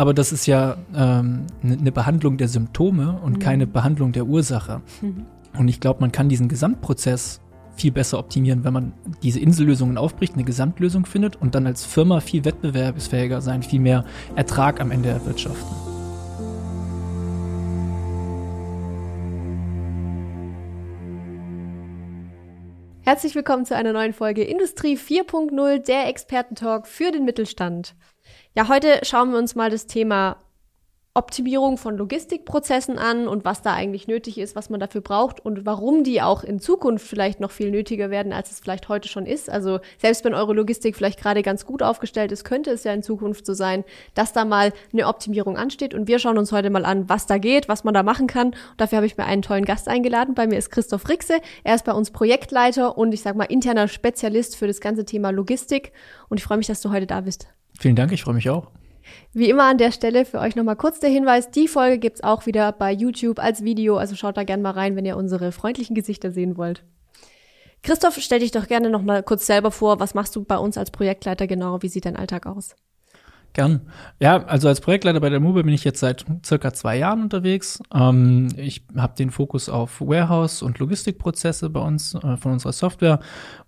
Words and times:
aber 0.00 0.14
das 0.14 0.32
ist 0.32 0.46
ja 0.46 0.78
ähm, 0.96 1.46
eine 1.62 1.76
ne 1.76 1.92
Behandlung 1.92 2.38
der 2.38 2.48
Symptome 2.48 3.20
und 3.22 3.34
mhm. 3.34 3.38
keine 3.38 3.66
Behandlung 3.66 4.12
der 4.12 4.24
Ursache. 4.24 4.80
Mhm. 5.02 5.26
Und 5.58 5.68
ich 5.68 5.78
glaube, 5.78 6.00
man 6.00 6.10
kann 6.10 6.30
diesen 6.30 6.48
Gesamtprozess 6.48 7.42
viel 7.76 7.92
besser 7.92 8.18
optimieren, 8.18 8.64
wenn 8.64 8.72
man 8.72 8.92
diese 9.22 9.40
Insellösungen 9.40 9.98
aufbricht, 9.98 10.36
eine 10.36 10.44
Gesamtlösung 10.44 11.04
findet 11.04 11.36
und 11.36 11.54
dann 11.54 11.66
als 11.66 11.84
Firma 11.84 12.20
viel 12.20 12.46
wettbewerbsfähiger 12.46 13.42
sein, 13.42 13.62
viel 13.62 13.80
mehr 13.80 14.06
Ertrag 14.36 14.80
am 14.80 14.90
Ende 14.90 15.10
erwirtschaften. 15.10 15.68
Herzlich 23.02 23.34
willkommen 23.34 23.66
zu 23.66 23.76
einer 23.76 23.92
neuen 23.92 24.14
Folge 24.14 24.44
Industrie 24.44 24.96
4.0, 24.96 25.84
der 25.84 26.08
Expertentalk 26.08 26.86
für 26.86 27.10
den 27.10 27.26
Mittelstand. 27.26 27.94
Ja, 28.56 28.68
heute 28.68 29.00
schauen 29.04 29.30
wir 29.30 29.38
uns 29.38 29.54
mal 29.54 29.70
das 29.70 29.86
Thema 29.86 30.36
Optimierung 31.14 31.76
von 31.76 31.96
Logistikprozessen 31.96 32.98
an 32.98 33.28
und 33.28 33.44
was 33.44 33.62
da 33.62 33.74
eigentlich 33.74 34.08
nötig 34.08 34.38
ist, 34.38 34.56
was 34.56 34.70
man 34.70 34.80
dafür 34.80 35.00
braucht 35.00 35.38
und 35.38 35.66
warum 35.66 36.02
die 36.02 36.20
auch 36.20 36.42
in 36.42 36.58
Zukunft 36.58 37.06
vielleicht 37.06 37.38
noch 37.38 37.52
viel 37.52 37.70
nötiger 37.70 38.10
werden, 38.10 38.32
als 38.32 38.50
es 38.50 38.58
vielleicht 38.58 38.88
heute 38.88 39.08
schon 39.08 39.24
ist. 39.24 39.50
Also 39.50 39.78
selbst 39.98 40.24
wenn 40.24 40.34
eure 40.34 40.52
Logistik 40.52 40.96
vielleicht 40.96 41.20
gerade 41.20 41.42
ganz 41.42 41.64
gut 41.64 41.82
aufgestellt 41.82 42.32
ist, 42.32 42.44
könnte 42.44 42.70
es 42.70 42.82
ja 42.82 42.92
in 42.92 43.04
Zukunft 43.04 43.46
so 43.46 43.54
sein, 43.54 43.84
dass 44.14 44.32
da 44.32 44.44
mal 44.44 44.72
eine 44.92 45.06
Optimierung 45.06 45.56
ansteht. 45.56 45.94
Und 45.94 46.08
wir 46.08 46.18
schauen 46.18 46.38
uns 46.38 46.50
heute 46.50 46.70
mal 46.70 46.84
an, 46.84 47.08
was 47.08 47.26
da 47.26 47.38
geht, 47.38 47.68
was 47.68 47.84
man 47.84 47.94
da 47.94 48.02
machen 48.02 48.26
kann. 48.26 48.48
Und 48.48 48.80
dafür 48.80 48.96
habe 48.96 49.06
ich 49.06 49.16
mir 49.16 49.26
einen 49.26 49.42
tollen 49.42 49.64
Gast 49.64 49.88
eingeladen. 49.88 50.34
Bei 50.34 50.48
mir 50.48 50.58
ist 50.58 50.70
Christoph 50.70 51.08
Rixe. 51.08 51.40
Er 51.62 51.76
ist 51.76 51.84
bei 51.84 51.92
uns 51.92 52.10
Projektleiter 52.10 52.98
und 52.98 53.12
ich 53.12 53.22
sag 53.22 53.36
mal 53.36 53.44
interner 53.44 53.86
Spezialist 53.86 54.56
für 54.56 54.66
das 54.66 54.80
ganze 54.80 55.04
Thema 55.04 55.30
Logistik. 55.30 55.92
Und 56.28 56.38
ich 56.38 56.44
freue 56.44 56.58
mich, 56.58 56.68
dass 56.68 56.80
du 56.80 56.90
heute 56.90 57.06
da 57.06 57.20
bist. 57.20 57.48
Vielen 57.80 57.96
Dank, 57.96 58.12
ich 58.12 58.24
freue 58.24 58.34
mich 58.34 58.50
auch. 58.50 58.70
Wie 59.32 59.48
immer 59.48 59.64
an 59.64 59.78
der 59.78 59.90
Stelle 59.90 60.26
für 60.26 60.38
euch 60.38 60.54
nochmal 60.54 60.76
kurz 60.76 61.00
der 61.00 61.08
Hinweis, 61.08 61.50
die 61.50 61.66
Folge 61.66 61.98
gibt's 61.98 62.22
auch 62.22 62.44
wieder 62.44 62.72
bei 62.72 62.92
YouTube 62.92 63.38
als 63.38 63.64
Video, 63.64 63.96
also 63.96 64.14
schaut 64.16 64.36
da 64.36 64.44
gerne 64.44 64.62
mal 64.62 64.72
rein, 64.72 64.96
wenn 64.96 65.06
ihr 65.06 65.16
unsere 65.16 65.50
freundlichen 65.50 65.96
Gesichter 65.96 66.30
sehen 66.30 66.58
wollt. 66.58 66.84
Christoph, 67.82 68.18
stell 68.18 68.40
dich 68.40 68.50
doch 68.50 68.66
gerne 68.66 68.90
nochmal 68.90 69.22
kurz 69.22 69.46
selber 69.46 69.70
vor, 69.70 69.98
was 69.98 70.12
machst 70.12 70.36
du 70.36 70.44
bei 70.44 70.58
uns 70.58 70.76
als 70.76 70.90
Projektleiter 70.90 71.46
genau, 71.46 71.80
wie 71.80 71.88
sieht 71.88 72.04
dein 72.04 72.16
Alltag 72.16 72.44
aus? 72.44 72.76
Gern. 73.52 73.80
Ja, 74.20 74.44
also 74.44 74.68
als 74.68 74.80
Projektleiter 74.80 75.18
bei 75.18 75.28
der 75.28 75.40
Mube 75.40 75.64
bin 75.64 75.74
ich 75.74 75.82
jetzt 75.82 75.98
seit 75.98 76.24
circa 76.44 76.72
zwei 76.72 76.96
Jahren 76.98 77.22
unterwegs. 77.22 77.82
Ähm, 77.92 78.48
ich 78.56 78.84
habe 78.96 79.16
den 79.16 79.30
Fokus 79.30 79.68
auf 79.68 80.00
Warehouse 80.00 80.62
und 80.62 80.78
Logistikprozesse 80.78 81.68
bei 81.68 81.80
uns 81.80 82.14
äh, 82.14 82.36
von 82.36 82.52
unserer 82.52 82.72
Software. 82.72 83.18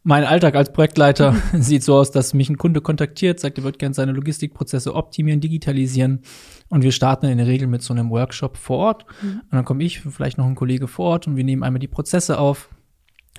Mein 0.05 0.23
Alltag 0.25 0.55
als 0.55 0.73
Projektleiter 0.73 1.35
sieht 1.59 1.83
so 1.83 1.97
aus, 1.97 2.13
dass 2.13 2.33
mich 2.33 2.49
ein 2.49 2.59
Kunde 2.59 2.81
kontaktiert, 2.81 3.41
sagt, 3.41 3.59
er 3.59 3.65
wird 3.65 3.81
gerne 3.81 3.95
seine 3.95 4.13
Logistikprozesse 4.13 4.95
optimieren, 4.95 5.41
digitalisieren. 5.41 6.21
Und 6.69 6.83
wir 6.85 6.93
starten 6.93 7.27
in 7.27 7.39
der 7.39 7.49
Regel 7.49 7.67
mit 7.67 7.83
so 7.83 7.93
einem 7.93 8.11
Workshop 8.11 8.57
vor 8.57 8.79
Ort. 8.79 9.07
Mhm. 9.21 9.41
Und 9.41 9.53
dann 9.53 9.65
komme 9.65 9.83
ich, 9.83 10.01
vielleicht 10.01 10.39
noch 10.39 10.47
ein 10.47 10.55
Kollege 10.55 10.87
vor 10.87 11.07
Ort 11.07 11.27
und 11.27 11.37
wir 11.37 11.45
nehmen 11.45 11.65
einmal 11.65 11.81
die 11.81 11.89
Prozesse 11.89 12.39
auf, 12.39 12.69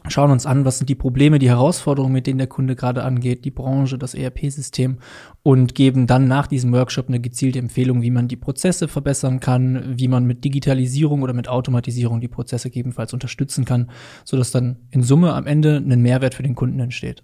schauen 0.07 0.31
uns 0.31 0.45
an, 0.45 0.65
was 0.65 0.77
sind 0.77 0.89
die 0.89 0.95
Probleme, 0.95 1.39
die 1.39 1.49
Herausforderungen, 1.49 2.13
mit 2.13 2.27
denen 2.27 2.37
der 2.37 2.47
Kunde 2.47 2.75
gerade 2.75 3.03
angeht, 3.03 3.45
die 3.45 3.51
Branche, 3.51 3.97
das 3.97 4.13
ERP-System 4.13 4.97
und 5.43 5.75
geben 5.75 6.07
dann 6.07 6.27
nach 6.27 6.47
diesem 6.47 6.73
Workshop 6.73 7.07
eine 7.07 7.19
gezielte 7.19 7.59
Empfehlung, 7.59 8.01
wie 8.01 8.11
man 8.11 8.27
die 8.27 8.35
Prozesse 8.35 8.87
verbessern 8.87 9.39
kann, 9.39 9.97
wie 9.97 10.07
man 10.07 10.25
mit 10.25 10.43
Digitalisierung 10.43 11.21
oder 11.21 11.33
mit 11.33 11.47
Automatisierung 11.47 12.21
die 12.21 12.27
Prozesse 12.27 12.69
gegebenenfalls 12.69 13.13
unterstützen 13.13 13.65
kann, 13.65 13.91
sodass 14.25 14.51
dann 14.51 14.77
in 14.91 15.03
Summe 15.03 15.33
am 15.33 15.47
Ende 15.47 15.77
ein 15.77 16.01
Mehrwert 16.01 16.35
für 16.35 16.43
den 16.43 16.55
Kunden 16.55 16.79
entsteht. 16.79 17.23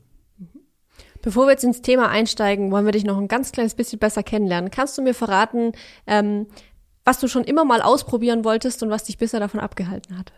Bevor 1.21 1.47
wir 1.47 1.51
jetzt 1.51 1.65
ins 1.65 1.81
Thema 1.81 2.09
einsteigen, 2.09 2.71
wollen 2.71 2.85
wir 2.85 2.93
dich 2.93 3.03
noch 3.03 3.17
ein 3.17 3.27
ganz 3.27 3.51
kleines 3.51 3.75
bisschen 3.75 3.99
besser 3.99 4.23
kennenlernen. 4.23 4.71
Kannst 4.71 4.97
du 4.97 5.01
mir 5.01 5.13
verraten, 5.13 5.73
ähm, 6.07 6.47
was 7.03 7.19
du 7.19 7.27
schon 7.27 7.43
immer 7.43 7.65
mal 7.65 7.81
ausprobieren 7.81 8.45
wolltest 8.45 8.83
und 8.83 8.89
was 8.89 9.03
dich 9.03 9.17
bisher 9.17 9.39
davon 9.39 9.59
abgehalten 9.59 10.17
hat? 10.17 10.31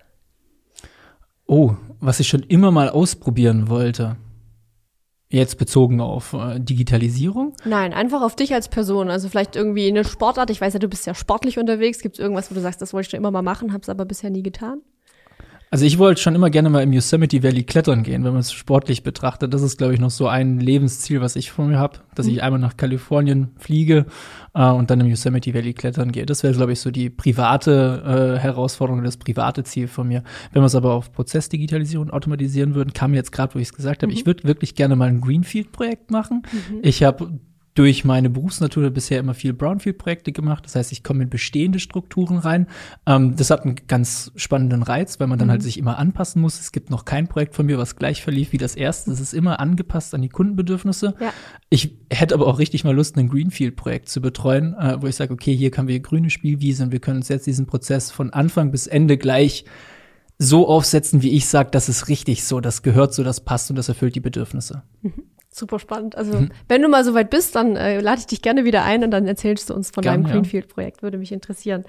Oh, 1.45 1.75
was 2.01 2.19
ich 2.19 2.27
schon 2.27 2.43
immer 2.43 2.71
mal 2.71 2.89
ausprobieren 2.89 3.69
wollte. 3.69 4.17
Jetzt 5.29 5.57
bezogen 5.57 6.01
auf 6.01 6.33
äh, 6.33 6.59
Digitalisierung? 6.59 7.53
Nein, 7.63 7.93
einfach 7.93 8.21
auf 8.21 8.35
dich 8.35 8.53
als 8.53 8.67
Person. 8.67 9.09
Also 9.09 9.29
vielleicht 9.29 9.55
irgendwie 9.55 9.87
eine 9.87 10.03
Sportart. 10.03 10.49
Ich 10.49 10.59
weiß 10.59 10.73
ja, 10.73 10.79
du 10.79 10.89
bist 10.89 11.07
ja 11.07 11.15
sportlich 11.15 11.57
unterwegs. 11.57 11.99
Gibt 11.99 12.15
es 12.15 12.19
irgendwas, 12.19 12.51
wo 12.51 12.55
du 12.55 12.59
sagst, 12.59 12.81
das 12.81 12.91
wollte 12.91 13.05
ich 13.05 13.11
schon 13.11 13.19
immer 13.19 13.31
mal 13.31 13.41
machen, 13.41 13.71
hab's 13.71 13.87
aber 13.87 14.03
bisher 14.03 14.29
nie 14.29 14.43
getan? 14.43 14.81
Also 15.73 15.85
ich 15.85 15.97
wollte 15.97 16.19
schon 16.19 16.35
immer 16.35 16.49
gerne 16.49 16.69
mal 16.69 16.83
im 16.83 16.91
Yosemite 16.91 17.43
Valley 17.43 17.63
klettern 17.63 18.03
gehen, 18.03 18.25
wenn 18.25 18.33
man 18.33 18.41
es 18.41 18.51
sportlich 18.51 19.03
betrachtet. 19.03 19.53
Das 19.53 19.61
ist, 19.61 19.77
glaube 19.77 19.93
ich, 19.93 20.01
noch 20.01 20.09
so 20.09 20.27
ein 20.27 20.59
Lebensziel, 20.59 21.21
was 21.21 21.37
ich 21.37 21.49
vor 21.49 21.63
mir 21.63 21.79
habe, 21.79 21.99
dass 22.13 22.25
mhm. 22.25 22.33
ich 22.33 22.43
einmal 22.43 22.59
nach 22.59 22.75
Kalifornien 22.75 23.51
fliege 23.57 24.05
äh, 24.53 24.69
und 24.69 24.91
dann 24.91 24.99
im 24.99 25.07
Yosemite 25.07 25.53
Valley 25.53 25.73
klettern 25.73 26.11
gehe. 26.11 26.25
Das 26.25 26.43
wäre, 26.43 26.53
glaube 26.53 26.73
ich, 26.73 26.81
so 26.81 26.91
die 26.91 27.09
private 27.09 28.35
äh, 28.35 28.39
Herausforderung, 28.39 29.01
das 29.01 29.15
private 29.15 29.63
Ziel 29.63 29.87
von 29.87 30.09
mir. 30.09 30.25
Wenn 30.51 30.61
wir 30.61 30.65
es 30.65 30.75
aber 30.75 30.93
auf 30.93 31.13
Prozessdigitalisierung 31.13 32.09
automatisieren 32.09 32.75
würden, 32.75 32.91
kam 32.91 33.13
jetzt 33.13 33.31
gerade, 33.31 33.55
wo 33.55 33.59
ich 33.59 33.69
es 33.69 33.73
gesagt 33.73 34.03
habe, 34.03 34.11
mhm. 34.11 34.19
ich 34.19 34.25
würde 34.25 34.43
wirklich 34.43 34.75
gerne 34.75 34.97
mal 34.97 35.07
ein 35.07 35.21
Greenfield-Projekt 35.21 36.11
machen. 36.11 36.43
Mhm. 36.51 36.79
Ich 36.81 37.01
habe 37.01 37.39
durch 37.73 38.03
meine 38.03 38.29
Berufsnatur 38.29 38.89
bisher 38.89 39.19
immer 39.19 39.33
viel 39.33 39.53
Brownfield-Projekte 39.53 40.33
gemacht. 40.33 40.65
Das 40.65 40.75
heißt, 40.75 40.91
ich 40.91 41.03
komme 41.03 41.23
in 41.23 41.29
bestehende 41.29 41.79
Strukturen 41.79 42.37
rein. 42.37 42.67
Ähm, 43.05 43.35
das 43.37 43.49
hat 43.49 43.63
einen 43.63 43.75
ganz 43.87 44.31
spannenden 44.35 44.83
Reiz, 44.83 45.19
weil 45.19 45.27
man 45.27 45.39
dann 45.39 45.49
halt 45.49 45.59
mhm. 45.59 45.63
halt 45.63 45.63
sich 45.63 45.77
immer 45.77 45.97
anpassen 45.97 46.41
muss. 46.41 46.59
Es 46.59 46.73
gibt 46.73 46.89
noch 46.89 47.05
kein 47.05 47.27
Projekt 47.27 47.55
von 47.55 47.65
mir, 47.65 47.77
was 47.77 47.95
gleich 47.95 48.21
verlief 48.21 48.51
wie 48.51 48.57
das 48.57 48.75
erste. 48.75 49.11
Es 49.11 49.21
ist 49.21 49.33
immer 49.33 49.59
angepasst 49.59 50.13
an 50.13 50.21
die 50.21 50.29
Kundenbedürfnisse. 50.29 51.15
Ja. 51.19 51.33
Ich 51.69 51.97
hätte 52.09 52.35
aber 52.35 52.47
auch 52.47 52.59
richtig 52.59 52.83
mal 52.83 52.93
Lust, 52.93 53.17
ein 53.17 53.29
Greenfield-Projekt 53.29 54.09
zu 54.09 54.21
betreuen, 54.21 54.73
äh, 54.73 55.01
wo 55.01 55.07
ich 55.07 55.15
sage, 55.15 55.33
okay, 55.33 55.55
hier 55.55 55.71
haben 55.77 55.87
wir 55.87 55.99
grüne 56.01 56.29
Spielwiesen. 56.29 56.91
Wir 56.91 56.99
können 56.99 57.17
uns 57.17 57.29
jetzt 57.29 57.47
diesen 57.47 57.67
Prozess 57.67 58.11
von 58.11 58.31
Anfang 58.31 58.71
bis 58.71 58.87
Ende 58.87 59.17
gleich 59.17 59.63
so 60.37 60.67
aufsetzen, 60.67 61.21
wie 61.21 61.29
ich 61.29 61.45
sage, 61.45 61.69
das 61.71 61.87
ist 61.87 62.07
richtig 62.07 62.43
so, 62.43 62.59
das 62.59 62.81
gehört 62.81 63.13
so, 63.13 63.23
das 63.23 63.41
passt 63.41 63.69
und 63.69 63.75
das 63.75 63.89
erfüllt 63.89 64.15
die 64.15 64.21
Bedürfnisse. 64.21 64.81
Mhm. 65.03 65.23
Super 65.53 65.79
spannend. 65.79 66.15
Also, 66.15 66.33
mhm. 66.33 66.51
wenn 66.69 66.81
du 66.81 66.87
mal 66.87 67.03
so 67.03 67.13
weit 67.13 67.29
bist, 67.29 67.55
dann 67.55 67.75
äh, 67.75 67.99
lade 67.99 68.19
ich 68.19 68.27
dich 68.27 68.41
gerne 68.41 68.63
wieder 68.63 68.83
ein 68.83 69.03
und 69.03 69.11
dann 69.11 69.27
erzählst 69.27 69.69
du 69.69 69.73
uns 69.73 69.91
von 69.91 70.01
Gern, 70.01 70.23
deinem 70.23 70.31
Greenfield-Projekt. 70.31 71.03
Würde 71.03 71.17
mich 71.17 71.31
interessieren. 71.31 71.83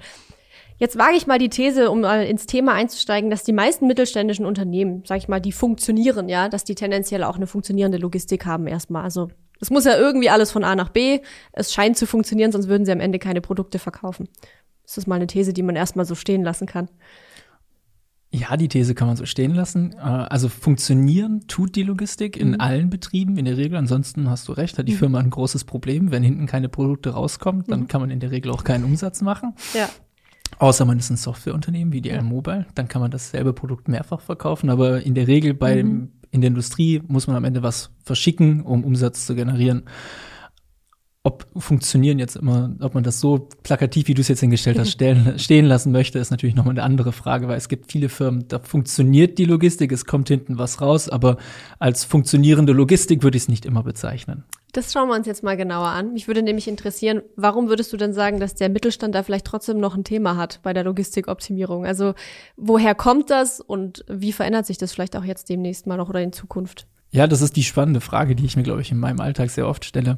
Jetzt 0.77 0.97
wage 0.97 1.15
ich 1.15 1.27
mal 1.27 1.39
die 1.39 1.49
These, 1.49 1.89
um 1.89 2.01
mal 2.01 2.25
ins 2.25 2.45
Thema 2.45 2.73
einzusteigen, 2.73 3.29
dass 3.29 3.43
die 3.43 3.53
meisten 3.53 3.87
mittelständischen 3.87 4.45
Unternehmen, 4.45 5.03
sag 5.05 5.17
ich 5.17 5.27
mal, 5.29 5.39
die 5.39 5.53
funktionieren, 5.53 6.27
ja, 6.27 6.49
dass 6.49 6.65
die 6.65 6.75
tendenziell 6.75 7.23
auch 7.23 7.37
eine 7.37 7.47
funktionierende 7.47 7.97
Logistik 7.97 8.45
haben 8.45 8.67
erstmal. 8.67 9.03
Also 9.03 9.29
es 9.61 9.69
muss 9.69 9.85
ja 9.85 9.97
irgendwie 9.97 10.29
alles 10.29 10.51
von 10.51 10.65
A 10.65 10.75
nach 10.75 10.89
B. 10.89 11.21
Es 11.53 11.73
scheint 11.73 11.95
zu 11.95 12.05
funktionieren, 12.05 12.51
sonst 12.51 12.67
würden 12.67 12.85
sie 12.85 12.91
am 12.91 12.99
Ende 12.99 13.17
keine 13.17 13.39
Produkte 13.39 13.79
verkaufen. 13.79 14.27
Das 14.83 14.97
ist 14.97 15.07
mal 15.07 15.15
eine 15.15 15.27
These, 15.27 15.53
die 15.53 15.63
man 15.63 15.77
erstmal 15.77 16.05
so 16.05 16.15
stehen 16.15 16.43
lassen 16.43 16.67
kann. 16.67 16.89
Ja, 18.35 18.57
die 18.57 18.67
These 18.67 18.95
kann 18.95 19.07
man 19.07 19.15
so 19.15 19.27
stehen 19.27 19.53
lassen. 19.53 19.93
Äh, 19.93 19.99
also 19.99 20.49
funktionieren 20.49 21.45
tut 21.47 21.75
die 21.75 21.83
Logistik 21.83 22.35
in 22.35 22.51
mhm. 22.51 22.61
allen 22.61 22.89
Betrieben 22.89 23.37
in 23.37 23.45
der 23.45 23.57
Regel. 23.57 23.77
Ansonsten 23.77 24.27
hast 24.27 24.47
du 24.47 24.53
recht, 24.53 24.79
hat 24.79 24.87
die 24.87 24.93
mhm. 24.93 24.97
Firma 24.97 25.19
ein 25.19 25.29
großes 25.29 25.65
Problem. 25.65 26.09
Wenn 26.09 26.23
hinten 26.23 26.47
keine 26.47 26.67
Produkte 26.67 27.11
rauskommen, 27.11 27.63
dann 27.67 27.81
mhm. 27.81 27.87
kann 27.87 28.01
man 28.01 28.09
in 28.09 28.19
der 28.19 28.31
Regel 28.31 28.51
auch 28.51 28.63
keinen 28.63 28.85
Umsatz 28.85 29.21
machen. 29.21 29.53
Ja. 29.75 29.87
Außer 30.57 30.83
man 30.83 30.97
ist 30.97 31.11
ein 31.11 31.17
Softwareunternehmen 31.17 31.93
wie 31.93 32.01
die 32.01 32.09
L-Mobile, 32.09 32.65
dann 32.73 32.87
kann 32.87 33.01
man 33.01 33.11
dasselbe 33.11 33.53
Produkt 33.53 33.87
mehrfach 33.87 34.21
verkaufen. 34.21 34.71
Aber 34.71 35.03
in 35.03 35.13
der 35.13 35.27
Regel 35.27 35.53
bei 35.53 35.83
mhm. 35.83 36.09
in 36.31 36.41
der 36.41 36.47
Industrie 36.47 37.03
muss 37.07 37.27
man 37.27 37.35
am 37.35 37.43
Ende 37.43 37.61
was 37.61 37.91
verschicken, 38.03 38.61
um 38.63 38.83
Umsatz 38.83 39.27
zu 39.27 39.35
generieren 39.35 39.83
ob 41.25 41.47
funktionieren 41.55 42.19
jetzt 42.19 42.35
immer, 42.35 42.75
ob 42.81 42.95
man 42.95 43.03
das 43.03 43.21
so 43.21 43.47
plakativ, 43.63 44.09
wie 44.09 44.13
du 44.13 44.19
es 44.19 44.27
jetzt 44.27 44.41
hingestellt 44.41 44.77
hast, 44.77 44.91
stellen, 44.91 45.39
stehen 45.39 45.65
lassen 45.65 45.93
möchte, 45.93 46.19
ist 46.19 46.31
natürlich 46.31 46.53
nochmal 46.53 46.73
eine 46.73 46.83
andere 46.83 47.13
Frage, 47.13 47.47
weil 47.47 47.57
es 47.57 47.69
gibt 47.69 47.89
viele 47.89 48.09
Firmen, 48.09 48.45
da 48.49 48.59
funktioniert 48.59 49.37
die 49.37 49.45
Logistik, 49.45 49.93
es 49.93 50.03
kommt 50.03 50.27
hinten 50.27 50.57
was 50.57 50.81
raus, 50.81 51.07
aber 51.07 51.37
als 51.79 52.03
funktionierende 52.03 52.73
Logistik 52.73 53.23
würde 53.23 53.37
ich 53.37 53.43
es 53.43 53.47
nicht 53.47 53.65
immer 53.65 53.83
bezeichnen. 53.83 54.43
Das 54.73 54.91
schauen 54.91 55.07
wir 55.07 55.15
uns 55.15 55.25
jetzt 55.25 55.43
mal 55.43 55.55
genauer 55.55 55.87
an. 55.87 56.11
Mich 56.11 56.27
würde 56.27 56.41
nämlich 56.41 56.67
interessieren, 56.67 57.21
warum 57.37 57.69
würdest 57.69 57.93
du 57.93 57.97
denn 57.97 58.11
sagen, 58.11 58.39
dass 58.39 58.55
der 58.55 58.69
Mittelstand 58.69 59.15
da 59.15 59.23
vielleicht 59.23 59.45
trotzdem 59.45 59.79
noch 59.79 59.95
ein 59.95 60.03
Thema 60.03 60.35
hat 60.35 60.59
bei 60.63 60.73
der 60.73 60.83
Logistikoptimierung? 60.83 61.85
Also 61.85 62.15
woher 62.57 62.95
kommt 62.95 63.29
das 63.29 63.61
und 63.61 64.03
wie 64.09 64.33
verändert 64.33 64.65
sich 64.65 64.79
das 64.79 64.91
vielleicht 64.91 65.15
auch 65.15 65.23
jetzt 65.23 65.47
demnächst 65.47 65.87
mal 65.87 65.97
noch 65.97 66.09
oder 66.09 66.21
in 66.21 66.33
Zukunft? 66.33 66.87
Ja, 67.13 67.27
das 67.27 67.41
ist 67.41 67.55
die 67.55 67.63
spannende 67.63 68.01
Frage, 68.01 68.35
die 68.35 68.43
ich 68.43 68.57
mir, 68.57 68.63
glaube 68.63 68.81
ich, 68.81 68.91
in 68.91 68.97
meinem 68.97 69.19
Alltag 69.19 69.51
sehr 69.51 69.67
oft 69.67 69.85
stelle. 69.85 70.17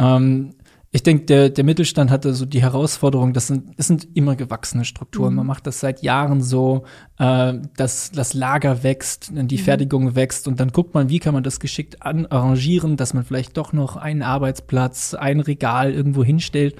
Ähm, 0.00 0.54
ich 0.90 1.04
denke, 1.04 1.24
der, 1.24 1.48
der 1.50 1.64
Mittelstand 1.64 2.10
hatte 2.10 2.34
so 2.34 2.44
die 2.44 2.60
Herausforderung, 2.60 3.32
das 3.32 3.46
sind, 3.46 3.78
das 3.78 3.86
sind 3.86 4.08
immer 4.14 4.34
gewachsene 4.34 4.84
Strukturen. 4.84 5.30
Mhm. 5.30 5.36
Man 5.36 5.46
macht 5.46 5.68
das 5.68 5.78
seit 5.78 6.02
Jahren 6.02 6.42
so, 6.42 6.82
äh, 7.18 7.54
dass 7.76 8.10
das 8.10 8.34
Lager 8.34 8.82
wächst, 8.82 9.30
die 9.32 9.56
mhm. 9.56 9.62
Fertigung 9.62 10.14
wächst 10.16 10.48
und 10.48 10.58
dann 10.58 10.72
guckt 10.72 10.94
man, 10.94 11.08
wie 11.08 11.20
kann 11.20 11.32
man 11.32 11.44
das 11.44 11.60
geschickt 11.60 12.02
an, 12.02 12.26
arrangieren, 12.26 12.96
dass 12.96 13.14
man 13.14 13.24
vielleicht 13.24 13.56
doch 13.56 13.72
noch 13.72 13.96
einen 13.96 14.22
Arbeitsplatz, 14.22 15.14
ein 15.14 15.38
Regal 15.38 15.92
irgendwo 15.92 16.24
hinstellt. 16.24 16.74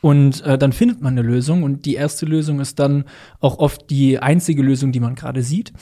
Und 0.00 0.42
äh, 0.42 0.58
dann 0.58 0.72
findet 0.72 1.00
man 1.00 1.14
eine 1.14 1.26
Lösung 1.26 1.62
und 1.62 1.84
die 1.84 1.94
erste 1.94 2.26
Lösung 2.26 2.60
ist 2.60 2.78
dann 2.78 3.04
auch 3.40 3.58
oft 3.58 3.90
die 3.90 4.18
einzige 4.18 4.62
Lösung, 4.62 4.92
die 4.92 5.00
man 5.00 5.14
gerade 5.14 5.42
sieht. 5.42 5.72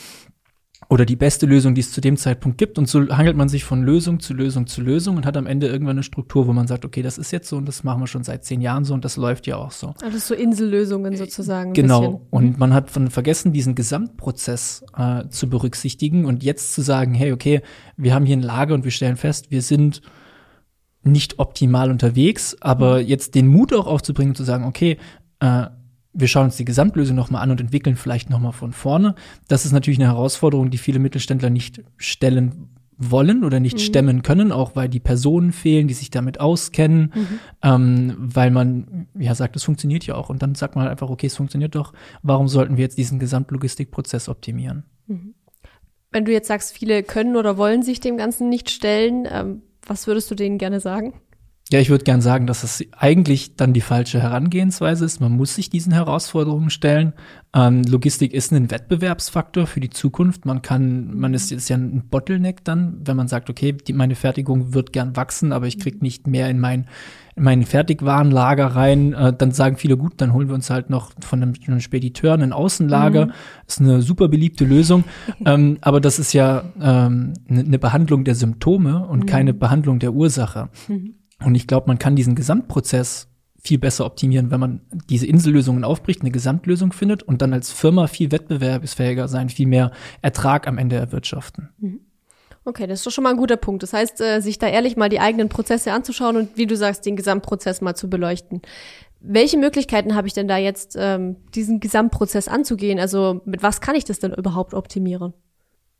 Oder 0.89 1.05
die 1.05 1.17
beste 1.17 1.47
Lösung, 1.47 1.75
die 1.75 1.81
es 1.81 1.91
zu 1.91 2.01
dem 2.01 2.17
Zeitpunkt 2.17 2.59
gibt. 2.59 2.79
Und 2.79 2.89
so 2.89 3.01
hangelt 3.09 3.37
man 3.37 3.49
sich 3.49 3.65
von 3.65 3.83
Lösung 3.83 4.21
zu 4.21 4.35
Lösung 4.35 4.67
zu 4.67 4.81
Lösung 4.81 5.17
und 5.17 5.27
hat 5.27 5.37
am 5.37 5.47
Ende 5.47 5.67
irgendwann 5.67 5.97
eine 5.97 6.03
Struktur, 6.05 6.47
wo 6.47 6.53
man 6.53 6.67
sagt, 6.67 6.85
okay, 6.85 7.03
das 7.03 7.19
ist 7.19 7.33
jetzt 7.33 7.49
so 7.49 7.57
und 7.57 7.67
das 7.67 7.83
machen 7.83 8.01
wir 8.01 8.07
schon 8.07 8.23
seit 8.23 8.45
zehn 8.45 8.61
Jahren 8.61 8.85
so 8.85 8.95
und 8.95 9.05
das 9.05 9.17
läuft 9.17 9.47
ja 9.47 9.57
auch 9.57 9.73
so. 9.73 9.95
Also 10.03 10.19
so 10.19 10.35
Insellösungen 10.35 11.17
sozusagen. 11.17 11.73
Genau. 11.73 12.01
Bisschen. 12.01 12.27
Und 12.31 12.59
man 12.59 12.73
hat 12.73 12.91
von 12.91 13.11
vergessen, 13.11 13.53
diesen 13.53 13.75
Gesamtprozess 13.75 14.85
äh, 14.97 15.29
zu 15.29 15.49
berücksichtigen 15.51 16.25
und 16.25 16.45
jetzt 16.45 16.75
zu 16.75 16.83
sagen, 16.83 17.15
hey, 17.15 17.33
okay, 17.33 17.63
wir 17.97 18.15
haben 18.15 18.25
hier 18.25 18.37
ein 18.37 18.43
Lager 18.43 18.75
und 18.75 18.85
wir 18.85 18.93
stellen 18.93 19.17
fest, 19.17 19.51
wir 19.51 19.63
sind 19.63 20.03
nicht 21.03 21.39
optimal 21.39 21.91
unterwegs, 21.91 22.57
aber 22.61 23.01
mhm. 23.01 23.07
jetzt 23.07 23.35
den 23.35 23.49
Mut 23.49 23.73
auch 23.73 23.87
aufzubringen, 23.87 24.35
zu 24.35 24.45
sagen, 24.45 24.65
okay, 24.65 24.99
äh, 25.41 25.67
wir 26.17 26.29
schauen 26.29 26.47
uns 26.47 26.57
die 26.57 26.65
Gesamtlösung 26.65 27.15
nochmal 27.15 27.43
an 27.43 27.51
und 27.51 27.61
entwickeln 27.61 27.97
vielleicht 27.97 28.31
nochmal 28.31 28.53
von 28.53 28.73
vorne. 28.73 29.15
Das 29.49 29.67
ist 29.67 29.73
natürlich 29.73 29.99
eine 29.99 30.09
Herausforderung, 30.09 30.71
die 30.71 30.79
viele 30.79 30.99
Mittelständler 30.99 31.51
nicht 31.51 31.83
stellen 31.99 32.71
wollen 32.99 33.45
oder 33.45 33.61
nicht 33.61 33.77
mhm. 33.77 33.81
stemmen 33.81 34.23
können, 34.23 34.53
auch 34.53 34.75
weil 34.75 34.89
die 34.89 35.01
Personen 35.01 35.53
fehlen, 35.53 35.87
die 35.87 35.95
sich 35.95 36.11
damit 36.11 36.41
auskennen, 36.41 37.13
mhm. 37.15 37.39
ähm, 37.63 38.15
weil 38.19 38.51
man 38.51 39.07
ja 39.19 39.35
sagt, 39.35 39.55
es 39.57 39.65
funktioniert 39.65 40.07
ja 40.07 40.15
auch. 40.15 40.31
Und 40.31 40.43
dann 40.43 40.55
sagt 40.55 40.75
man 40.75 40.85
halt 40.85 40.93
einfach, 40.93 41.11
okay, 41.11 41.27
es 41.27 41.37
funktioniert 41.37 41.75
doch, 41.75 41.93
warum 42.23 42.49
sollten 42.49 42.79
wir 42.79 42.85
jetzt 42.85 42.97
diesen 42.97 43.19
Gesamtlogistikprozess 43.19 44.31
optimieren? 44.31 44.85
Mhm. 45.07 45.35
Wenn 46.11 46.25
du 46.25 46.33
jetzt 46.33 46.49
sagst, 46.49 46.75
viele 46.75 47.03
können 47.03 47.37
oder 47.37 47.59
wollen 47.59 47.83
sich 47.83 48.01
dem 48.01 48.17
Ganzen 48.17 48.49
nicht 48.49 48.71
stellen, 48.71 49.29
ähm, 49.31 49.63
was 49.87 50.07
würdest 50.07 50.31
du 50.31 50.35
denen 50.35 50.57
gerne 50.57 50.81
sagen? 50.81 51.21
Ja, 51.73 51.81
ich 51.81 51.91
würde 51.91 52.05
gern 52.05 52.21
sagen, 52.21 52.47
dass 52.47 52.63
es 52.63 52.85
eigentlich 52.97 53.57
dann 53.57 53.73
die 53.73 53.81
falsche 53.81 54.23
Herangehensweise 54.23 55.05
ist. 55.05 55.21
Man 55.21 55.33
muss 55.33 55.57
sich 55.57 55.69
diesen 55.69 55.93
Herausforderungen 55.93 56.71
stellen. 56.71 57.13
Ähm, 57.53 57.83
Logistik 57.83 58.33
ist 58.35 58.53
ein 58.53 58.71
Wettbewerbsfaktor 58.71 59.67
für 59.67 59.81
die 59.81 59.91
Zukunft. 59.91 60.45
Man 60.45 60.63
kann, 60.63 61.13
man 61.17 61.35
ist 61.35 61.51
jetzt 61.51 61.69
ja 61.69 61.77
ein 61.77 62.05
Bottleneck 62.09 62.63
dann, 62.63 63.01
wenn 63.05 63.17
man 63.17 63.27
sagt, 63.27 63.51
okay, 63.51 63.73
die, 63.73 63.95
meine 63.95 64.15
Fertigung 64.15 64.75
wird 64.75 64.93
gern 64.93 65.17
wachsen, 65.17 65.53
aber 65.53 65.67
ich 65.67 65.81
krieg 65.81 66.03
nicht 66.03 66.29
mehr 66.29 66.49
in 66.49 66.61
mein 66.61 66.87
in 67.35 67.43
meinen 67.43 67.65
Fertigwarenlager 67.65 68.69
rein. 68.69 69.13
Äh, 69.13 69.33
dann 69.37 69.51
sagen 69.51 69.77
viele, 69.77 69.97
gut, 69.97 70.15
dann 70.19 70.33
holen 70.33 70.49
wir 70.49 70.55
uns 70.55 70.71
halt 70.71 70.89
noch 70.89 71.13
von 71.21 71.43
einem, 71.43 71.55
einem 71.67 71.81
Spediteur 71.81 72.35
ein 72.35 72.53
Außenlager. 72.53 73.27
Mhm. 73.27 73.33
Ist 73.67 73.81
eine 73.81 74.03
super 74.03 74.29
beliebte 74.29 74.65
Lösung. 74.65 75.05
ähm, 75.45 75.79
aber 75.81 76.01
das 76.01 76.19
ist 76.21 76.33
ja 76.33 76.63
ähm, 76.81 77.35
eine 77.49 77.65
ne 77.65 77.79
Behandlung 77.79 78.25
der 78.25 78.37
Symptome 78.37 79.05
und 79.07 79.25
mhm. 79.25 79.27
keine 79.27 79.53
Behandlung 79.53 79.99
der 79.99 80.15
Ursache. 80.15 80.71
Mhm. 80.89 81.15
Und 81.45 81.55
ich 81.55 81.67
glaube, 81.67 81.89
man 81.89 81.99
kann 81.99 82.17
diesen 82.17 82.35
Gesamtprozess 82.35 83.29
viel 83.67 83.79
besser 83.79 84.07
optimieren, 84.07 84.51
wenn 84.51 84.61
man 84.61 84.81
diese 85.11 85.27
Insellösungen 85.27 85.85
aufbricht, 85.85 86.21
eine 86.21 86.31
Gesamtlösung 86.31 86.93
findet 86.93 87.23
und 87.23 87.43
dann 87.43 87.53
als 87.53 87.73
Firma 87.73 88.07
viel 88.07 88.31
wettbewerbsfähiger 88.31 89.29
sein, 89.29 89.49
viel 89.49 89.67
mehr 89.67 89.91
Ertrag 90.23 90.69
am 90.69 90.79
Ende 90.79 90.97
erwirtschaften. 90.97 91.71
Mhm. 91.79 92.01
Okay, 92.65 92.89
das 92.89 92.99
ist 92.99 93.07
doch 93.07 93.13
schon 93.13 93.23
mal 93.25 93.31
ein 93.31 93.37
guter 93.37 93.57
Punkt. 93.57 93.85
Das 93.85 93.93
heißt, 93.93 94.21
äh, 94.21 94.41
sich 94.41 94.59
da 94.59 94.67
ehrlich 94.67 94.97
mal 94.97 95.09
die 95.09 95.21
eigenen 95.21 95.49
Prozesse 95.49 95.93
anzuschauen 95.93 96.37
und 96.37 96.57
wie 96.57 96.67
du 96.67 96.77
sagst, 96.77 97.07
den 97.07 97.15
Gesamtprozess 97.15 97.81
mal 97.81 97.95
zu 97.95 98.11
beleuchten. 98.11 98.61
Welche 99.21 99.57
Möglichkeiten 99.57 100.17
habe 100.17 100.27
ich 100.27 100.35
denn 100.35 100.49
da 100.49 100.57
jetzt, 100.57 100.97
ähm, 100.99 101.37
diesen 101.55 101.79
Gesamtprozess 101.79 102.49
anzugehen? 102.49 102.99
Also 102.99 103.41
mit 103.45 103.63
was 103.63 103.81
kann 103.81 103.95
ich 103.95 104.05
das 104.05 104.19
denn 104.19 104.33
überhaupt 104.33 104.75
optimieren? 104.75 105.33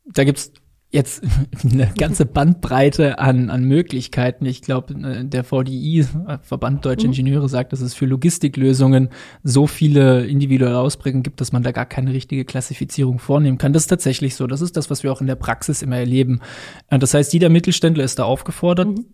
Da 0.05 0.25
gibt's 0.25 0.51
jetzt 0.89 1.23
eine 1.63 1.91
ganze 1.97 2.25
Bandbreite 2.25 3.19
an, 3.19 3.49
an 3.49 3.63
Möglichkeiten. 3.63 4.45
Ich 4.45 4.61
glaube, 4.61 4.93
äh, 4.93 5.25
der 5.25 5.43
VDI, 5.43 6.05
Verband 6.41 6.85
Deutsche 6.85 7.07
mhm. 7.07 7.13
Ingenieure, 7.13 7.49
sagt, 7.49 7.73
dass 7.73 7.81
es 7.81 7.93
für 7.93 8.05
Logistiklösungen 8.05 9.09
so 9.43 9.67
viele 9.67 10.25
individuelle 10.25 10.79
Ausprägungen 10.79 11.23
gibt, 11.23 11.41
dass 11.41 11.51
man 11.51 11.63
da 11.63 11.71
gar 11.71 11.85
keine 11.85 12.13
richtige 12.13 12.45
Klassifizierung 12.45 13.19
vornehmen 13.19 13.57
kann. 13.57 13.73
Das 13.73 13.83
ist 13.83 13.87
tatsächlich 13.87 14.35
so. 14.35 14.47
Das 14.47 14.61
ist 14.61 14.77
das, 14.77 14.89
was 14.89 15.03
wir 15.03 15.11
auch 15.11 15.21
in 15.21 15.27
der 15.27 15.35
Praxis 15.35 15.81
immer 15.81 15.97
erleben. 15.97 16.41
Äh, 16.89 16.99
das 16.99 17.13
heißt, 17.13 17.33
jeder 17.33 17.49
Mittelständler 17.49 18.03
ist 18.03 18.19
da 18.19 18.23
aufgefordert, 18.23 18.89
mhm 18.89 19.05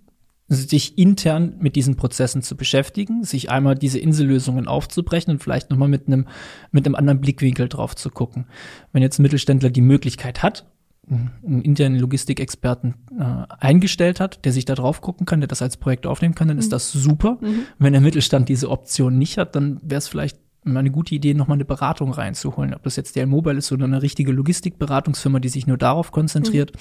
sich 0.50 0.98
intern 0.98 1.56
mit 1.60 1.76
diesen 1.76 1.96
Prozessen 1.96 2.42
zu 2.42 2.56
beschäftigen, 2.56 3.24
sich 3.24 3.50
einmal 3.50 3.76
diese 3.76 4.00
Insellösungen 4.00 4.68
aufzubrechen 4.68 5.34
und 5.34 5.42
vielleicht 5.42 5.70
nochmal 5.70 5.88
mit 5.88 6.08
einem, 6.08 6.28
mit 6.72 6.86
einem 6.86 6.96
anderen 6.96 7.22
Blickwinkel 7.22 7.70
drauf 7.70 7.96
zu 7.96 8.10
gucken. 8.10 8.46
Wenn 8.92 9.02
jetzt 9.02 9.20
ein 9.20 9.24
Mittelständler 9.24 9.70
die 9.70 9.82
Möglichkeit 9.82 10.44
hat, 10.44 10.66
einen 11.10 11.62
internen 11.64 12.00
Logistikexperten 12.00 12.96
äh, 13.20 13.24
eingestellt 13.60 14.20
hat, 14.20 14.46
der 14.46 14.54
sich 14.54 14.66
da 14.66 14.76
drauf 14.76 15.02
gucken 15.02 15.26
kann, 15.26 15.42
der 15.42 15.48
das 15.48 15.62
als 15.62 15.78
Projekt 15.78 16.08
aufnehmen 16.08 16.34
kann, 16.34 16.48
dann 16.48 16.58
ist 16.58 16.68
mhm. 16.68 16.72
das 16.72 16.92
super. 16.92 17.38
Mhm. 17.42 17.66
Wenn 17.78 17.94
der 17.94 18.02
Mittelstand 18.02 18.48
diese 18.50 18.70
Option 18.70 19.18
nicht 19.18 19.38
hat, 19.38 19.56
dann 19.56 19.80
wäre 19.84 20.00
es 20.00 20.08
vielleicht 20.08 20.40
mal 20.64 20.80
eine 20.80 20.92
gute 20.92 21.14
Idee, 21.14 21.34
nochmal 21.34 21.58
eine 21.58 21.66
Beratung 21.66 22.12
reinzuholen. 22.12 22.74
Ob 22.74 22.84
das 22.84 22.96
jetzt 22.96 23.18
der 23.18 23.28
Mobile 23.28 23.58
ist 23.58 23.72
oder 23.72 23.84
eine 23.84 24.02
richtige 24.02 24.32
Logistikberatungsfirma, 24.32 25.40
die 25.40 25.50
sich 25.50 25.68
nur 25.68 25.78
darauf 25.78 26.12
konzentriert. 26.12 26.74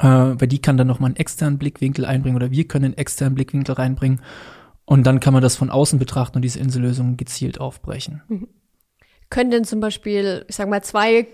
Mhm. 0.00 0.06
Äh, 0.06 0.40
weil 0.40 0.48
die 0.48 0.60
kann 0.60 0.76
dann 0.76 0.86
nochmal 0.86 1.08
einen 1.08 1.16
externen 1.16 1.58
Blickwinkel 1.58 2.04
einbringen 2.04 2.36
oder 2.36 2.50
wir 2.50 2.66
können 2.66 2.86
einen 2.86 2.96
externen 2.98 3.34
Blickwinkel 3.34 3.74
reinbringen. 3.74 4.20
Und 4.84 5.06
dann 5.06 5.20
kann 5.20 5.32
man 5.32 5.42
das 5.42 5.56
von 5.56 5.70
außen 5.70 5.98
betrachten 5.98 6.36
und 6.36 6.42
diese 6.42 6.58
Insellösungen 6.58 7.16
gezielt 7.16 7.58
aufbrechen. 7.58 8.22
Mhm. 8.28 8.48
Können 9.30 9.50
denn 9.50 9.64
zum 9.64 9.80
Beispiel, 9.80 10.44
ich 10.48 10.56
sag 10.56 10.68
mal, 10.68 10.82
zwei 10.82 11.26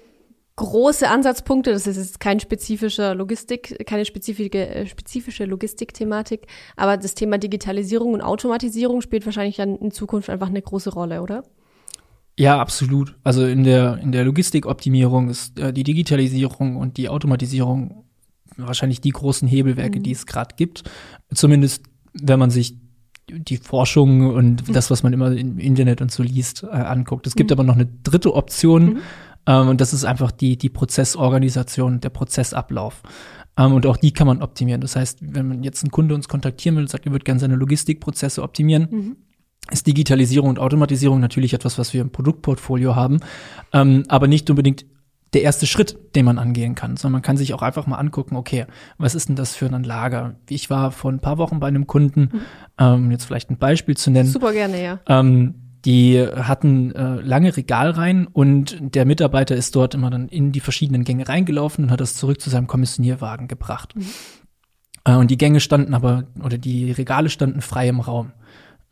große 0.60 1.08
Ansatzpunkte. 1.08 1.72
Das 1.72 1.86
ist 1.86 1.96
jetzt 1.96 2.20
kein 2.20 2.38
spezifischer 2.38 3.14
Logistik, 3.14 3.86
keine 3.86 4.04
spezifische, 4.04 4.50
äh, 4.52 4.86
spezifische 4.86 5.46
Logistikthematik, 5.46 6.46
aber 6.76 6.98
das 6.98 7.14
Thema 7.14 7.38
Digitalisierung 7.38 8.12
und 8.12 8.20
Automatisierung 8.20 9.00
spielt 9.00 9.24
wahrscheinlich 9.24 9.56
dann 9.56 9.76
in 9.76 9.90
Zukunft 9.90 10.28
einfach 10.28 10.48
eine 10.48 10.60
große 10.60 10.90
Rolle, 10.90 11.22
oder? 11.22 11.44
Ja, 12.38 12.58
absolut. 12.58 13.16
Also 13.24 13.46
in 13.46 13.64
der, 13.64 13.98
in 13.98 14.12
der 14.12 14.24
Logistikoptimierung 14.24 15.30
ist 15.30 15.58
äh, 15.58 15.72
die 15.72 15.82
Digitalisierung 15.82 16.76
und 16.76 16.98
die 16.98 17.08
Automatisierung 17.08 18.04
wahrscheinlich 18.56 19.00
die 19.00 19.10
großen 19.10 19.48
Hebelwerke, 19.48 19.98
mhm. 19.98 20.02
die 20.02 20.12
es 20.12 20.26
gerade 20.26 20.54
gibt. 20.56 20.84
Zumindest, 21.32 21.84
wenn 22.12 22.38
man 22.38 22.50
sich 22.50 22.76
die 23.30 23.56
Forschung 23.56 24.34
und 24.34 24.68
mhm. 24.68 24.72
das, 24.72 24.90
was 24.90 25.02
man 25.02 25.12
immer 25.12 25.32
im 25.32 25.58
Internet 25.58 26.02
und 26.02 26.10
so 26.10 26.22
liest, 26.22 26.64
äh, 26.64 26.66
anguckt. 26.66 27.26
Es 27.26 27.36
gibt 27.36 27.50
mhm. 27.50 27.54
aber 27.54 27.64
noch 27.64 27.74
eine 27.74 27.86
dritte 27.86 28.34
Option, 28.34 28.84
mhm. 28.84 28.98
Ähm, 29.50 29.68
und 29.68 29.80
das 29.80 29.92
ist 29.92 30.04
einfach 30.04 30.30
die, 30.30 30.56
die 30.56 30.68
Prozessorganisation, 30.68 32.00
der 32.00 32.10
Prozessablauf. 32.10 33.02
Ähm, 33.58 33.72
und 33.72 33.86
auch 33.86 33.96
die 33.96 34.12
kann 34.12 34.26
man 34.26 34.42
optimieren. 34.42 34.80
Das 34.80 34.94
heißt, 34.94 35.18
wenn 35.22 35.48
man 35.48 35.62
jetzt 35.64 35.82
ein 35.82 35.90
Kunde 35.90 36.14
uns 36.14 36.28
kontaktieren 36.28 36.76
will 36.76 36.84
und 36.84 36.88
sagt, 36.88 37.06
er 37.06 37.12
würde 37.12 37.24
gerne 37.24 37.40
seine 37.40 37.56
Logistikprozesse 37.56 38.42
optimieren, 38.42 38.88
mhm. 38.90 39.16
ist 39.70 39.86
Digitalisierung 39.86 40.48
und 40.48 40.58
Automatisierung 40.60 41.18
natürlich 41.18 41.52
etwas, 41.52 41.78
was 41.78 41.92
wir 41.92 42.00
im 42.00 42.10
Produktportfolio 42.10 42.94
haben, 42.94 43.18
ähm, 43.72 44.04
aber 44.08 44.28
nicht 44.28 44.48
unbedingt 44.50 44.86
der 45.32 45.42
erste 45.42 45.66
Schritt, 45.66 45.96
den 46.16 46.24
man 46.24 46.38
angehen 46.38 46.74
kann, 46.74 46.96
sondern 46.96 47.14
man 47.14 47.22
kann 47.22 47.36
sich 47.36 47.54
auch 47.54 47.62
einfach 47.62 47.86
mal 47.86 47.98
angucken, 47.98 48.34
okay, 48.34 48.66
was 48.98 49.14
ist 49.14 49.28
denn 49.28 49.36
das 49.36 49.54
für 49.54 49.66
ein 49.66 49.84
Lager? 49.84 50.34
Ich 50.48 50.70
war 50.70 50.90
vor 50.90 51.12
ein 51.12 51.20
paar 51.20 51.38
Wochen 51.38 51.60
bei 51.60 51.68
einem 51.68 51.86
Kunden, 51.86 52.30
mhm. 52.32 52.40
ähm, 52.78 53.10
jetzt 53.12 53.24
vielleicht 53.24 53.48
ein 53.48 53.58
Beispiel 53.58 53.96
zu 53.96 54.10
nennen. 54.10 54.28
Super 54.28 54.52
gerne, 54.52 54.82
ja. 54.82 55.00
Ähm, 55.06 55.54
die 55.84 56.20
hatten 56.20 56.94
äh, 56.94 57.20
lange 57.20 57.56
Regalreihen 57.56 58.26
und 58.26 58.76
der 58.80 59.04
Mitarbeiter 59.04 59.56
ist 59.56 59.74
dort 59.74 59.94
immer 59.94 60.10
dann 60.10 60.28
in 60.28 60.52
die 60.52 60.60
verschiedenen 60.60 61.04
Gänge 61.04 61.28
reingelaufen 61.28 61.84
und 61.84 61.90
hat 61.90 62.00
das 62.00 62.16
zurück 62.16 62.40
zu 62.40 62.50
seinem 62.50 62.66
Kommissionierwagen 62.66 63.48
gebracht. 63.48 63.94
Mhm. 63.96 64.06
Äh, 65.04 65.16
und 65.16 65.30
die 65.30 65.38
Gänge 65.38 65.60
standen 65.60 65.94
aber, 65.94 66.24
oder 66.42 66.58
die 66.58 66.92
Regale 66.92 67.30
standen 67.30 67.62
frei 67.62 67.88
im 67.88 68.00
Raum. 68.00 68.32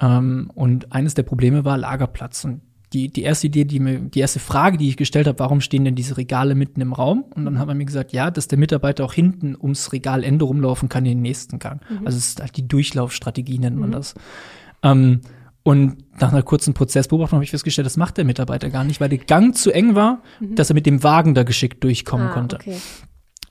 Ähm, 0.01 0.51
und 0.55 0.93
eines 0.93 1.15
der 1.15 1.25
Probleme 1.25 1.65
war 1.65 1.77
Lagerplatz. 1.77 2.45
Und 2.45 2.63
die, 2.93 3.09
die 3.09 3.23
erste 3.23 3.49
Idee, 3.49 3.65
die 3.65 3.81
mir, 3.81 4.01
die 4.01 4.21
erste 4.21 4.39
Frage, 4.39 4.79
die 4.79 4.89
ich 4.89 4.97
gestellt 4.97 5.27
habe, 5.27 5.39
warum 5.41 5.61
stehen 5.61 5.85
denn 5.85 5.95
diese 5.95 6.17
Regale 6.17 6.55
mitten 6.55 6.81
im 6.81 6.95
Raum? 6.95 7.25
Und 7.35 7.45
dann 7.45 7.59
hat 7.59 7.69
er 7.69 7.75
mir 7.75 7.85
gesagt, 7.85 8.13
ja, 8.13 8.31
dass 8.31 8.49
der 8.49 8.59
Mitarbeiter 8.59 9.05
auch 9.05 9.13
hinten 9.13 9.55
ums 9.61 9.93
Regalende 9.93 10.47
rumlaufen 10.47 10.89
kann 10.89 11.05
in 11.05 11.19
den 11.19 11.23
nächsten 11.23 11.59
Gang. 11.59 11.83
Mhm. 11.91 12.07
Also 12.07 12.17
es 12.17 12.29
ist 12.29 12.41
halt 12.41 12.57
die 12.57 12.67
Durchlaufstrategie, 12.67 13.59
nennt 13.59 13.77
man 13.77 13.91
mhm. 13.91 13.95
das. 13.95 14.15
Ähm, 14.83 15.21
und 15.69 15.99
nach 16.19 16.33
einer 16.33 16.43
kurzen 16.43 16.73
Prozessbeobachtung 16.73 17.37
habe 17.37 17.45
ich 17.45 17.51
festgestellt, 17.51 17.85
das 17.85 17.99
macht 17.99 18.17
der 18.17 18.25
Mitarbeiter 18.25 18.71
gar 18.71 18.85
nicht, 18.85 19.03
weil 19.03 19.11
der 19.11 19.19
Gang 19.19 19.55
zu 19.55 19.71
eng 19.71 19.95
war, 19.95 20.23
mhm. 20.41 20.55
dass 20.55 20.71
er 20.71 20.75
mit 20.75 20.87
dem 20.87 21.03
Wagen 21.03 21.35
da 21.35 21.43
geschickt 21.43 21.85
durchkommen 21.85 22.29
ah, 22.29 22.33
konnte. 22.33 22.57
Okay. 22.57 22.79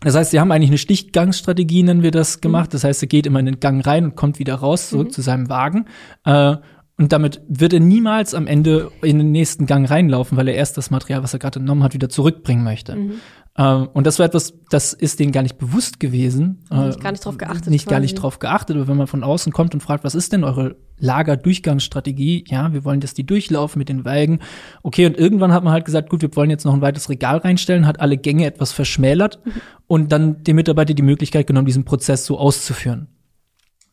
Das 0.02 0.16
heißt, 0.16 0.32
sie 0.32 0.40
haben 0.40 0.52
eigentlich 0.52 0.72
eine 0.72 0.80
Stichgangsstrategie, 0.80 1.84
nennen 1.84 2.02
wir 2.02 2.10
das, 2.10 2.42
gemacht. 2.42 2.70
Mhm. 2.70 2.72
Das 2.72 2.86
heißt, 2.86 3.04
er 3.04 3.08
geht 3.08 3.28
immer 3.28 3.40
in 3.40 3.46
den 3.46 3.60
Gang 3.60 3.86
rein 3.86 4.04
und 4.04 4.16
kommt 4.16 4.40
wieder 4.40 4.56
raus, 4.56 4.90
zurück 4.90 5.10
mhm. 5.10 5.12
zu 5.12 5.22
seinem 5.22 5.48
Wagen. 5.48 5.86
Äh, 6.26 6.56
und 6.98 7.14
damit 7.14 7.42
wird 7.48 7.74
er 7.74 7.80
niemals 7.80 8.34
am 8.34 8.48
Ende 8.48 8.92
in 9.04 9.20
den 9.20 9.32
nächsten 9.32 9.68
Gang 9.68 9.90
reinlaufen, 9.90 10.36
weil 10.36 10.48
er 10.48 10.56
erst 10.56 10.78
das 10.78 10.90
Material, 10.90 11.22
was 11.22 11.34
er 11.34 11.40
gerade 11.40 11.60
entnommen 11.60 11.84
hat, 11.84 11.94
wieder 11.94 12.10
zurückbringen 12.10 12.64
möchte. 12.64 12.96
Mhm. 12.96 13.14
Ähm, 13.56 13.90
und 13.94 14.08
das 14.08 14.18
war 14.18 14.26
etwas, 14.26 14.54
das 14.72 14.94
ist 14.94 15.20
denen 15.20 15.32
gar 15.32 15.44
nicht 15.44 15.60
bewusst 15.60 16.00
gewesen. 16.00 16.64
Nicht 16.72 17.00
gar 17.00 17.12
nicht 17.12 17.24
drauf 17.24 17.38
geachtet. 17.38 17.70
Nicht 17.70 17.88
gar 17.88 18.00
nicht 18.00 18.16
drauf 18.16 18.40
geachtet, 18.40 18.76
aber 18.78 18.88
wenn 18.88 18.98
man 18.98 19.06
von 19.06 19.24
außen 19.24 19.52
kommt 19.54 19.76
und 19.76 19.82
fragt, 19.82 20.04
was 20.04 20.16
ist 20.16 20.34
denn 20.34 20.44
eure 20.44 20.76
Lagerdurchgangsstrategie? 20.98 22.46
Ja, 22.48 22.74
wir 22.74 22.84
wollen, 22.84 23.00
dass 23.00 23.14
die 23.14 23.26
durchlaufen 23.26 23.78
mit 23.78 23.90
den 23.90 24.04
Wägen. 24.04 24.40
Okay, 24.82 25.06
und 25.06 25.18
irgendwann 25.18 25.54
hat 25.54 25.64
man 25.64 25.74
halt 25.74 25.86
gesagt, 25.86 26.10
gut, 26.10 26.24
wir 26.24 26.36
wollen 26.36 26.50
jetzt 26.50 26.66
noch 26.66 26.74
ein 26.74 26.82
weiteres 26.82 27.10
Regal 27.10 27.38
reinstellen, 27.38 27.86
hat 27.86 28.00
alle 28.00 28.18
Gänge 28.18 28.46
etwas 28.46 28.72
verschmälert 28.72 29.40
mhm. 29.46 29.52
und 29.86 30.12
dann 30.12 30.44
dem 30.44 30.56
Mitarbeiter 30.56 30.96
die 30.96 31.04
Möglichkeit 31.04 31.46
genommen, 31.46 31.68
diesen 31.68 31.86
Prozess 31.86 32.26
so 32.26 32.40
auszuführen. 32.40 33.08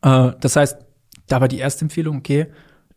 Äh, 0.00 0.32
das 0.40 0.56
heißt, 0.56 0.78
da 1.26 1.40
war 1.40 1.48
die 1.48 1.58
erste 1.58 1.84
Empfehlung, 1.84 2.18
okay, 2.18 2.48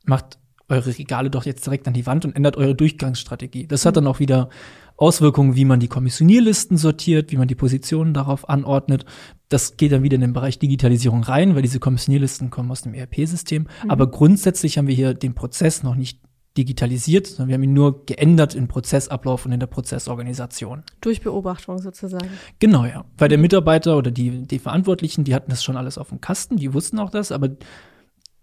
macht 0.07 0.39
eure 0.69 0.97
Regale 0.97 1.29
doch 1.29 1.45
jetzt 1.45 1.65
direkt 1.65 1.87
an 1.87 1.93
die 1.93 2.05
Wand 2.05 2.25
und 2.25 2.35
ändert 2.35 2.57
eure 2.57 2.75
Durchgangsstrategie. 2.75 3.67
Das 3.67 3.85
hat 3.85 3.95
dann 3.95 4.07
auch 4.07 4.19
wieder 4.19 4.49
Auswirkungen, 4.97 5.55
wie 5.55 5.65
man 5.65 5.79
die 5.79 5.87
Kommissionierlisten 5.87 6.77
sortiert, 6.77 7.31
wie 7.31 7.37
man 7.37 7.47
die 7.47 7.55
Positionen 7.55 8.13
darauf 8.13 8.49
anordnet. 8.49 9.05
Das 9.47 9.77
geht 9.77 9.91
dann 9.91 10.03
wieder 10.03 10.15
in 10.15 10.21
den 10.21 10.33
Bereich 10.33 10.59
Digitalisierung 10.59 11.23
rein, 11.23 11.55
weil 11.55 11.61
diese 11.61 11.79
Kommissionierlisten 11.79 12.49
kommen 12.49 12.71
aus 12.71 12.81
dem 12.81 12.93
ERP-System. 12.93 13.67
Mhm. 13.83 13.91
Aber 13.91 14.09
grundsätzlich 14.09 14.77
haben 14.77 14.87
wir 14.87 14.95
hier 14.95 15.13
den 15.13 15.35
Prozess 15.35 15.83
noch 15.83 15.95
nicht 15.95 16.19
digitalisiert, 16.57 17.27
sondern 17.27 17.49
wir 17.49 17.53
haben 17.53 17.63
ihn 17.63 17.73
nur 17.73 18.05
geändert 18.05 18.55
im 18.55 18.67
Prozessablauf 18.67 19.45
und 19.45 19.51
in 19.51 19.59
der 19.59 19.67
Prozessorganisation. 19.67 20.83
Durch 21.01 21.21
Beobachtung 21.21 21.77
sozusagen. 21.77 22.29
Genau, 22.57 22.83
ja. 22.85 23.05
Weil 23.17 23.29
der 23.29 23.37
Mitarbeiter 23.37 23.95
oder 23.95 24.09
die, 24.09 24.47
die 24.47 24.59
Verantwortlichen, 24.59 25.23
die 25.23 25.35
hatten 25.35 25.51
das 25.51 25.63
schon 25.63 25.77
alles 25.77 25.99
auf 25.99 26.09
dem 26.09 26.19
Kasten, 26.19 26.57
die 26.57 26.73
wussten 26.73 26.97
auch 26.97 27.11
das, 27.11 27.31
aber 27.31 27.49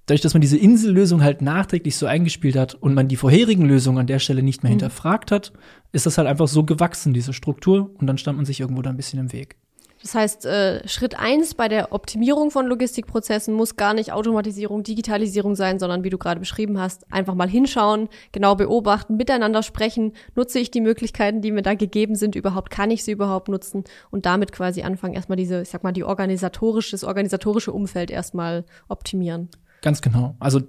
dadurch, 0.06 0.20
dass 0.20 0.34
man 0.34 0.40
diese 0.40 0.58
Insellösung 0.58 1.22
halt 1.22 1.42
nachträglich 1.42 1.96
so 1.96 2.06
eingespielt 2.06 2.56
hat 2.56 2.74
und 2.74 2.94
man 2.94 3.08
die 3.08 3.16
vorherigen 3.16 3.64
Lösungen 3.64 3.98
an 3.98 4.06
der 4.06 4.18
Stelle 4.18 4.42
nicht 4.42 4.62
mehr 4.62 4.70
mhm. 4.70 4.78
hinterfragt 4.78 5.30
hat, 5.30 5.52
ist 5.92 6.06
das 6.06 6.18
halt 6.18 6.28
einfach 6.28 6.48
so 6.48 6.64
gewachsen, 6.64 7.14
diese 7.14 7.32
Struktur, 7.32 7.90
und 7.98 8.06
dann 8.06 8.18
stand 8.18 8.36
man 8.36 8.46
sich 8.46 8.60
irgendwo 8.60 8.82
da 8.82 8.90
ein 8.90 8.96
bisschen 8.96 9.20
im 9.20 9.32
Weg. 9.32 9.56
Das 10.04 10.14
heißt, 10.14 10.44
äh, 10.44 10.86
Schritt 10.86 11.18
eins 11.18 11.54
bei 11.54 11.66
der 11.66 11.90
Optimierung 11.92 12.50
von 12.50 12.66
Logistikprozessen 12.66 13.54
muss 13.54 13.76
gar 13.76 13.94
nicht 13.94 14.12
Automatisierung, 14.12 14.82
Digitalisierung 14.82 15.54
sein, 15.54 15.78
sondern 15.78 16.04
wie 16.04 16.10
du 16.10 16.18
gerade 16.18 16.40
beschrieben 16.40 16.78
hast, 16.78 17.10
einfach 17.10 17.34
mal 17.34 17.48
hinschauen, 17.48 18.10
genau 18.30 18.54
beobachten, 18.54 19.16
miteinander 19.16 19.62
sprechen. 19.62 20.12
Nutze 20.34 20.58
ich 20.58 20.70
die 20.70 20.82
Möglichkeiten, 20.82 21.40
die 21.40 21.52
mir 21.52 21.62
da 21.62 21.72
gegeben 21.72 22.16
sind, 22.16 22.34
überhaupt? 22.34 22.68
Kann 22.68 22.90
ich 22.90 23.02
sie 23.02 23.12
überhaupt 23.12 23.48
nutzen? 23.48 23.84
Und 24.10 24.26
damit 24.26 24.52
quasi 24.52 24.82
anfangen, 24.82 25.14
erstmal 25.14 25.36
diese, 25.36 25.62
ich 25.62 25.70
sag 25.70 25.84
mal, 25.84 25.92
die 25.92 26.04
organisatorische, 26.04 26.90
das 26.90 27.04
organisatorische 27.04 27.72
Umfeld 27.72 28.10
erstmal 28.10 28.66
optimieren. 28.88 29.48
Ganz 29.84 30.00
genau. 30.00 30.34
Also 30.38 30.62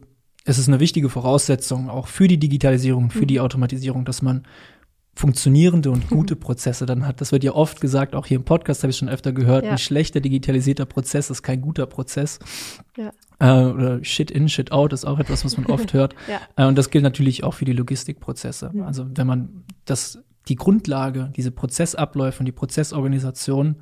es 0.44 0.58
ist 0.58 0.68
eine 0.68 0.82
wichtige 0.82 1.08
Voraussetzung 1.08 1.90
auch 1.90 2.08
für 2.08 2.28
die 2.28 2.38
Digitalisierung, 2.38 3.12
für 3.12 3.22
mhm. 3.22 3.28
die 3.28 3.40
Automatisierung, 3.40 4.04
dass 4.04 4.22
man 4.22 4.44
funktionierende 5.16 5.90
und 5.90 6.10
gute 6.10 6.36
Prozesse 6.36 6.86
dann 6.86 7.08
hat. 7.08 7.22
Das 7.22 7.32
wird 7.32 7.46
ja 7.46 7.54
oft 7.54 7.80
gesagt, 7.80 8.14
auch 8.14 8.26
hier 8.26 8.36
im 8.36 8.44
Podcast 8.44 8.84
habe 8.84 8.92
ich 8.92 8.98
schon 8.98 9.08
öfter 9.08 9.32
gehört, 9.32 9.64
ja. 9.64 9.72
ein 9.72 9.78
schlechter 9.78 10.20
digitalisierter 10.20 10.86
Prozess 10.86 11.30
ist 11.30 11.44
kein 11.44 11.62
guter 11.62 11.86
Prozess. 11.86 12.40
Ja. 12.98 13.12
Äh, 13.40 13.72
oder 13.72 14.04
Shit 14.04 14.32
in, 14.32 14.50
Shit 14.50 14.74
out 14.74 14.92
ist 14.92 15.06
auch 15.06 15.18
etwas, 15.18 15.46
was 15.46 15.56
man 15.56 15.68
oft 15.68 15.94
hört. 15.94 16.14
ja. 16.28 16.42
äh, 16.58 16.68
und 16.68 16.78
das 16.78 16.90
gilt 16.90 17.06
natürlich 17.06 17.46
auch 17.46 17.54
für 17.54 17.64
die 17.64 17.72
Logistikprozesse. 17.72 18.72
Mhm. 18.74 18.84
Also 18.84 19.06
wenn 19.16 19.28
man 19.28 19.64
das, 19.86 20.20
die 20.50 20.56
Grundlage, 20.56 21.32
diese 21.38 21.52
Prozessabläufe 21.52 22.40
und 22.40 22.48
die 22.48 22.52
Prozessorganisation 22.52 23.78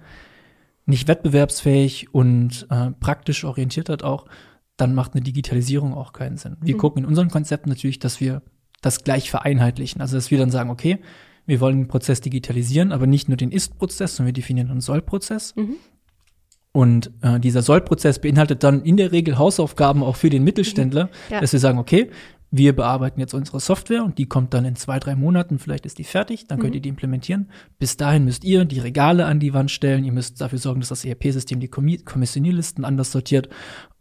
nicht 0.86 1.08
wettbewerbsfähig 1.08 2.14
und 2.14 2.68
äh, 2.70 2.92
praktisch 3.00 3.46
orientiert 3.46 3.90
hat 3.90 4.04
auch, 4.04 4.28
dann 4.78 4.96
macht 4.96 5.14
eine 5.14 5.22
Digitalisierung 5.22 5.94
auch 5.94 6.14
keinen 6.14 6.38
Sinn. 6.38 6.58
Wir 6.62 6.76
mhm. 6.76 6.80
gucken 6.80 7.04
in 7.04 7.08
unserem 7.08 7.30
Konzept 7.30 7.68
natürlich, 7.68 8.00
dass 8.00 8.20
wir 8.20 8.42
das 8.82 9.04
gleich 9.04 9.30
vereinheitlichen. 9.30 10.02
Also 10.02 10.16
dass 10.16 10.32
wir 10.32 10.38
dann 10.38 10.52
sagen, 10.52 10.70
okay, 10.70 11.00
wir 11.46 11.60
wollen 11.60 11.78
den 11.78 11.88
Prozess 11.88 12.22
digitalisieren, 12.22 12.92
aber 12.92 13.08
nicht 13.08 13.28
nur 13.28 13.38
den 13.38 13.52
Ist-Prozess, 13.52 14.16
sondern 14.16 14.28
wir 14.28 14.42
definieren 14.42 14.70
einen 14.70 14.82
Soll-Prozess. 14.82 15.56
Mhm. 15.56 15.76
Und 16.72 17.12
äh, 17.22 17.40
dieser 17.40 17.62
Soll-Prozess 17.62 18.20
beinhaltet 18.20 18.64
dann 18.64 18.82
in 18.82 18.98
der 18.98 19.12
Regel 19.12 19.38
Hausaufgaben 19.38 20.02
auch 20.02 20.16
für 20.16 20.30
den 20.30 20.44
Mittelständler, 20.44 21.10
ja. 21.30 21.40
dass 21.40 21.54
wir 21.54 21.60
sagen, 21.60 21.78
okay, 21.78 22.10
wir 22.56 22.76
bearbeiten 22.76 23.20
jetzt 23.20 23.34
unsere 23.34 23.60
Software 23.60 24.04
und 24.04 24.20
die 24.20 24.28
kommt 24.28 24.54
dann 24.54 24.64
in 24.64 24.76
zwei, 24.76 25.00
drei 25.00 25.16
Monaten, 25.16 25.58
vielleicht 25.58 25.88
ist 25.88 25.98
die 25.98 26.04
fertig, 26.04 26.46
dann 26.46 26.60
könnt 26.60 26.74
mhm. 26.74 26.76
ihr 26.76 26.82
die 26.82 26.90
implementieren. 26.90 27.50
Bis 27.80 27.98
dahin 27.98 28.26
müsst 28.26 28.44
ihr 28.44 28.64
die 28.66 28.80
Regale 28.80 29.26
an 29.26 29.40
die 29.40 29.56
Wand 29.56 29.72
stellen, 29.72 30.04
ihr 30.04 30.12
müsst 30.12 30.40
dafür 30.40 30.60
sorgen, 30.60 30.80
dass 30.80 30.90
das 30.90 31.04
ERP-System 31.04 31.60
die 31.60 31.68
Kommissionierlisten 31.68 32.86
anders 32.86 33.12
sortiert 33.12 33.50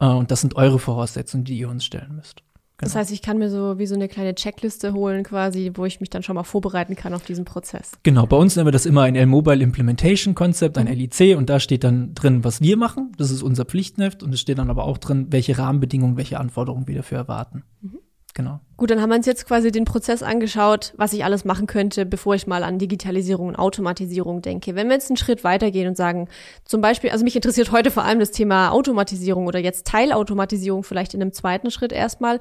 äh, 0.00 0.06
und 0.06 0.30
das 0.30 0.42
sind 0.42 0.54
eure 0.56 0.78
Voraussetzungen, 0.78 1.44
die 1.44 1.56
ihr 1.56 1.70
uns 1.70 1.82
stellen 1.82 2.14
müsst. 2.14 2.42
Genau. 2.76 2.88
Das 2.88 2.94
heißt, 2.94 3.10
ich 3.12 3.22
kann 3.22 3.38
mir 3.38 3.48
so 3.48 3.78
wie 3.78 3.86
so 3.86 3.94
eine 3.94 4.08
kleine 4.08 4.34
Checkliste 4.34 4.92
holen 4.92 5.22
quasi, 5.22 5.70
wo 5.74 5.86
ich 5.86 6.00
mich 6.00 6.10
dann 6.10 6.22
schon 6.22 6.34
mal 6.34 6.42
vorbereiten 6.42 6.94
kann 6.94 7.14
auf 7.14 7.24
diesen 7.24 7.46
Prozess. 7.46 7.92
Genau, 8.02 8.26
bei 8.26 8.36
uns 8.36 8.54
nennen 8.54 8.66
wir 8.66 8.72
das 8.72 8.84
immer 8.84 9.02
ein 9.02 9.16
L-Mobile 9.16 9.62
Implementation 9.62 10.34
Concept, 10.34 10.76
ein 10.76 10.88
mhm. 10.88 10.92
LIC 10.92 11.38
und 11.38 11.48
da 11.48 11.58
steht 11.58 11.84
dann 11.84 12.14
drin, 12.14 12.44
was 12.44 12.60
wir 12.60 12.76
machen, 12.76 13.12
das 13.16 13.30
ist 13.30 13.42
unser 13.42 13.64
Pflichtenheft 13.64 14.22
und 14.22 14.34
es 14.34 14.40
steht 14.40 14.58
dann 14.58 14.68
aber 14.68 14.84
auch 14.84 14.98
drin, 14.98 15.28
welche 15.30 15.56
Rahmenbedingungen, 15.56 16.18
welche 16.18 16.38
Anforderungen 16.38 16.86
wir 16.86 16.96
dafür 16.96 17.16
erwarten. 17.16 17.62
Mhm. 17.80 18.00
Genau. 18.34 18.60
Gut, 18.78 18.90
dann 18.90 19.02
haben 19.02 19.10
wir 19.10 19.16
uns 19.16 19.26
jetzt 19.26 19.46
quasi 19.46 19.70
den 19.70 19.84
Prozess 19.84 20.22
angeschaut, 20.22 20.94
was 20.96 21.12
ich 21.12 21.24
alles 21.24 21.44
machen 21.44 21.66
könnte, 21.66 22.06
bevor 22.06 22.34
ich 22.34 22.46
mal 22.46 22.64
an 22.64 22.78
Digitalisierung 22.78 23.48
und 23.48 23.56
Automatisierung 23.56 24.40
denke. 24.40 24.74
Wenn 24.74 24.88
wir 24.88 24.94
jetzt 24.94 25.10
einen 25.10 25.18
Schritt 25.18 25.44
weitergehen 25.44 25.86
und 25.86 25.96
sagen, 25.96 26.28
zum 26.64 26.80
Beispiel, 26.80 27.10
also 27.10 27.24
mich 27.24 27.36
interessiert 27.36 27.72
heute 27.72 27.90
vor 27.90 28.04
allem 28.04 28.20
das 28.20 28.30
Thema 28.30 28.70
Automatisierung 28.70 29.46
oder 29.46 29.58
jetzt 29.58 29.86
Teilautomatisierung 29.86 30.82
vielleicht 30.82 31.12
in 31.12 31.20
einem 31.20 31.32
zweiten 31.32 31.70
Schritt 31.70 31.92
erstmal. 31.92 32.40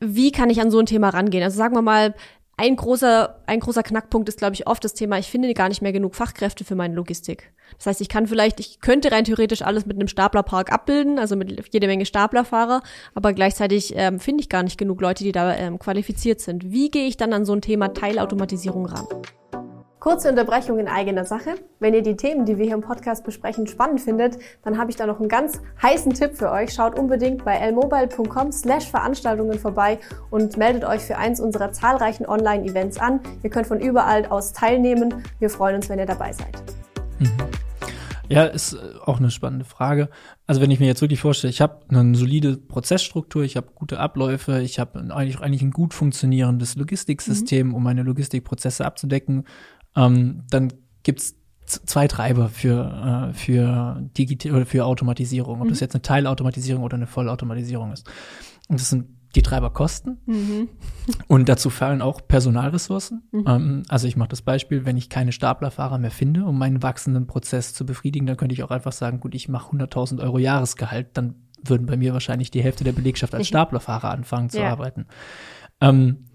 Wie 0.00 0.30
kann 0.30 0.50
ich 0.50 0.60
an 0.60 0.70
so 0.70 0.78
ein 0.78 0.86
Thema 0.86 1.08
rangehen? 1.08 1.42
Also 1.42 1.56
sagen 1.56 1.74
wir 1.74 1.82
mal, 1.82 2.14
ein 2.58 2.76
großer, 2.76 3.42
ein 3.46 3.60
großer 3.60 3.82
Knackpunkt 3.82 4.28
ist, 4.28 4.38
glaube 4.38 4.54
ich, 4.54 4.66
oft 4.66 4.84
das 4.84 4.92
Thema, 4.92 5.18
ich 5.18 5.30
finde 5.30 5.52
gar 5.54 5.68
nicht 5.68 5.80
mehr 5.80 5.92
genug 5.92 6.16
Fachkräfte 6.16 6.64
für 6.64 6.74
meine 6.74 6.94
Logistik. 6.94 7.52
Das 7.76 7.86
heißt, 7.86 8.00
ich 8.00 8.08
kann 8.08 8.26
vielleicht, 8.26 8.60
ich 8.60 8.80
könnte 8.80 9.12
rein 9.12 9.24
theoretisch 9.24 9.62
alles 9.62 9.86
mit 9.86 9.96
einem 9.96 10.08
Staplerpark 10.08 10.72
abbilden, 10.72 11.18
also 11.18 11.36
mit 11.36 11.72
jede 11.72 11.86
Menge 11.86 12.06
Staplerfahrer, 12.06 12.82
aber 13.14 13.32
gleichzeitig 13.32 13.94
ähm, 13.96 14.18
finde 14.20 14.42
ich 14.42 14.48
gar 14.48 14.62
nicht 14.62 14.78
genug 14.78 15.00
Leute, 15.00 15.24
die 15.24 15.32
da 15.32 15.54
ähm, 15.54 15.78
qualifiziert 15.78 16.40
sind. 16.40 16.70
Wie 16.70 16.90
gehe 16.90 17.06
ich 17.06 17.16
dann 17.16 17.32
an 17.32 17.44
so 17.44 17.52
ein 17.52 17.60
Thema 17.60 17.92
Teilautomatisierung 17.92 18.86
ran? 18.86 19.06
Kurze 20.00 20.28
Unterbrechung 20.28 20.78
in 20.78 20.86
eigener 20.86 21.24
Sache. 21.24 21.56
Wenn 21.80 21.92
ihr 21.92 22.02
die 22.02 22.16
Themen, 22.16 22.44
die 22.44 22.56
wir 22.56 22.64
hier 22.64 22.74
im 22.74 22.82
Podcast 22.82 23.24
besprechen, 23.24 23.66
spannend 23.66 24.00
findet, 24.00 24.38
dann 24.62 24.78
habe 24.78 24.90
ich 24.90 24.96
da 24.96 25.06
noch 25.06 25.18
einen 25.18 25.28
ganz 25.28 25.60
heißen 25.82 26.14
Tipp 26.14 26.36
für 26.36 26.52
euch. 26.52 26.72
Schaut 26.72 26.96
unbedingt 26.96 27.44
bei 27.44 27.58
lmobile.com 27.68 28.52
slash 28.52 28.88
Veranstaltungen 28.88 29.58
vorbei 29.58 29.98
und 30.30 30.56
meldet 30.56 30.84
euch 30.84 31.02
für 31.02 31.18
eins 31.18 31.40
unserer 31.40 31.72
zahlreichen 31.72 32.26
Online-Events 32.26 32.98
an. 32.98 33.20
Ihr 33.42 33.50
könnt 33.50 33.66
von 33.66 33.80
überall 33.80 34.24
aus 34.26 34.52
teilnehmen. 34.52 35.24
Wir 35.40 35.50
freuen 35.50 35.76
uns, 35.76 35.88
wenn 35.88 35.98
ihr 35.98 36.06
dabei 36.06 36.32
seid. 36.32 36.87
Mhm. 37.18 37.30
Ja, 38.30 38.44
ist 38.44 38.74
äh, 38.74 38.78
auch 39.04 39.18
eine 39.18 39.30
spannende 39.30 39.64
Frage. 39.64 40.10
Also 40.46 40.60
wenn 40.60 40.70
ich 40.70 40.80
mir 40.80 40.86
jetzt 40.86 41.00
wirklich 41.00 41.20
vorstelle, 41.20 41.50
ich 41.50 41.62
habe 41.62 41.80
eine 41.88 42.14
solide 42.14 42.58
Prozessstruktur, 42.58 43.42
ich 43.42 43.56
habe 43.56 43.68
gute 43.74 43.98
Abläufe, 43.98 44.60
ich 44.60 44.78
habe 44.78 45.00
eigentlich, 45.14 45.40
eigentlich 45.40 45.62
ein 45.62 45.70
gut 45.70 45.94
funktionierendes 45.94 46.76
Logistiksystem, 46.76 47.68
mhm. 47.68 47.74
um 47.74 47.82
meine 47.82 48.02
Logistikprozesse 48.02 48.84
abzudecken 48.84 49.44
ähm, 49.98 50.44
dann 50.50 50.72
gibt's 51.02 51.34
zwei 51.66 52.08
Treiber 52.08 52.48
für, 52.48 53.30
äh, 53.30 53.34
für, 53.34 54.00
Digit 54.16 54.46
oder 54.46 54.64
für 54.64 54.86
Automatisierung, 54.86 55.60
ob 55.60 55.66
mhm. 55.66 55.70
das 55.70 55.80
jetzt 55.80 55.94
eine 55.94 56.02
Teilautomatisierung 56.02 56.82
oder 56.82 56.96
eine 56.96 57.06
Vollautomatisierung 57.06 57.92
ist. 57.92 58.08
Und 58.68 58.80
das 58.80 58.90
sind 58.90 59.06
die 59.34 59.42
Treiberkosten. 59.42 60.18
Mhm. 60.26 60.68
Und 61.26 61.48
dazu 61.48 61.70
fallen 61.70 62.02
auch 62.02 62.20
Personalressourcen. 62.26 63.22
Mhm. 63.30 63.44
Ähm, 63.46 63.82
also 63.88 64.06
ich 64.06 64.16
mache 64.16 64.30
das 64.30 64.42
Beispiel, 64.42 64.84
wenn 64.84 64.96
ich 64.96 65.08
keine 65.08 65.32
Staplerfahrer 65.32 65.98
mehr 65.98 66.10
finde, 66.10 66.44
um 66.44 66.58
meinen 66.58 66.82
wachsenden 66.82 67.26
Prozess 67.26 67.74
zu 67.74 67.84
befriedigen, 67.84 68.26
dann 68.26 68.36
könnte 68.36 68.54
ich 68.54 68.62
auch 68.62 68.70
einfach 68.70 68.92
sagen, 68.92 69.20
gut, 69.20 69.34
ich 69.34 69.48
mache 69.48 69.76
100.000 69.76 70.22
Euro 70.22 70.38
Jahresgehalt, 70.38 71.08
dann 71.14 71.34
würden 71.62 71.86
bei 71.86 71.96
mir 71.96 72.12
wahrscheinlich 72.12 72.50
die 72.50 72.62
Hälfte 72.62 72.84
der 72.84 72.92
Belegschaft 72.92 73.34
als 73.34 73.48
Staplerfahrer 73.48 74.10
anfangen 74.10 74.48
zu 74.48 74.60
ja. 74.60 74.70
arbeiten. 74.70 75.06
Ähm, 75.80 76.28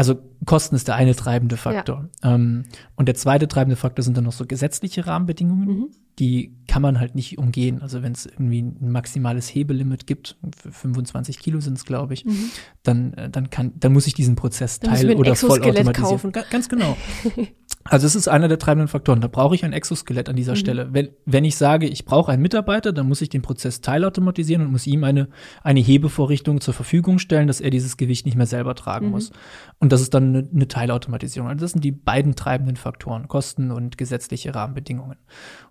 also 0.00 0.16
Kosten 0.46 0.76
ist 0.76 0.88
der 0.88 0.94
eine 0.94 1.14
treibende 1.14 1.58
Faktor. 1.58 2.08
Ja. 2.24 2.34
Ähm, 2.34 2.64
und 2.96 3.06
der 3.06 3.14
zweite 3.16 3.48
treibende 3.48 3.76
Faktor 3.76 4.02
sind 4.02 4.16
dann 4.16 4.24
noch 4.24 4.32
so 4.32 4.46
gesetzliche 4.46 5.06
Rahmenbedingungen. 5.06 5.68
Mhm. 5.68 5.88
Die 6.18 6.56
kann 6.66 6.80
man 6.80 6.98
halt 6.98 7.14
nicht 7.14 7.36
umgehen. 7.36 7.82
Also 7.82 8.02
wenn 8.02 8.12
es 8.12 8.24
irgendwie 8.24 8.62
ein 8.62 8.92
maximales 8.92 9.54
Hebelimit 9.54 10.06
gibt, 10.06 10.38
25 10.70 11.38
Kilo 11.38 11.60
sind 11.60 11.76
es, 11.76 11.84
glaube 11.84 12.14
ich, 12.14 12.24
mhm. 12.24 12.50
dann, 12.82 13.12
äh, 13.12 13.28
dann 13.28 13.50
kann, 13.50 13.74
dann 13.78 13.92
muss 13.92 14.06
ich 14.06 14.14
diesen 14.14 14.36
Prozess 14.36 14.80
teil- 14.80 15.16
oder 15.16 15.36
voll 15.36 15.62
automatisieren. 15.62 16.32
Ganz 16.50 16.70
genau. 16.70 16.96
Also 17.84 18.06
es 18.06 18.14
ist 18.14 18.28
einer 18.28 18.48
der 18.48 18.58
treibenden 18.58 18.88
Faktoren. 18.88 19.22
Da 19.22 19.28
brauche 19.28 19.54
ich 19.54 19.64
ein 19.64 19.72
Exoskelett 19.72 20.28
an 20.28 20.36
dieser 20.36 20.52
mhm. 20.52 20.56
Stelle. 20.56 20.88
Wenn, 20.92 21.08
wenn 21.24 21.44
ich 21.44 21.56
sage, 21.56 21.86
ich 21.86 22.04
brauche 22.04 22.30
einen 22.30 22.42
Mitarbeiter, 22.42 22.92
dann 22.92 23.08
muss 23.08 23.22
ich 23.22 23.30
den 23.30 23.40
Prozess 23.40 23.80
teilautomatisieren 23.80 24.66
und 24.66 24.72
muss 24.72 24.86
ihm 24.86 25.02
eine, 25.02 25.28
eine 25.62 25.80
Hebevorrichtung 25.80 26.60
zur 26.60 26.74
Verfügung 26.74 27.18
stellen, 27.18 27.46
dass 27.46 27.60
er 27.60 27.70
dieses 27.70 27.96
Gewicht 27.96 28.26
nicht 28.26 28.36
mehr 28.36 28.46
selber 28.46 28.74
tragen 28.74 29.06
mhm. 29.06 29.12
muss. 29.12 29.30
Und 29.78 29.92
das 29.92 30.02
ist 30.02 30.12
dann 30.12 30.28
eine, 30.28 30.48
eine 30.52 30.68
Teilautomatisierung. 30.68 31.48
Also 31.48 31.64
das 31.64 31.72
sind 31.72 31.82
die 31.82 31.92
beiden 31.92 32.36
treibenden 32.36 32.76
Faktoren, 32.76 33.28
Kosten 33.28 33.70
und 33.70 33.96
gesetzliche 33.96 34.54
Rahmenbedingungen. 34.54 35.16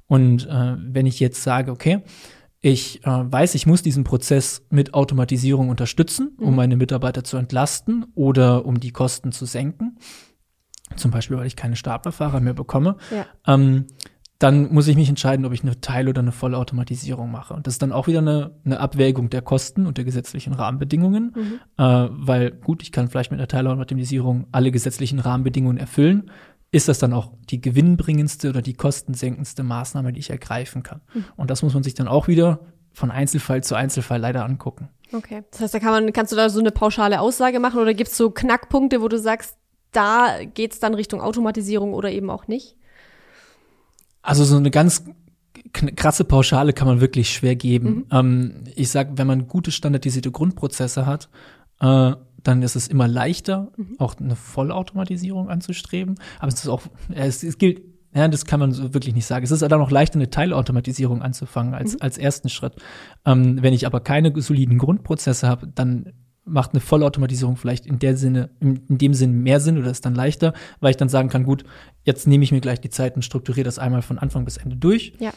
Und 0.08 0.48
äh, 0.48 0.76
wenn 0.80 1.06
ich 1.06 1.20
jetzt 1.20 1.44
sage, 1.44 1.72
okay, 1.72 2.02
ich 2.60 3.06
äh, 3.06 3.10
weiß, 3.10 3.56
ich 3.56 3.68
muss 3.68 3.84
diesen 3.84 4.04
Prozess 4.04 4.66
mit 4.70 4.94
Automatisierung 4.94 5.70
unterstützen, 5.70 6.36
um 6.40 6.50
mhm. 6.50 6.56
meine 6.56 6.76
Mitarbeiter 6.76 7.24
zu 7.24 7.38
entlasten 7.38 8.08
oder 8.16 8.66
um 8.66 8.80
die 8.80 8.92
Kosten 8.92 9.32
zu 9.32 9.46
senken, 9.46 9.98
zum 10.96 11.12
Beispiel, 11.12 11.38
weil 11.38 11.48
ich 11.48 11.56
keine 11.56 11.76
Staplerfahrer 11.76 12.40
mehr 12.40 12.54
bekomme, 12.54 12.98
ja. 13.12 13.26
ähm, 13.48 13.86
dann 14.40 14.74
muss 14.74 14.88
ich 14.88 14.96
mich 14.96 15.10
entscheiden, 15.10 15.46
ob 15.46 15.52
ich 15.52 15.64
eine 15.64 15.82
Teil- 15.82 16.08
oder 16.08 16.22
eine 16.22 16.32
Vollautomatisierung 16.32 17.30
mache. 17.30 17.54
Und 17.54 17.68
das 17.68 17.76
ist 17.76 17.82
dann 17.82 17.92
auch 17.92 18.08
wieder 18.08 18.20
eine, 18.20 18.52
eine 18.64 18.80
Abwägung 18.80 19.30
der 19.30 19.42
Kosten 19.42 19.86
und 19.86 19.98
der 19.98 20.06
gesetzlichen 20.06 20.54
Rahmenbedingungen, 20.54 21.34
mhm. 21.36 21.60
äh, 21.78 22.08
weil 22.10 22.52
gut, 22.52 22.82
ich 22.82 22.94
kann 22.94 23.10
vielleicht 23.10 23.32
mit 23.32 23.40
einer 23.40 23.50
Teilautomatisierung 23.50 24.48
alle 24.54 24.72
gesetzlichen 24.72 25.20
Rahmenbedingungen 25.20 25.78
erfüllen. 25.78 26.32
Ist 26.72 26.88
das 26.88 27.00
dann 27.00 27.14
auch 27.14 27.34
die 27.50 27.60
gewinnbringendste 27.60 28.50
oder 28.50 28.62
die 28.62 28.76
kostensenkendste 28.76 29.64
Maßnahme, 29.64 30.14
die 30.14 30.20
ich 30.20 30.30
ergreifen 30.30 30.84
kann? 30.84 31.02
Mhm. 31.14 31.26
Und 31.36 31.52
das 31.52 31.62
muss 31.62 31.74
man 31.74 31.84
sich 31.84 31.96
dann 31.96 32.08
auch 32.08 32.30
wieder 32.30 32.62
von 32.94 33.12
Einzelfall 33.12 33.62
zu 33.64 33.76
Einzelfall 33.76 34.22
leider 34.22 34.46
angucken. 34.46 34.90
Okay. 35.12 35.44
Das 35.52 35.62
heißt, 35.62 35.74
da 35.74 35.80
kann 35.80 35.92
man, 35.92 36.14
kannst 36.14 36.32
du 36.32 36.36
da 36.36 36.50
so 36.50 36.60
eine 36.60 36.72
pauschale 36.72 37.20
Aussage 37.20 37.60
machen 37.60 37.80
oder 37.80 37.94
gibt 37.94 38.12
es 38.12 38.18
so 38.18 38.30
Knackpunkte, 38.30 39.02
wo 39.02 39.08
du 39.08 39.18
sagst, 39.18 39.58
da 39.92 40.40
geht's 40.54 40.80
dann 40.80 40.94
Richtung 40.94 41.22
Automatisierung 41.22 41.94
oder 41.94 42.12
eben 42.12 42.30
auch 42.30 42.48
nicht? 42.48 42.76
Also 44.22 44.44
so 44.44 44.58
eine 44.58 44.72
ganz 44.72 45.04
krasse 45.74 46.24
Pauschale 46.24 46.74
kann 46.74 46.88
man 46.88 47.02
wirklich 47.02 47.32
schwer 47.32 47.56
geben. 47.56 47.90
Mhm. 47.90 48.06
Ähm, 48.12 48.64
ich 48.76 48.90
sag, 48.90 49.18
wenn 49.18 49.28
man 49.28 49.48
gute 49.48 49.72
standardisierte 49.72 50.32
Grundprozesse 50.32 51.06
hat, 51.06 51.30
äh, 51.80 52.14
dann 52.44 52.62
ist 52.64 52.76
es 52.76 52.88
immer 52.88 53.08
leichter, 53.08 53.72
mhm. 53.76 53.96
auch 53.98 54.16
eine 54.18 54.36
Vollautomatisierung 54.36 55.50
anzustreben. 55.50 56.16
Aber 56.40 56.48
es 56.48 56.56
ist 56.56 56.70
auch, 56.70 56.84
es, 57.14 57.44
es 57.44 57.58
gilt, 57.58 57.82
ja, 58.14 58.28
das 58.28 58.46
kann 58.46 58.60
man 58.60 58.72
so 58.72 58.94
wirklich 58.94 59.14
nicht 59.14 59.26
sagen. 59.26 59.44
Es 59.44 59.52
ist 59.52 59.62
dann 59.62 59.82
auch 59.82 59.92
leichter, 59.92 60.16
eine 60.16 60.30
Teilautomatisierung 60.30 61.22
anzufangen 61.22 61.74
als, 61.74 61.94
mhm. 61.94 62.02
als 62.02 62.18
ersten 62.18 62.50
Schritt. 62.50 62.76
Ähm, 63.26 63.62
wenn 63.62 63.74
ich 63.74 63.86
aber 63.86 64.00
keine 64.00 64.40
soliden 64.42 64.78
Grundprozesse 64.78 65.48
habe, 65.48 65.68
dann 65.68 66.14
macht 66.50 66.72
eine 66.74 66.82
Vollautomatisierung 66.82 67.56
vielleicht 67.56 67.86
in 67.86 68.00
der 68.00 68.18
Sinne, 68.18 68.50
in, 68.60 68.82
in 68.90 68.98
dem 68.98 69.14
Sinn 69.14 69.44
mehr 69.44 69.60
Sinn 69.60 69.78
oder 69.78 69.92
ist 69.92 70.06
dann 70.06 70.16
leichter, 70.16 70.54
weil 70.80 70.92
ich 70.92 70.98
dann 70.98 71.10
sagen 71.10 71.30
kann, 71.30 71.44
gut, 71.44 71.64
jetzt 72.04 72.28
nehme 72.28 72.44
ich 72.44 72.52
mir 72.52 72.62
gleich 72.62 72.82
die 72.82 72.90
Zeit 72.90 73.16
und 73.16 73.24
strukturiere 73.24 73.64
das 73.66 73.80
einmal 73.80 74.02
von 74.02 74.20
Anfang 74.20 74.46
bis 74.46 74.58
Ende 74.58 74.76
durch. 74.76 75.14
Ja 75.20 75.32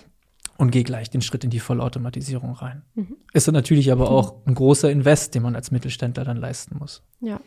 und 0.59 0.71
gehe 0.71 0.85
gleich 0.85 1.11
den 1.11 1.23
Schritt 1.23 1.45
in 1.45 1.51
die 1.51 1.59
Vollautomatisierung 1.59 2.53
rein. 2.53 2.83
Mhm. 2.95 3.17
Ist 3.33 3.49
dann 3.49 3.55
natürlich 3.55 3.91
aber 3.91 4.11
auch 4.11 4.47
ein 4.47 4.55
großer 4.55 4.91
Invest, 4.91 5.35
den 5.35 5.43
man 5.43 5.57
als 5.57 5.71
Mittelständler 5.71 6.25
dann 6.25 6.37
leisten 6.37 6.77
muss. 6.79 7.03
Ja. 7.21 7.41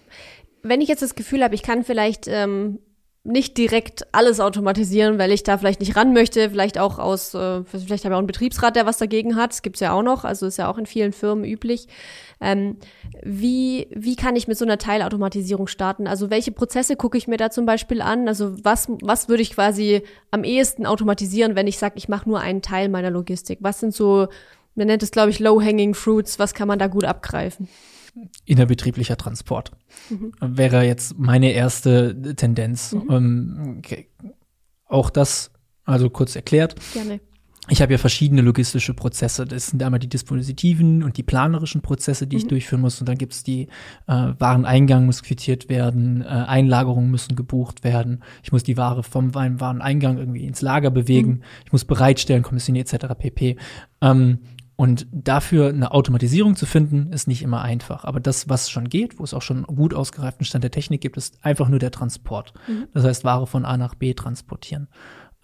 Wenn 0.63 0.81
ich 0.81 0.89
jetzt 0.89 1.01
das 1.01 1.15
Gefühl 1.15 1.43
habe, 1.43 1.55
ich 1.55 1.61
kann 1.61 1.83
vielleicht 1.83 2.27
ähm, 2.27 2.79
nicht 3.25 3.57
direkt 3.57 4.05
alles 4.13 4.39
automatisieren, 4.39 5.17
weil 5.17 5.31
ich 5.31 5.41
da 5.41 5.57
vielleicht 5.57 5.79
nicht 5.79 5.95
ran 5.95 6.13
möchte, 6.13 6.51
vielleicht 6.51 6.77
auch 6.77 6.99
aus, 6.99 7.33
äh, 7.33 7.63
vielleicht 7.63 8.05
habe 8.05 8.13
ich 8.13 8.15
auch 8.15 8.19
einen 8.19 8.27
Betriebsrat, 8.27 8.75
der 8.75 8.85
was 8.85 8.99
dagegen 8.99 9.35
hat, 9.35 9.51
das 9.51 9.63
gibt's 9.63 9.79
ja 9.79 9.93
auch 9.93 10.03
noch, 10.03 10.25
also 10.25 10.45
ist 10.45 10.57
ja 10.57 10.69
auch 10.69 10.77
in 10.77 10.85
vielen 10.85 11.11
Firmen 11.11 11.43
üblich. 11.43 11.87
Ähm, 12.39 12.77
wie, 13.23 13.87
wie 13.89 14.15
kann 14.15 14.35
ich 14.35 14.47
mit 14.47 14.59
so 14.59 14.65
einer 14.65 14.77
Teilautomatisierung 14.77 15.65
starten? 15.65 16.05
Also 16.05 16.29
welche 16.29 16.51
Prozesse 16.51 16.95
gucke 16.95 17.17
ich 17.17 17.27
mir 17.27 17.37
da 17.37 17.49
zum 17.49 17.65
Beispiel 17.65 18.01
an? 18.01 18.27
Also 18.27 18.63
was, 18.63 18.87
was 19.01 19.27
würde 19.27 19.41
ich 19.41 19.53
quasi 19.53 20.03
am 20.29 20.43
ehesten 20.43 20.85
automatisieren, 20.85 21.55
wenn 21.55 21.65
ich 21.65 21.79
sage, 21.79 21.95
ich 21.97 22.07
mache 22.07 22.29
nur 22.29 22.41
einen 22.41 22.61
Teil 22.61 22.89
meiner 22.89 23.09
Logistik? 23.09 23.57
Was 23.61 23.79
sind 23.79 23.95
so, 23.95 24.27
man 24.75 24.85
nennt 24.85 25.01
es, 25.01 25.09
glaube 25.09 25.31
ich, 25.31 25.39
Low-Hanging 25.39 25.95
Fruits, 25.95 26.37
was 26.37 26.53
kann 26.53 26.67
man 26.67 26.77
da 26.77 26.85
gut 26.87 27.05
abgreifen? 27.05 27.67
Innerbetrieblicher 28.45 29.17
Transport. 29.17 29.71
Mhm. 30.09 30.33
Wäre 30.41 30.83
jetzt 30.83 31.17
meine 31.17 31.51
erste 31.51 32.35
Tendenz. 32.35 32.93
Mhm. 32.93 33.11
Ähm, 33.11 33.75
okay. 33.79 34.09
Auch 34.87 35.09
das, 35.09 35.51
also 35.83 36.09
kurz 36.09 36.35
erklärt. 36.35 36.75
Gerne. 36.93 37.19
Ich 37.67 37.81
habe 37.81 37.93
ja 37.93 37.97
verschiedene 37.97 38.41
logistische 38.41 38.93
Prozesse. 38.93 39.45
Das 39.45 39.67
sind 39.67 39.81
einmal 39.81 39.99
die 39.99 40.07
dispositiven 40.07 41.03
und 41.03 41.17
die 41.17 41.23
planerischen 41.23 41.81
Prozesse, 41.81 42.27
die 42.27 42.35
mhm. 42.35 42.41
ich 42.41 42.47
durchführen 42.47 42.81
muss. 42.81 42.99
Und 42.99 43.09
dann 43.09 43.17
gibt 43.17 43.33
es 43.33 43.43
die 43.43 43.63
äh, 44.07 44.33
Wareneingang 44.37 45.07
muss 45.07 45.23
quittiert 45.23 45.67
werden, 45.67 46.21
äh, 46.21 46.25
Einlagerungen 46.25 47.09
müssen 47.09 47.35
gebucht 47.35 47.83
werden. 47.83 48.23
Ich 48.43 48.51
muss 48.51 48.61
die 48.61 48.77
Ware 48.77 49.01
vom 49.01 49.33
Wareneingang 49.33 50.19
irgendwie 50.19 50.45
ins 50.45 50.61
Lager 50.61 50.91
bewegen. 50.91 51.29
Mhm. 51.31 51.43
Ich 51.65 51.71
muss 51.71 51.85
bereitstellen, 51.85 52.43
kommissionieren 52.43 52.87
etc. 52.87 53.15
pp. 53.17 53.57
Ähm, 54.01 54.39
und 54.75 55.07
dafür 55.11 55.69
eine 55.69 55.91
Automatisierung 55.91 56.55
zu 56.55 56.65
finden, 56.65 57.13
ist 57.13 57.27
nicht 57.27 57.41
immer 57.41 57.61
einfach. 57.61 58.03
Aber 58.03 58.19
das, 58.19 58.49
was 58.49 58.69
schon 58.69 58.89
geht, 58.89 59.19
wo 59.19 59.23
es 59.23 59.33
auch 59.33 59.41
schon 59.41 59.63
gut 59.63 59.93
ausgereiften 59.93 60.45
Stand 60.45 60.63
der 60.63 60.71
Technik 60.71 61.01
gibt, 61.01 61.15
ist 61.15 61.43
einfach 61.43 61.69
nur 61.69 61.79
der 61.79 61.91
Transport. 61.91 62.53
Mhm. 62.67 62.87
Das 62.93 63.05
heißt, 63.05 63.23
Ware 63.23 63.47
von 63.47 63.63
A 63.63 63.77
nach 63.77 63.95
B 63.95 64.13
transportieren. 64.13 64.89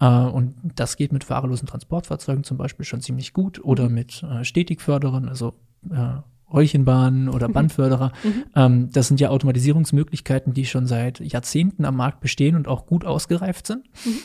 Äh, 0.00 0.06
und 0.06 0.54
das 0.74 0.96
geht 0.96 1.12
mit 1.12 1.24
fahrerlosen 1.24 1.66
Transportfahrzeugen 1.66 2.44
zum 2.44 2.58
Beispiel 2.58 2.84
schon 2.84 3.00
ziemlich 3.00 3.32
gut 3.32 3.64
oder 3.64 3.88
mhm. 3.88 3.94
mit 3.94 4.22
äh, 4.22 4.44
Stetigförderern, 4.44 5.28
also 5.28 5.54
äh, 5.90 6.20
Rollchenbahnen 6.52 7.30
oder 7.30 7.48
mhm. 7.48 7.52
Bandförderer. 7.54 8.12
Mhm. 8.22 8.44
Ähm, 8.54 8.90
das 8.92 9.08
sind 9.08 9.18
ja 9.18 9.30
Automatisierungsmöglichkeiten, 9.30 10.52
die 10.52 10.66
schon 10.66 10.86
seit 10.86 11.20
Jahrzehnten 11.20 11.86
am 11.86 11.96
Markt 11.96 12.20
bestehen 12.20 12.54
und 12.54 12.68
auch 12.68 12.84
gut 12.84 13.06
ausgereift 13.06 13.66
sind. 13.66 13.86
Mhm. 14.04 14.18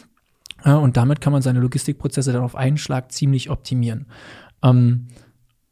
Äh, 0.64 0.74
und 0.74 0.98
damit 0.98 1.22
kann 1.22 1.34
man 1.34 1.42
seine 1.42 1.60
Logistikprozesse 1.60 2.34
dann 2.34 2.44
auf 2.44 2.56
einen 2.56 2.78
Schlag 2.78 3.12
ziemlich 3.12 3.50
optimieren. 3.50 4.08
Ähm, 4.64 5.08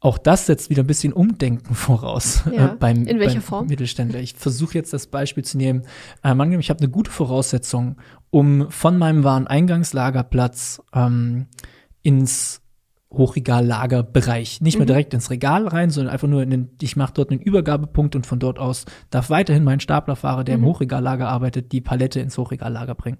auch 0.00 0.18
das 0.18 0.46
setzt 0.46 0.70
wieder 0.70 0.82
ein 0.84 0.86
bisschen 0.86 1.12
Umdenken 1.12 1.74
voraus 1.74 2.46
äh, 2.46 2.56
ja. 2.56 2.66
äh, 2.66 2.76
beim, 2.76 3.06
In 3.06 3.18
welcher 3.18 3.34
beim 3.34 3.42
Form? 3.42 3.66
Mittelständler. 3.66 4.20
Ich 4.20 4.34
versuche 4.34 4.74
jetzt 4.74 4.92
das 4.92 5.06
Beispiel 5.06 5.44
zu 5.44 5.56
nehmen. 5.56 5.82
Ähm, 6.22 6.40
angenommen, 6.40 6.60
ich 6.60 6.70
habe 6.70 6.80
eine 6.80 6.90
gute 6.90 7.10
Voraussetzung, 7.10 7.96
um 8.30 8.70
von 8.70 8.98
meinem 8.98 9.24
Wareneingangslagerplatz 9.24 10.82
ähm, 10.94 11.46
ins 12.02 12.62
Hochregallagerbereich. 13.12 14.60
Nicht 14.60 14.76
mehr 14.76 14.84
mhm. 14.84 14.88
direkt 14.88 15.14
ins 15.14 15.30
Regal 15.30 15.66
rein, 15.66 15.90
sondern 15.90 16.12
einfach 16.12 16.28
nur 16.28 16.42
in 16.42 16.50
den, 16.50 16.70
ich 16.82 16.96
mache 16.96 17.14
dort 17.14 17.30
einen 17.30 17.40
Übergabepunkt 17.40 18.14
und 18.14 18.26
von 18.26 18.38
dort 18.38 18.58
aus 18.58 18.84
darf 19.10 19.30
weiterhin 19.30 19.64
mein 19.64 19.80
Staplerfahrer, 19.80 20.44
der 20.44 20.58
mhm. 20.58 20.64
im 20.64 20.68
Hochregallager 20.70 21.28
arbeitet, 21.28 21.72
die 21.72 21.80
Palette 21.80 22.20
ins 22.20 22.36
Hochregallager 22.36 22.94
bringen. 22.94 23.18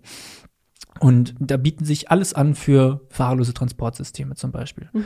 Und 1.01 1.35
da 1.41 1.57
bieten 1.57 1.85
sich 1.85 2.11
alles 2.11 2.33
an 2.35 2.55
für 2.55 3.07
fahrerlose 3.11 3.55
Transportsysteme 3.55 4.35
zum 4.35 4.53
Beispiel. 4.53 4.89
Mhm. 4.93 5.05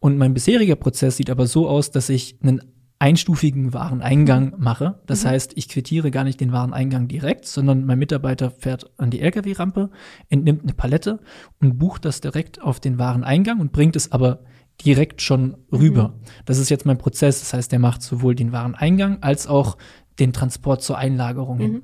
Und 0.00 0.18
mein 0.18 0.34
bisheriger 0.34 0.76
Prozess 0.76 1.16
sieht 1.16 1.30
aber 1.30 1.46
so 1.46 1.68
aus, 1.68 1.90
dass 1.90 2.08
ich 2.08 2.36
einen 2.42 2.62
einstufigen 2.98 3.72
Wareneingang 3.72 4.54
mache. 4.58 5.00
Das 5.06 5.24
mhm. 5.24 5.28
heißt, 5.28 5.52
ich 5.56 5.68
quittiere 5.68 6.10
gar 6.10 6.24
nicht 6.24 6.40
den 6.40 6.52
Wareneingang 6.52 7.08
direkt, 7.08 7.46
sondern 7.46 7.86
mein 7.86 7.98
Mitarbeiter 7.98 8.50
fährt 8.50 8.90
an 8.98 9.10
die 9.10 9.20
Lkw-Rampe, 9.20 9.90
entnimmt 10.28 10.62
eine 10.62 10.74
Palette 10.74 11.18
und 11.60 11.78
bucht 11.78 12.04
das 12.04 12.20
direkt 12.20 12.60
auf 12.60 12.78
den 12.78 12.98
Wareneingang 12.98 13.58
und 13.58 13.72
bringt 13.72 13.96
es 13.96 14.12
aber 14.12 14.40
direkt 14.84 15.22
schon 15.22 15.56
rüber. 15.72 16.08
Mhm. 16.08 16.22
Das 16.44 16.58
ist 16.58 16.68
jetzt 16.68 16.86
mein 16.86 16.98
Prozess. 16.98 17.40
Das 17.40 17.54
heißt, 17.54 17.72
der 17.72 17.78
macht 17.78 18.02
sowohl 18.02 18.34
den 18.34 18.52
Wareneingang 18.52 19.22
als 19.22 19.46
auch 19.46 19.78
den 20.18 20.32
Transport 20.34 20.82
zur 20.82 20.98
Einlagerung 20.98 21.58
hin. 21.58 21.72
Mhm. 21.72 21.82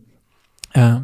Äh, 0.75 1.01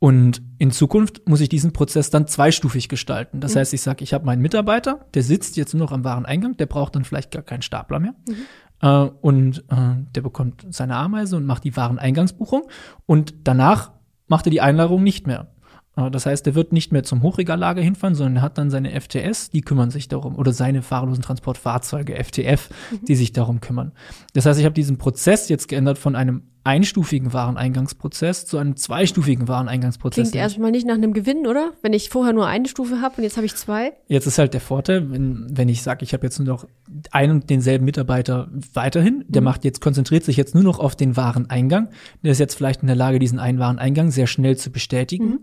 und 0.00 0.42
in 0.58 0.70
Zukunft 0.70 1.28
muss 1.28 1.40
ich 1.40 1.48
diesen 1.48 1.72
Prozess 1.72 2.10
dann 2.10 2.28
zweistufig 2.28 2.88
gestalten. 2.88 3.40
Das 3.40 3.54
mhm. 3.54 3.60
heißt, 3.60 3.74
ich 3.74 3.80
sage, 3.80 4.04
ich 4.04 4.14
habe 4.14 4.24
meinen 4.24 4.42
Mitarbeiter, 4.42 5.06
der 5.14 5.22
sitzt 5.22 5.56
jetzt 5.56 5.74
nur 5.74 5.86
noch 5.86 5.92
am 5.92 6.04
Wareneingang, 6.04 6.56
der 6.56 6.66
braucht 6.66 6.94
dann 6.94 7.04
vielleicht 7.04 7.32
gar 7.32 7.42
keinen 7.42 7.62
Stapler 7.62 7.98
mehr. 7.98 8.14
Mhm. 8.28 8.34
Äh, 8.80 9.10
und 9.20 9.64
äh, 9.68 10.04
der 10.14 10.22
bekommt 10.22 10.66
seine 10.70 10.96
Ameise 10.96 11.36
und 11.36 11.46
macht 11.46 11.64
die 11.64 11.76
Wareneingangsbuchung. 11.76 12.68
Und 13.06 13.34
danach 13.44 13.92
macht 14.28 14.46
er 14.46 14.50
die 14.50 14.60
Einlagerung 14.60 15.02
nicht 15.02 15.26
mehr. 15.26 15.48
Äh, 15.96 16.10
das 16.12 16.26
heißt, 16.26 16.46
er 16.46 16.54
wird 16.54 16.72
nicht 16.72 16.92
mehr 16.92 17.02
zum 17.02 17.22
Hochregallager 17.22 17.82
hinfahren, 17.82 18.14
sondern 18.14 18.36
er 18.36 18.42
hat 18.42 18.56
dann 18.56 18.70
seine 18.70 18.98
FTS, 19.00 19.50
die 19.50 19.62
kümmern 19.62 19.90
sich 19.90 20.06
darum, 20.06 20.36
oder 20.36 20.52
seine 20.52 20.82
fahrlosen 20.82 21.22
Transportfahrzeuge, 21.22 22.22
FTF, 22.22 22.70
mhm. 22.92 23.04
die 23.06 23.16
sich 23.16 23.32
darum 23.32 23.60
kümmern. 23.60 23.92
Das 24.34 24.46
heißt, 24.46 24.60
ich 24.60 24.64
habe 24.64 24.74
diesen 24.74 24.98
Prozess 24.98 25.48
jetzt 25.48 25.66
geändert 25.66 25.98
von 25.98 26.14
einem 26.14 26.44
einstufigen 26.68 27.32
Wareneingangsprozess 27.32 28.44
zu 28.44 28.58
einem 28.58 28.76
zweistufigen 28.76 29.48
Wareneingangsprozess. 29.48 30.30
Klingt 30.30 30.34
erstmal 30.34 30.70
nicht 30.70 30.86
nach 30.86 30.96
einem 30.96 31.14
Gewinn, 31.14 31.46
oder? 31.46 31.72
Wenn 31.80 31.94
ich 31.94 32.10
vorher 32.10 32.34
nur 32.34 32.46
eine 32.46 32.68
Stufe 32.68 33.00
habe 33.00 33.14
und 33.16 33.22
jetzt 33.22 33.38
habe 33.38 33.46
ich 33.46 33.56
zwei. 33.56 33.94
Jetzt 34.06 34.26
ist 34.26 34.36
halt 34.36 34.52
der 34.52 34.60
Vorteil, 34.60 35.10
wenn, 35.10 35.46
wenn 35.50 35.70
ich 35.70 35.82
sage, 35.82 36.04
ich 36.04 36.12
habe 36.12 36.26
jetzt 36.26 36.38
nur 36.38 36.46
noch 36.46 36.68
einen 37.10 37.32
und 37.32 37.48
denselben 37.48 37.86
Mitarbeiter 37.86 38.50
weiterhin, 38.74 39.24
der 39.28 39.40
mhm. 39.40 39.46
macht 39.46 39.64
jetzt, 39.64 39.80
konzentriert 39.80 40.24
sich 40.24 40.36
jetzt 40.36 40.54
nur 40.54 40.62
noch 40.62 40.78
auf 40.78 40.94
den 40.94 41.16
Wareneingang. 41.16 41.88
Der 42.22 42.32
ist 42.32 42.38
jetzt 42.38 42.54
vielleicht 42.54 42.82
in 42.82 42.86
der 42.86 42.96
Lage, 42.96 43.18
diesen 43.18 43.38
einen 43.38 43.58
Wareneingang 43.58 44.10
sehr 44.10 44.26
schnell 44.26 44.58
zu 44.58 44.70
bestätigen. 44.70 45.24
Mhm 45.24 45.40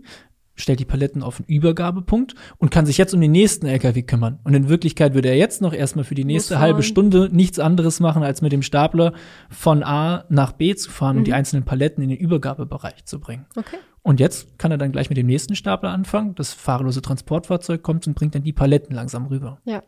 stellt 0.56 0.80
die 0.80 0.84
Paletten 0.84 1.22
auf 1.22 1.38
einen 1.38 1.46
Übergabepunkt 1.48 2.34
und 2.58 2.70
kann 2.70 2.86
sich 2.86 2.98
jetzt 2.98 3.14
um 3.14 3.20
den 3.20 3.30
nächsten 3.30 3.66
LKW 3.66 4.02
kümmern. 4.02 4.40
Und 4.44 4.54
in 4.54 4.68
Wirklichkeit 4.68 5.14
würde 5.14 5.28
er 5.28 5.36
jetzt 5.36 5.62
noch 5.62 5.72
erstmal 5.72 6.04
für 6.04 6.14
die 6.14 6.24
nächste 6.24 6.58
halbe 6.58 6.82
Stunde 6.82 7.28
nichts 7.30 7.58
anderes 7.58 8.00
machen, 8.00 8.22
als 8.22 8.42
mit 8.42 8.52
dem 8.52 8.62
Stapler 8.62 9.12
von 9.48 9.82
A 9.82 10.24
nach 10.28 10.52
B 10.52 10.74
zu 10.74 10.90
fahren 10.90 11.16
mhm. 11.16 11.18
und 11.20 11.26
die 11.26 11.34
einzelnen 11.34 11.64
Paletten 11.64 12.02
in 12.02 12.08
den 12.08 12.18
Übergabebereich 12.18 13.04
zu 13.04 13.20
bringen. 13.20 13.46
Okay. 13.56 13.76
Und 14.02 14.20
jetzt 14.20 14.58
kann 14.58 14.70
er 14.70 14.78
dann 14.78 14.92
gleich 14.92 15.08
mit 15.08 15.18
dem 15.18 15.26
nächsten 15.26 15.56
Stapler 15.56 15.90
anfangen. 15.90 16.34
Das 16.36 16.52
fahrlose 16.52 17.02
Transportfahrzeug 17.02 17.82
kommt 17.82 18.06
und 18.06 18.14
bringt 18.14 18.34
dann 18.34 18.44
die 18.44 18.52
Paletten 18.52 18.94
langsam 18.94 19.26
rüber. 19.26 19.58
Ja. 19.64 19.82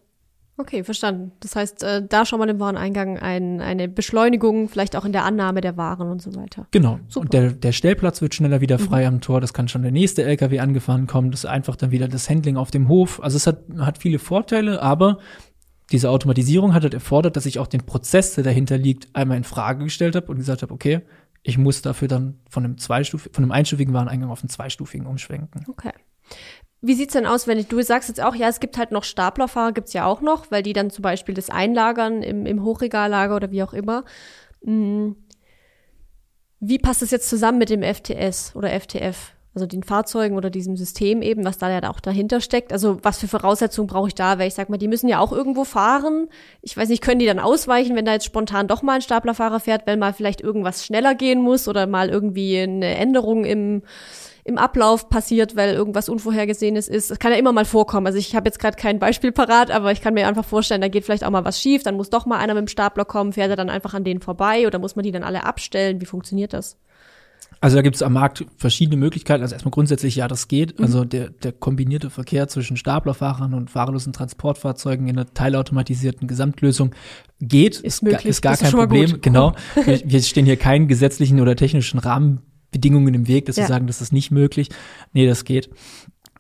Okay, 0.61 0.83
verstanden. 0.83 1.31
Das 1.39 1.55
heißt, 1.55 1.85
äh, 1.85 2.03
da 2.07 2.27
schon 2.27 2.41
mal 2.41 2.49
im 2.49 2.59
Wareneingang 2.59 3.17
ein, 3.17 3.61
eine 3.61 3.89
Beschleunigung, 3.89 4.69
vielleicht 4.69 4.97
auch 4.97 5.05
in 5.05 5.13
der 5.13 5.25
Annahme 5.25 5.61
der 5.61 5.77
Waren 5.77 6.11
und 6.11 6.21
so 6.21 6.35
weiter. 6.35 6.67
Genau. 6.73 6.99
Super. 7.09 7.25
Und 7.25 7.33
der, 7.33 7.53
der 7.53 7.71
Stellplatz 7.71 8.21
wird 8.21 8.35
schneller 8.35 8.61
wieder 8.61 8.81
frei 8.81 9.03
mhm. 9.03 9.15
am 9.15 9.21
Tor. 9.21 9.41
Das 9.41 9.55
kann 9.55 9.69
schon 9.69 9.83
der 9.83 9.93
nächste 9.93 10.25
LKW 10.25 10.59
angefahren 10.59 11.07
kommen. 11.07 11.31
Das 11.31 11.45
ist 11.45 11.47
einfach 11.47 11.77
dann 11.77 11.93
wieder 11.93 12.09
das 12.09 12.29
Handling 12.29 12.57
auf 12.57 12.73
dem 12.73 12.89
Hof. 12.89 13.23
Also 13.23 13.37
es 13.37 13.47
hat, 13.47 13.61
hat 13.79 13.99
viele 13.99 14.19
Vorteile, 14.19 14.83
aber 14.83 15.19
diese 15.93 16.11
Automatisierung 16.11 16.75
hat 16.75 16.83
halt 16.83 16.95
erfordert, 16.95 17.37
dass 17.37 17.47
ich 17.47 17.61
auch 17.61 17.69
den 17.69 17.87
Prozess, 17.87 18.35
der 18.35 18.43
dahinter 18.43 18.77
liegt, 18.77 19.15
einmal 19.15 19.37
in 19.37 19.45
Frage 19.45 19.85
gestellt 19.85 20.17
habe 20.17 20.27
und 20.27 20.39
gesagt 20.39 20.63
habe, 20.63 20.75
okay, 20.75 21.03
ich 21.45 21.57
muss 21.57 21.83
dafür 21.83 22.09
dann 22.09 22.41
von 22.51 22.65
einem 22.65 22.79
zweistuf 22.79 23.31
von 23.33 23.45
einem 23.45 23.53
einstufigen 23.53 23.95
Wareneingang 23.95 24.31
auf 24.31 24.43
einen 24.43 24.51
zweistufigen 24.51 25.07
umschwenken. 25.07 25.65
Okay. 25.69 25.93
Wie 26.81 26.95
sieht's 26.95 27.15
denn 27.15 27.27
aus, 27.27 27.47
wenn 27.47 27.59
ich, 27.59 27.67
du 27.67 27.83
sagst 27.83 28.09
jetzt 28.09 28.23
auch, 28.23 28.37
ja, 28.37 28.49
es 28.49 28.61
gibt 28.61 28.79
halt 28.79 28.93
noch 28.93 29.03
Staplerfahrer, 29.03 29.73
gibt's 29.73 29.93
ja 29.93 30.05
auch 30.05 30.21
noch, 30.21 30.51
weil 30.51 30.63
die 30.63 30.73
dann 30.73 30.91
zum 30.91 31.03
Beispiel 31.03 31.35
das 31.35 31.51
einlagern 31.51 32.23
im, 32.23 32.47
im 32.47 32.63
Hochregallager 32.63 33.35
oder 33.35 33.51
wie 33.51 33.63
auch 33.63 33.73
immer. 33.73 34.05
Hm. 34.63 35.17
Wie 36.61 36.79
passt 36.79 37.03
das 37.03 37.11
jetzt 37.11 37.29
zusammen 37.29 37.59
mit 37.59 37.71
dem 37.71 37.83
FTS 37.83 38.55
oder 38.55 38.71
FTF? 38.71 39.33
Also 39.59 39.67
den 39.67 39.83
Fahrzeugen 39.83 40.37
oder 40.37 40.51
diesem 40.51 40.77
System 40.77 41.21
eben, 41.21 41.45
was 41.45 41.59
da 41.59 41.69
ja 41.69 41.91
auch 41.91 42.01
dahinter 42.01 42.41
steckt. 42.41 42.73
Also 42.73 42.99
was 43.03 43.19
für 43.19 43.29
Voraussetzungen 43.29 43.89
brauche 43.89 44.09
ich 44.09 44.15
da? 44.15 44.39
Weil 44.39 44.49
ich 44.49 44.55
sag 44.55 44.69
mal, 44.69 44.79
die 44.79 44.89
müssen 44.89 45.09
ja 45.09 45.19
auch 45.19 45.33
irgendwo 45.33 45.65
fahren. 45.65 46.29
Ich 46.63 46.77
weiß 46.77 46.89
nicht, 46.89 47.03
können 47.03 47.19
die 47.19 47.27
dann 47.27 47.41
ausweichen, 47.41 47.97
wenn 47.97 48.05
da 48.05 48.13
jetzt 48.13 48.25
spontan 48.25 48.69
doch 48.69 48.83
mal 48.83 48.95
ein 48.95 49.03
Staplerfahrer 49.03 49.61
fährt, 49.61 49.87
weil 49.87 49.97
mal 49.97 50.13
vielleicht 50.13 50.41
irgendwas 50.41 50.87
schneller 50.87 51.15
gehen 51.15 51.43
muss 51.43 51.67
oder 51.67 51.87
mal 51.87 52.09
irgendwie 52.09 52.59
eine 52.59 52.95
Änderung 52.97 53.45
im 53.45 53.83
im 54.49 54.57
Ablauf 54.57 55.11
passiert, 55.11 55.57
weil 55.57 55.75
irgendwas 55.75 56.09
Unvorhergesehenes 56.09 56.89
ist. 56.89 57.11
Das 57.11 57.19
kann 57.19 57.33
ja 57.33 57.39
immer 57.39 57.53
mal 57.53 57.67
vorkommen. 57.67 58.07
Also 58.07 58.19
ich 58.19 58.35
habe 58.35 58.49
jetzt 58.49 58.59
gerade 58.59 58.79
kein 58.79 58.99
Beispiel 58.99 59.31
parat, 59.31 59.71
aber 59.71 59.93
ich 59.93 60.01
kann 60.01 60.15
mir 60.15 60.27
einfach 60.27 60.45
vorstellen, 60.45 60.81
da 60.81 60.89
geht 60.89 61.05
vielleicht 61.05 61.23
auch 61.25 61.31
mal 61.31 61.45
was 61.45 61.61
schief, 61.61 61.83
dann 61.83 61.97
muss 61.97 62.09
doch 62.09 62.25
mal 62.25 62.39
einer 62.39 62.55
mit 62.55 62.63
dem 62.63 62.69
Stapler 62.69 63.05
kommen, 63.05 63.35
fährt 63.35 63.51
er 63.51 63.57
dann 63.57 63.69
einfach 63.69 63.93
an 63.93 64.05
denen 64.05 64.23
vorbei 64.23 64.67
oder 64.67 64.79
muss 64.79 64.97
man 64.97 65.03
die 65.03 65.13
dann 65.13 65.23
alle 65.23 65.45
abstellen? 65.45 66.01
Wie 66.01 66.07
funktioniert 66.07 66.55
das? 66.55 66.79
Also 67.61 67.77
da 67.77 67.83
gibt 67.83 67.97
es 67.97 68.03
am 68.03 68.13
Markt 68.13 68.45
verschiedene 68.57 68.97
Möglichkeiten. 68.97 69.43
Also 69.43 69.55
erstmal 69.55 69.73
grundsätzlich, 69.73 70.17
ja, 70.17 70.29
das 70.29 70.49
geht. 70.49 70.79
Mhm. 70.79 70.85
Also 70.85 71.05
der, 71.05 71.31
der 71.31 71.53
kombinierte 71.53 72.11
Verkehr 72.11 72.49
zwischen 72.49 72.77
Staplerfahrern 72.77 73.55
und 73.55 73.71
fahrerlosen 73.71 74.13
Transportfahrzeugen 74.13 75.09
in 75.09 75.19
einer 75.19 75.33
teilautomatisierten 75.33 76.29
Gesamtlösung 76.29 76.95
geht. 77.41 77.81
Ist 77.81 78.03
möglich. 78.03 78.27
Ist 78.27 78.43
gar 78.43 78.57
kein 78.57 78.73
Problem. 78.73 79.21
Genau. 79.21 79.55
wir, 79.85 80.01
wir 80.05 80.23
stehen 80.23 80.47
hier 80.47 80.57
keinen 80.57 80.89
gesetzlichen 80.89 81.41
oder 81.41 81.57
technischen 81.57 81.99
Rahmen 81.99 82.43
Bedingungen 82.71 83.15
im 83.15 83.29
Weg, 83.29 83.47
dass 83.47 83.57
ja. 83.57 83.65
sie 83.65 83.69
sagen, 83.69 83.87
das 83.87 84.01
ist 84.01 84.13
nicht 84.13 84.31
möglich. 84.31 84.69
Nee, 85.13 85.27
das 85.27 85.45
geht. 85.45 85.71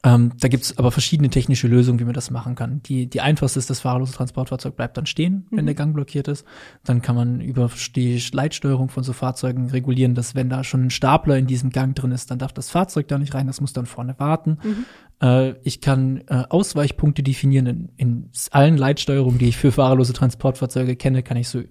Ähm, 0.08 0.32
da 0.40 0.48
gibt's 0.48 0.78
aber 0.78 0.90
verschiedene 0.90 1.28
technische 1.28 1.68
Lösungen, 1.68 2.00
wie 2.00 2.04
man 2.04 2.14
das 2.14 2.30
machen 2.30 2.54
kann. 2.54 2.82
Die, 2.84 3.10
die 3.10 3.20
einfachste 3.20 3.58
ist, 3.58 3.68
das 3.68 3.80
fahrerlose 3.80 4.14
Transportfahrzeug 4.14 4.74
bleibt 4.74 4.96
dann 4.96 5.04
stehen, 5.04 5.46
wenn 5.50 5.64
mhm. 5.64 5.66
der 5.66 5.74
Gang 5.74 5.94
blockiert 5.94 6.28
ist. 6.28 6.46
Dann 6.82 7.02
kann 7.02 7.14
man 7.14 7.42
über 7.42 7.70
die 7.94 8.22
Leitsteuerung 8.32 8.88
von 8.88 9.04
so 9.04 9.12
Fahrzeugen 9.12 9.68
regulieren, 9.68 10.14
dass 10.14 10.34
wenn 10.34 10.48
da 10.48 10.64
schon 10.64 10.86
ein 10.86 10.90
Stapler 10.90 11.36
in 11.36 11.46
diesem 11.46 11.68
Gang 11.70 11.94
drin 11.94 12.12
ist, 12.12 12.30
dann 12.30 12.38
darf 12.38 12.54
das 12.54 12.70
Fahrzeug 12.70 13.06
da 13.08 13.18
nicht 13.18 13.34
rein, 13.34 13.46
das 13.46 13.60
muss 13.60 13.74
dann 13.74 13.84
vorne 13.84 14.14
warten. 14.18 14.58
Mhm. 14.62 14.84
Äh, 15.20 15.54
ich 15.62 15.82
kann 15.82 16.22
äh, 16.28 16.44
Ausweichpunkte 16.48 17.22
definieren 17.22 17.66
in, 17.66 17.88
in 17.96 18.30
allen 18.50 18.78
Leitsteuerungen, 18.78 19.38
die 19.38 19.48
ich 19.48 19.58
für 19.58 19.72
fahrerlose 19.72 20.14
Transportfahrzeuge 20.14 20.96
kenne, 20.96 21.22
kann 21.22 21.36
ich 21.36 21.48
so 21.48 21.62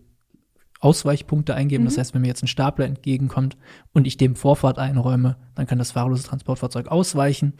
Ausweichpunkte 0.79 1.55
eingeben. 1.55 1.85
Mhm. 1.85 1.87
Das 1.87 1.97
heißt, 1.97 2.13
wenn 2.13 2.21
mir 2.21 2.27
jetzt 2.27 2.43
ein 2.43 2.47
Stapler 2.47 2.85
entgegenkommt 2.85 3.57
und 3.93 4.05
ich 4.05 4.17
dem 4.17 4.35
Vorfahrt 4.35 4.77
einräume, 4.77 5.37
dann 5.55 5.65
kann 5.65 5.79
das 5.79 5.93
fahrerlose 5.93 6.23
Transportfahrzeug 6.23 6.89
ausweichen. 6.89 7.53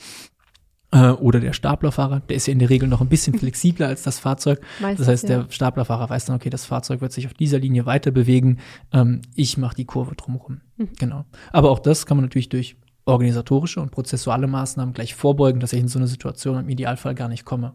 Äh, 0.92 1.10
oder 1.10 1.40
der 1.42 1.52
Staplerfahrer, 1.54 2.22
der 2.22 2.38
ist 2.38 2.48
ja 2.48 2.54
in 2.54 2.60
der 2.60 2.70
Regel 2.70 2.88
noch 2.88 3.02
ein 3.02 3.10
bisschen 3.10 3.34
flexibler 3.40 3.88
als 3.88 4.04
das 4.04 4.20
Fahrzeug. 4.20 4.62
Meistens, 4.80 5.06
das 5.06 5.08
heißt, 5.08 5.30
der 5.30 5.38
ja. 5.40 5.46
Staplerfahrer 5.50 6.10
weiß 6.10 6.26
dann, 6.26 6.36
okay, 6.38 6.50
das 6.50 6.66
Fahrzeug 6.66 7.02
wird 7.02 7.12
sich 7.12 7.26
auf 7.26 7.34
dieser 7.34 7.60
Linie 7.60 7.86
weiter 7.86 8.12
bewegen. 8.12 8.60
Ähm, 8.94 9.22
ich 9.36 9.58
mache 9.58 9.76
die 9.76 9.86
Kurve 9.86 10.16
drumherum. 10.16 10.62
Mhm. 10.78 10.90
Genau. 10.98 11.26
Aber 11.52 11.72
auch 11.72 11.80
das 11.80 12.06
kann 12.06 12.18
man 12.18 12.26
natürlich 12.26 12.50
durch 12.50 12.78
organisatorische 13.08 13.80
und 13.80 13.92
prozessuale 13.92 14.48
Maßnahmen 14.48 14.94
gleich 14.94 15.16
vorbeugen, 15.16 15.60
dass 15.60 15.74
ich 15.74 15.80
in 15.80 15.88
so 15.88 16.00
eine 16.00 16.08
Situation 16.08 16.60
im 16.60 16.70
Idealfall 16.70 17.16
gar 17.16 17.30
nicht 17.30 17.46
komme. 17.46 17.74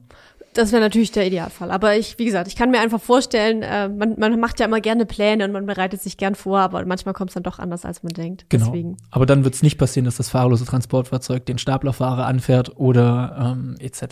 Das 0.55 0.71
wäre 0.71 0.83
natürlich 0.83 1.13
der 1.13 1.27
Idealfall. 1.27 1.71
Aber 1.71 1.97
ich, 1.97 2.19
wie 2.19 2.27
gesagt, 2.27 2.47
ich 2.47 2.57
kann 2.57 2.71
mir 2.71 2.81
einfach 2.81 3.01
vorstellen, 3.01 3.63
äh, 3.63 3.89
man, 3.89 4.19
man 4.19 4.39
macht 4.39 4.61
ja 4.61 4.67
immer 4.67 4.83
gerne 4.83 5.07
Pläne 5.07 5.45
und 5.47 5.53
man 5.53 5.65
bereitet 5.65 6.03
sich 6.03 6.19
gern 6.19 6.35
vor, 6.35 6.59
aber 6.59 6.85
manchmal 6.85 7.15
kommt 7.15 7.31
es 7.31 7.35
dann 7.35 7.43
doch 7.43 7.59
anders, 7.59 7.87
als 7.87 8.03
man 8.03 8.13
denkt. 8.13 8.45
Genau. 8.51 8.67
Deswegen. 8.67 8.97
Aber 9.11 9.25
dann 9.25 9.45
wird 9.45 9.55
es 9.55 9.63
nicht 9.63 9.79
passieren, 9.79 10.05
dass 10.05 10.17
das 10.17 10.29
fahrerlose 10.29 10.67
Transportfahrzeug 10.67 11.47
den 11.47 11.57
Staplerfahrer 11.57 12.27
anfährt 12.27 12.77
oder 12.77 13.55
ähm, 13.57 13.77
etc. 13.79 14.03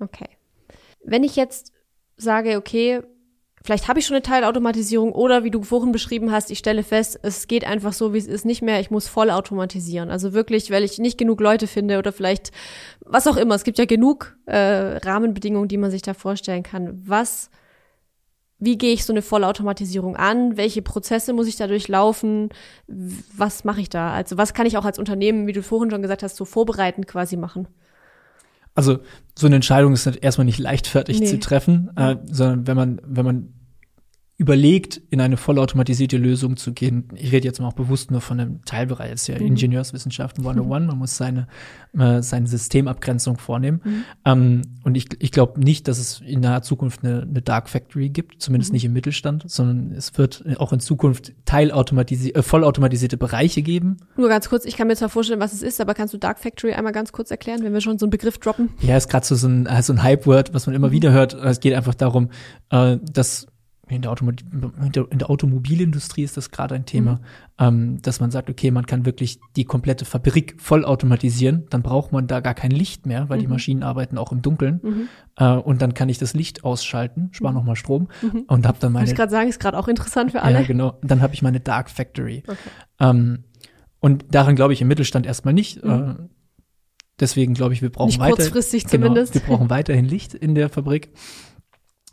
Okay. 0.00 0.28
Wenn 1.04 1.22
ich 1.22 1.36
jetzt 1.36 1.72
sage, 2.16 2.56
okay, 2.56 3.02
vielleicht 3.66 3.88
habe 3.88 3.98
ich 3.98 4.06
schon 4.06 4.14
eine 4.14 4.22
Teilautomatisierung 4.22 5.12
oder 5.12 5.42
wie 5.42 5.50
du 5.50 5.62
vorhin 5.64 5.90
beschrieben 5.90 6.30
hast, 6.30 6.52
ich 6.52 6.58
stelle 6.58 6.84
fest, 6.84 7.18
es 7.22 7.48
geht 7.48 7.66
einfach 7.66 7.92
so, 7.92 8.14
wie 8.14 8.18
es 8.18 8.28
ist, 8.28 8.44
nicht 8.44 8.62
mehr, 8.62 8.78
ich 8.78 8.92
muss 8.92 9.08
voll 9.08 9.28
automatisieren. 9.28 10.10
Also 10.10 10.32
wirklich, 10.32 10.70
weil 10.70 10.84
ich 10.84 10.98
nicht 10.98 11.18
genug 11.18 11.40
Leute 11.40 11.66
finde 11.66 11.98
oder 11.98 12.12
vielleicht 12.12 12.52
was 13.00 13.26
auch 13.26 13.36
immer. 13.36 13.56
Es 13.56 13.64
gibt 13.64 13.78
ja 13.78 13.84
genug 13.84 14.36
äh, 14.46 14.56
Rahmenbedingungen, 14.56 15.68
die 15.68 15.78
man 15.78 15.90
sich 15.90 16.02
da 16.02 16.14
vorstellen 16.14 16.62
kann. 16.62 17.02
Was, 17.04 17.50
wie 18.60 18.78
gehe 18.78 18.92
ich 18.92 19.04
so 19.04 19.12
eine 19.12 19.22
Vollautomatisierung 19.22 20.14
an? 20.14 20.56
Welche 20.56 20.82
Prozesse 20.82 21.32
muss 21.32 21.48
ich 21.48 21.56
da 21.56 21.66
durchlaufen? 21.66 22.50
Was 22.86 23.64
mache 23.64 23.80
ich 23.80 23.90
da? 23.90 24.12
Also 24.12 24.38
was 24.38 24.54
kann 24.54 24.66
ich 24.66 24.78
auch 24.78 24.84
als 24.84 25.00
Unternehmen, 25.00 25.48
wie 25.48 25.52
du 25.52 25.62
vorhin 25.64 25.90
schon 25.90 26.02
gesagt 26.02 26.22
hast, 26.22 26.36
so 26.36 26.44
vorbereitend 26.44 27.08
quasi 27.08 27.36
machen? 27.36 27.66
Also 28.76 28.98
so 29.34 29.46
eine 29.46 29.56
Entscheidung 29.56 29.94
ist 29.94 30.06
erstmal 30.06 30.44
nicht 30.44 30.58
leichtfertig 30.58 31.18
nee. 31.18 31.26
zu 31.26 31.40
treffen, 31.40 31.90
äh, 31.96 32.16
sondern 32.30 32.66
wenn 32.66 32.76
man, 32.76 33.00
wenn 33.04 33.24
man 33.24 33.55
überlegt, 34.38 35.00
in 35.08 35.22
eine 35.22 35.38
vollautomatisierte 35.38 36.18
Lösung 36.18 36.58
zu 36.58 36.74
gehen. 36.74 37.08
Ich 37.14 37.32
rede 37.32 37.46
jetzt 37.46 37.58
mal 37.58 37.68
auch 37.68 37.72
bewusst 37.72 38.10
nur 38.10 38.20
von 38.20 38.38
einem 38.38 38.62
Teilbereich, 38.66 39.10
das 39.10 39.22
ist 39.22 39.28
ja 39.28 39.38
mhm. 39.38 39.46
Ingenieurswissenschaften 39.46 40.44
101, 40.44 40.82
mhm. 40.82 40.86
man 40.88 40.98
muss 40.98 41.16
seine, 41.16 41.46
äh, 41.98 42.20
seine 42.20 42.46
Systemabgrenzung 42.46 43.38
vornehmen. 43.38 43.80
Mhm. 43.82 44.04
Ähm, 44.26 44.62
und 44.84 44.94
ich, 44.94 45.08
ich 45.20 45.32
glaube 45.32 45.58
nicht, 45.58 45.88
dass 45.88 45.98
es 45.98 46.20
in 46.20 46.40
naher 46.40 46.60
Zukunft 46.60 47.02
eine, 47.02 47.22
eine 47.22 47.40
Dark 47.40 47.70
Factory 47.70 48.10
gibt, 48.10 48.42
zumindest 48.42 48.72
mhm. 48.72 48.74
nicht 48.74 48.84
im 48.84 48.92
Mittelstand, 48.92 49.44
sondern 49.46 49.92
es 49.96 50.18
wird 50.18 50.44
auch 50.58 50.74
in 50.74 50.80
Zukunft 50.80 51.32
teilautomatisierte, 51.46 52.38
äh, 52.38 52.42
vollautomatisierte 52.42 53.16
Bereiche 53.16 53.62
geben. 53.62 53.96
Nur 54.18 54.28
ganz 54.28 54.50
kurz, 54.50 54.66
ich 54.66 54.76
kann 54.76 54.86
mir 54.86 54.96
zwar 54.96 55.08
vorstellen, 55.08 55.40
was 55.40 55.54
es 55.54 55.62
ist, 55.62 55.80
aber 55.80 55.94
kannst 55.94 56.12
du 56.12 56.18
Dark 56.18 56.40
Factory 56.40 56.74
einmal 56.74 56.92
ganz 56.92 57.10
kurz 57.10 57.30
erklären, 57.30 57.62
wenn 57.62 57.72
wir 57.72 57.80
schon 57.80 57.98
so 57.98 58.04
einen 58.04 58.10
Begriff 58.10 58.36
droppen? 58.36 58.68
Ja, 58.82 58.98
ist 58.98 59.08
gerade 59.08 59.24
so, 59.24 59.34
so 59.34 59.48
ein, 59.48 59.66
so 59.80 59.94
ein 59.94 60.02
Hype-Word, 60.02 60.52
was 60.52 60.66
man 60.66 60.74
immer 60.74 60.88
mhm. 60.88 60.92
wieder 60.92 61.12
hört. 61.12 61.32
Es 61.32 61.60
geht 61.60 61.72
einfach 61.72 61.94
darum, 61.94 62.28
äh, 62.68 62.98
dass 63.02 63.46
in 63.88 64.02
der, 64.02 64.16
in 65.10 65.18
der, 65.18 65.30
Automobilindustrie 65.30 66.24
ist 66.24 66.36
das 66.36 66.50
gerade 66.50 66.74
ein 66.74 66.86
Thema, 66.86 67.12
mhm. 67.12 67.18
ähm, 67.58 68.02
dass 68.02 68.18
man 68.18 68.32
sagt, 68.32 68.50
okay, 68.50 68.72
man 68.72 68.84
kann 68.84 69.06
wirklich 69.06 69.38
die 69.54 69.64
komplette 69.64 70.04
Fabrik 70.04 70.56
vollautomatisieren, 70.58 71.66
dann 71.70 71.82
braucht 71.82 72.10
man 72.10 72.26
da 72.26 72.40
gar 72.40 72.54
kein 72.54 72.72
Licht 72.72 73.06
mehr, 73.06 73.28
weil 73.28 73.38
mhm. 73.38 73.42
die 73.42 73.46
Maschinen 73.46 73.82
arbeiten 73.84 74.18
auch 74.18 74.32
im 74.32 74.42
Dunkeln. 74.42 74.80
Mhm. 74.82 75.08
Äh, 75.36 75.52
und 75.52 75.82
dann 75.82 75.94
kann 75.94 76.08
ich 76.08 76.18
das 76.18 76.34
Licht 76.34 76.64
ausschalten, 76.64 77.28
spare 77.30 77.52
mhm. 77.52 77.58
nochmal 77.58 77.76
Strom 77.76 78.08
mhm. 78.22 78.40
und 78.48 78.66
habe 78.66 78.78
dann 78.80 78.92
meine. 78.92 79.04
Muss 79.04 79.10
ich 79.10 79.16
gerade 79.16 79.30
sagen, 79.30 79.48
ist 79.48 79.60
gerade 79.60 79.78
auch 79.78 79.86
interessant 79.86 80.32
für 80.32 80.42
alle. 80.42 80.60
Ja, 80.60 80.66
genau. 80.66 80.98
Dann 81.02 81.22
habe 81.22 81.34
ich 81.34 81.42
meine 81.42 81.60
Dark 81.60 81.88
Factory. 81.88 82.42
Okay. 82.44 82.56
Ähm, 82.98 83.44
und 84.00 84.24
daran 84.32 84.56
glaube 84.56 84.72
ich 84.72 84.80
im 84.82 84.88
Mittelstand 84.88 85.26
erstmal 85.26 85.54
nicht. 85.54 85.84
Mhm. 85.84 85.90
Äh, 85.90 86.14
deswegen 87.20 87.54
glaube 87.54 87.72
ich, 87.72 87.82
wir 87.82 87.90
brauchen 87.90 88.08
nicht 88.08 88.18
weiter. 88.18 88.34
Kurzfristig 88.34 88.86
genau, 88.86 89.06
zumindest. 89.06 89.34
Wir 89.34 89.42
brauchen 89.42 89.70
weiterhin 89.70 90.06
Licht 90.06 90.34
in 90.34 90.56
der 90.56 90.70
Fabrik. 90.70 91.10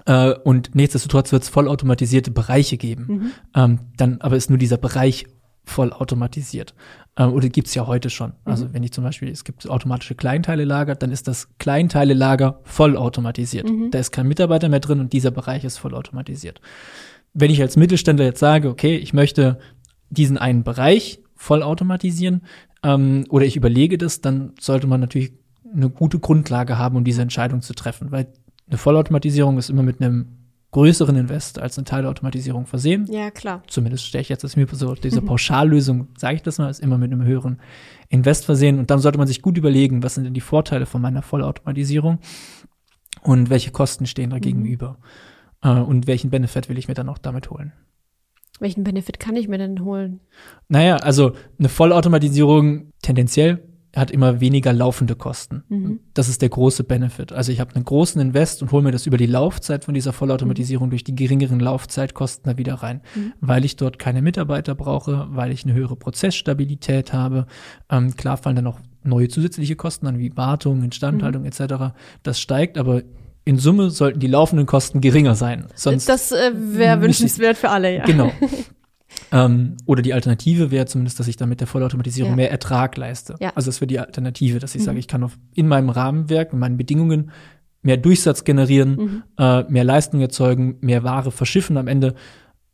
Äh, 0.06 0.34
und 0.44 0.76
nichtsdestotrotz 0.76 1.32
wird 1.32 1.44
es 1.44 1.50
vollautomatisierte 1.50 2.32
Bereiche 2.32 2.78
geben. 2.78 3.06
Mhm. 3.08 3.32
Ähm, 3.56 3.80
dann 3.98 4.22
aber 4.22 4.36
ist 4.36 4.50
nur 4.50 4.60
dieser 4.60 4.78
Bereich 4.78 5.26
vollautomatisiert. 5.66 6.74
Ähm, 7.18 7.32
oder 7.34 7.50
gibt's 7.50 7.76
ja 7.76 7.88
heute 7.88 8.10
schon. 8.10 8.32
Mhm. 8.32 8.36
Also 8.52 8.74
wenn 8.74 8.84
ich 8.84 8.92
zum 8.92 9.04
Beispiel, 9.04 9.30
es 9.30 9.44
gibt 9.44 9.70
automatische 9.70 10.16
Kleinteile-Lager, 10.16 10.96
dann 10.96 11.12
ist 11.12 11.28
das 11.28 11.48
Kleinteile-Lager 11.60 12.60
vollautomatisiert. 12.64 13.70
Mhm. 13.70 13.92
Da 13.92 14.00
ist 14.00 14.12
kein 14.12 14.28
Mitarbeiter 14.28 14.70
mehr 14.70 14.80
drin 14.80 15.00
und 15.00 15.14
dieser 15.14 15.32
Bereich 15.32 15.64
ist 15.64 15.78
vollautomatisiert. 15.78 16.60
Wenn 17.34 17.52
ich 17.52 17.62
als 17.62 17.78
Mittelständler 17.78 18.26
jetzt 18.26 18.40
sage, 18.40 18.70
okay, 18.70 18.96
ich 18.96 19.14
möchte 19.14 19.58
diesen 20.10 20.38
einen 20.38 20.64
Bereich 20.64 21.20
vollautomatisieren 21.36 22.44
ähm, 22.84 23.26
oder 23.30 23.46
ich 23.46 23.56
überlege 23.56 23.98
das, 23.98 24.22
dann 24.22 24.54
sollte 24.60 24.88
man 24.88 25.00
natürlich 25.00 25.34
eine 25.74 25.90
gute 25.90 26.20
Grundlage 26.20 26.78
haben, 26.78 26.96
um 26.96 27.04
diese 27.04 27.22
Entscheidung 27.22 27.62
zu 27.62 27.74
treffen, 27.74 28.12
weil 28.12 28.28
eine 28.68 28.78
Vollautomatisierung 28.78 29.58
ist 29.58 29.70
immer 29.70 29.84
mit 29.84 30.02
einem 30.02 30.44
größeren 30.74 31.16
Invest 31.16 31.60
als 31.60 31.78
eine 31.78 31.86
Teilautomatisierung 31.86 32.66
versehen. 32.66 33.06
Ja, 33.10 33.32
klar. 33.32 33.64
Zumindest 33.68 34.06
stelle 34.06 34.24
ich 34.24 34.30
jetzt 34.30 34.44
das 34.44 34.56
mir 34.56 34.68
so, 34.72 34.96
diese 34.96 35.22
Pauschallösung, 35.22 36.08
sage 36.18 36.36
ich 36.36 36.42
das 36.42 36.58
mal, 36.58 36.70
ist 36.70 36.80
immer 36.80 36.98
mit 36.98 37.12
einem 37.12 37.24
höheren 37.24 37.62
Invest 38.10 38.44
versehen. 38.44 38.80
Und 38.80 38.90
dann 38.90 39.00
sollte 39.00 39.20
man 39.20 39.28
sich 39.28 39.42
gut 39.42 39.58
überlegen, 39.58 40.04
was 40.04 40.16
sind 40.16 40.26
denn 40.26 40.34
die 40.34 40.42
Vorteile 40.42 40.86
von 40.86 41.02
meiner 41.02 41.22
Vollautomatisierung 41.22 42.20
und 43.22 43.50
welche 43.50 43.72
Kosten 43.72 44.08
stehen 44.08 44.32
da 44.32 44.38
mhm. 44.38 44.42
gegenüber. 44.42 44.98
Äh, 45.62 45.70
und 45.70 46.08
welchen 46.08 46.32
Benefit 46.32 46.70
will 46.70 46.78
ich 46.78 46.88
mir 46.88 46.96
dann 46.96 47.10
auch 47.10 47.20
damit 47.20 47.52
holen. 47.52 47.72
Welchen 48.60 48.84
Benefit 48.84 49.20
kann 49.20 49.36
ich 49.36 49.48
mir 49.48 49.60
denn 49.60 49.84
holen? 49.84 50.22
Naja, 50.70 50.98
also 50.98 51.34
eine 51.60 51.70
Vollautomatisierung 51.70 52.92
tendenziell 53.02 53.64
hat 53.96 54.10
immer 54.10 54.40
weniger 54.40 54.74
laufende 54.74 55.16
Kosten. 55.16 55.64
Mhm. 55.70 56.00
Das 56.14 56.28
ist 56.28 56.42
der 56.42 56.50
große 56.50 56.84
Benefit. 56.84 57.32
Also 57.32 57.52
ich 57.52 57.60
habe 57.60 57.76
einen 57.76 57.86
großen 57.86 58.20
Invest 58.20 58.62
und 58.62 58.72
hole 58.72 58.84
mir 58.84 58.92
das 58.92 59.06
über 59.06 59.18
die 59.18 59.28
Laufzeit 59.28 59.86
von 59.86 59.94
dieser 59.94 60.14
Vollautomatisierung 60.14 60.88
mhm. 60.88 60.92
durch 60.92 61.04
die 61.04 61.16
geringeren 61.16 61.60
Laufzeitkosten 61.60 62.52
da 62.52 62.58
wieder 62.58 62.76
rein, 62.76 63.02
mhm. 63.16 63.34
weil 63.40 63.66
ich 63.66 63.76
dort 63.76 64.00
keine 64.00 64.22
Mitarbeiter 64.22 64.74
brauche, 64.74 65.28
weil 65.30 65.52
ich 65.52 65.64
eine 65.64 65.74
höhere 65.74 65.96
Prozessstabilität 65.96 67.14
habe. 67.14 67.46
Ähm, 67.90 68.16
klar 68.16 68.38
fallen 68.38 68.56
dann 68.56 68.68
auch 68.68 68.80
neue 69.04 69.28
zusätzliche 69.28 69.76
Kosten 69.76 70.08
an, 70.08 70.18
wie 70.18 70.36
Wartung, 70.36 70.82
Instandhaltung 70.82 71.44
mhm. 71.44 71.50
etc. 71.50 71.94
Das 72.24 72.40
steigt, 72.40 72.80
aber 72.80 73.04
in 73.46 73.60
Summe 73.60 73.90
sollten 73.92 74.20
die 74.20 74.28
laufenden 74.28 74.66
Kosten 74.66 75.02
geringer 75.02 75.36
sein. 75.36 75.66
Sonst 75.76 76.10
das 76.10 76.32
äh, 76.32 76.52
wäre 76.56 77.02
wünschenswert 77.02 77.58
für 77.58 77.70
alle, 77.70 77.96
ja. 77.96 78.06
Genau. 78.06 78.32
Ähm, 79.34 79.78
oder 79.88 80.04
die 80.04 80.14
Alternative 80.14 80.70
wäre 80.70 80.86
zumindest, 80.86 81.20
dass 81.20 81.28
ich 81.28 81.38
dann 81.38 81.50
mit 81.50 81.60
der 81.60 81.66
Vollautomatisierung 81.66 82.34
ja. 82.34 82.36
mehr 82.36 82.52
Ertrag 82.52 82.96
leiste. 82.98 83.36
Ja. 83.40 83.52
Also 83.56 83.70
das 83.70 83.82
wäre 83.82 83.88
die 83.88 83.98
Alternative, 84.00 84.60
dass 84.60 84.76
ich 84.76 84.82
mhm. 84.82 84.86
sage, 84.86 85.00
ich 85.00 85.08
kann 85.08 85.24
auf, 85.24 85.40
in 85.56 85.68
meinem 85.68 85.90
Rahmenwerk, 85.90 86.54
in 86.54 86.60
meinen 86.60 86.78
Bedingungen 86.78 87.32
mehr 87.82 87.98
Durchsatz 87.98 88.44
generieren, 88.44 88.96
mhm. 88.96 89.24
äh, 89.40 89.64
mehr 89.64 89.84
Leistung 89.84 90.22
erzeugen, 90.22 90.78
mehr 90.82 91.04
Ware 91.04 91.32
verschiffen 91.32 91.78
am 91.78 91.88
Ende. 91.88 92.14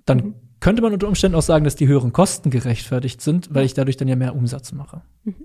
Dann 0.05 0.17
mhm. 0.17 0.35
könnte 0.59 0.81
man 0.81 0.91
unter 0.91 1.07
Umständen 1.07 1.37
auch 1.37 1.41
sagen, 1.41 1.63
dass 1.63 1.77
die 1.77 1.87
höheren 1.87 2.11
Kosten 2.11 2.49
gerechtfertigt 2.49 3.21
sind, 3.21 3.53
weil 3.55 3.65
ich 3.65 3.73
dadurch 3.73 3.95
dann 3.95 4.09
ja 4.09 4.17
mehr 4.17 4.35
Umsatz 4.35 4.73
mache. 4.73 5.01
Mhm. 5.23 5.35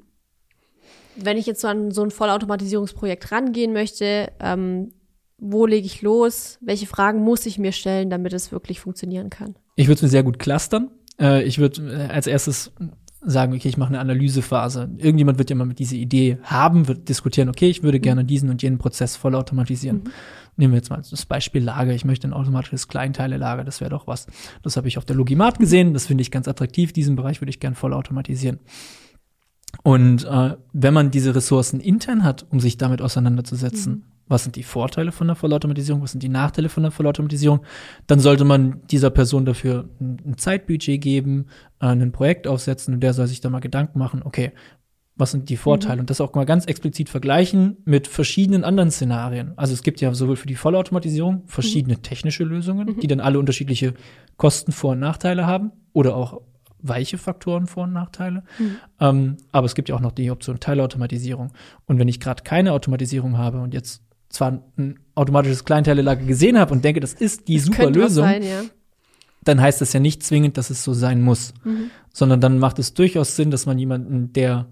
wenn 1.17 1.37
ich 1.37 1.47
jetzt 1.47 1.61
so 1.61 1.69
an 1.69 1.93
so 1.93 2.03
ein 2.03 2.11
Vollautomatisierungsprojekt 2.11 3.31
rangehen 3.31 3.73
möchte, 3.73 4.33
ähm, 4.41 4.91
wo 5.39 5.67
lege 5.67 5.87
ich 5.87 6.03
los? 6.03 6.59
Welche 6.61 6.87
Fragen 6.87 7.21
muss 7.21 7.47
ich 7.47 7.59
mir 7.59 7.73
stellen, 7.73 8.11
damit 8.11 8.33
es 8.33 8.51
wirklich 8.51 8.81
funktionieren 8.81 9.31
kann? 9.31 9.55
Ich 9.77 9.87
würde 9.87 9.97
es 9.97 10.03
mir 10.03 10.09
sehr 10.09 10.23
gut 10.23 10.39
clustern. 10.39 10.91
Äh, 11.21 11.43
ich 11.45 11.59
würde 11.59 11.83
äh, 11.93 12.13
als 12.13 12.27
erstes 12.27 12.73
sagen, 13.21 13.55
okay, 13.55 13.69
ich 13.69 13.77
mache 13.77 13.89
eine 13.89 14.01
Analysephase. 14.01 14.91
Irgendjemand 14.99 15.39
wird 15.39 15.51
ja 15.51 15.57
mal 15.57 15.65
mit 15.65 15.79
dieser 15.79 15.97
Idee 15.97 16.39
haben, 16.43 16.89
wird 16.89 17.09
diskutieren, 17.09 17.49
okay, 17.49 17.71
ich 17.71 17.83
würde 17.83 18.01
gerne 18.01 18.25
diesen 18.25 18.51
und 18.51 18.63
jenen 18.63 18.79
Prozess 18.79 19.17
vollautomatisieren. 19.17 19.99
Mhm. 19.99 20.11
Nehmen 20.57 20.73
wir 20.73 20.79
jetzt 20.79 20.91
mal 20.91 21.03
das 21.09 21.27
Beispiel 21.27 21.65
Lager. 21.65 21.95
Ich 21.95 22.05
möchte 22.05 22.29
ein 22.29 22.33
automatisches 22.33 22.87
Kleinteile-Lager, 22.87 23.65
das 23.65 23.81
wäre 23.81 23.91
doch 23.91 24.07
was. 24.07 24.27
Das 24.63 24.77
habe 24.77 24.89
ich 24.89 24.99
auf 24.99 25.05
der 25.05 25.17
Logimat 25.17 25.59
gesehen, 25.59 25.95
das 25.95 26.07
finde 26.07 26.23
ich 26.23 26.31
ganz 26.31 26.47
attraktiv. 26.47 26.93
Diesen 26.93 27.17
Bereich 27.17 27.41
würde 27.41 27.51
ich 27.51 27.61
gerne 27.61 27.77
vollautomatisieren. 27.77 28.61
Und 29.83 30.25
äh, 30.25 30.57
wenn 30.73 30.95
man 30.95 31.11
diese 31.11 31.35
Ressourcen 31.35 31.81
intern 31.81 32.23
hat, 32.23 32.47
um 32.51 32.61
sich 32.61 32.79
damit 32.79 33.03
auseinanderzusetzen, 33.03 33.93
mhm. 33.93 34.03
Was 34.27 34.43
sind 34.43 34.57
die 34.57 34.63
Vorteile 34.63 35.13
von 35.13 35.27
der 35.27 35.37
Vollautomatisierung, 35.37 36.03
was 36.03 36.13
sind 36.13 36.23
die 36.23 36.29
Nachteile 36.29 36.69
von 36.69 36.83
der 36.83 36.93
Vollautomatisierung, 36.93 37.61
dann 38.07 38.21
sollte 38.21 38.45
man 38.45 38.83
dieser 38.91 39.11
Person 39.11 39.45
dafür 39.45 39.89
ein 40.01 40.37
Zeitbudget 40.37 41.01
geben, 41.01 41.47
äh, 41.81 41.87
ein 41.87 42.13
Projekt 42.13 42.47
aufsetzen 42.47 42.95
und 42.95 43.01
der 43.01 43.13
soll 43.13 43.27
sich 43.27 43.41
da 43.41 43.51
mal 43.51 43.61
Gedanken 43.61 43.99
machen, 43.99 44.23
okay, 44.25 44.53
was 45.17 45.31
sind 45.31 45.49
die 45.49 45.57
Vorteile? 45.57 45.97
Mhm. 45.97 46.01
Und 46.01 46.11
das 46.11 46.21
auch 46.21 46.35
mal 46.35 46.45
ganz 46.45 46.67
explizit 46.67 47.09
vergleichen 47.09 47.77
mit 47.85 48.09
verschiedenen 48.09 48.65
anderen 48.65 48.91
Szenarien. 48.91 49.53
Also 49.57 49.73
es 49.73 49.83
gibt 49.83 50.01
ja 50.01 50.13
sowohl 50.13 50.37
für 50.37 50.49
die 50.49 50.57
Vollautomatisierung 50.57 51.45
verschiedene 51.47 51.97
mhm. 51.97 52.03
technische 52.03 52.45
Lösungen, 52.45 52.89
mhm. 52.89 53.01
die 53.01 53.07
dann 53.07 53.21
alle 53.21 53.39
unterschiedliche 53.39 53.95
Kosten, 54.37 54.73
Vor- 54.73 54.93
und 54.93 55.01
Nachteile 55.01 55.47
haben 55.47 55.71
oder 55.93 56.17
auch 56.17 56.41
weiche 56.85 57.17
Faktoren 57.17 57.67
Vor- 57.67 57.85
und 57.85 57.93
Nachteile. 57.93 58.43
Mhm. 58.59 58.77
Ähm, 59.01 59.37
aber 59.53 59.67
es 59.67 59.75
gibt 59.75 59.89
ja 59.89 59.95
auch 59.95 60.01
noch 60.01 60.13
die 60.13 60.31
Option 60.31 60.61
Teilautomatisierung. 60.61 61.53
Und 61.87 61.99
wenn 61.99 62.09
ich 62.09 62.21
gerade 62.21 62.43
keine 62.43 62.73
Automatisierung 62.73 63.39
habe 63.39 63.61
und 63.61 63.73
jetzt 63.73 64.04
zwar 64.35 64.63
ein 64.77 64.99
automatisches 65.15 65.65
Kleinteilelager 65.65 66.25
gesehen 66.25 66.59
habe 66.59 66.73
und 66.73 66.85
denke, 66.85 67.01
das 67.01 67.13
ist 67.13 67.49
die 67.49 67.57
das 67.57 67.65
super 67.65 67.91
Lösung, 67.91 68.25
sein, 68.25 68.43
ja. 68.43 68.63
dann 69.45 69.61
heißt 69.61 69.81
das 69.81 69.93
ja 69.93 70.01
nicht 70.01 70.23
zwingend, 70.23 70.59
dass 70.59 70.71
es 70.71 70.85
so 70.85 70.93
sein 70.93 71.23
muss, 71.23 71.55
mhm. 71.65 71.91
sondern 72.13 72.41
dann 72.41 72.59
macht 72.59 72.79
es 72.79 72.95
durchaus 72.95 73.37
Sinn, 73.37 73.51
dass 73.51 73.67
man 73.67 73.79
jemanden, 73.79 74.33
der 74.33 74.67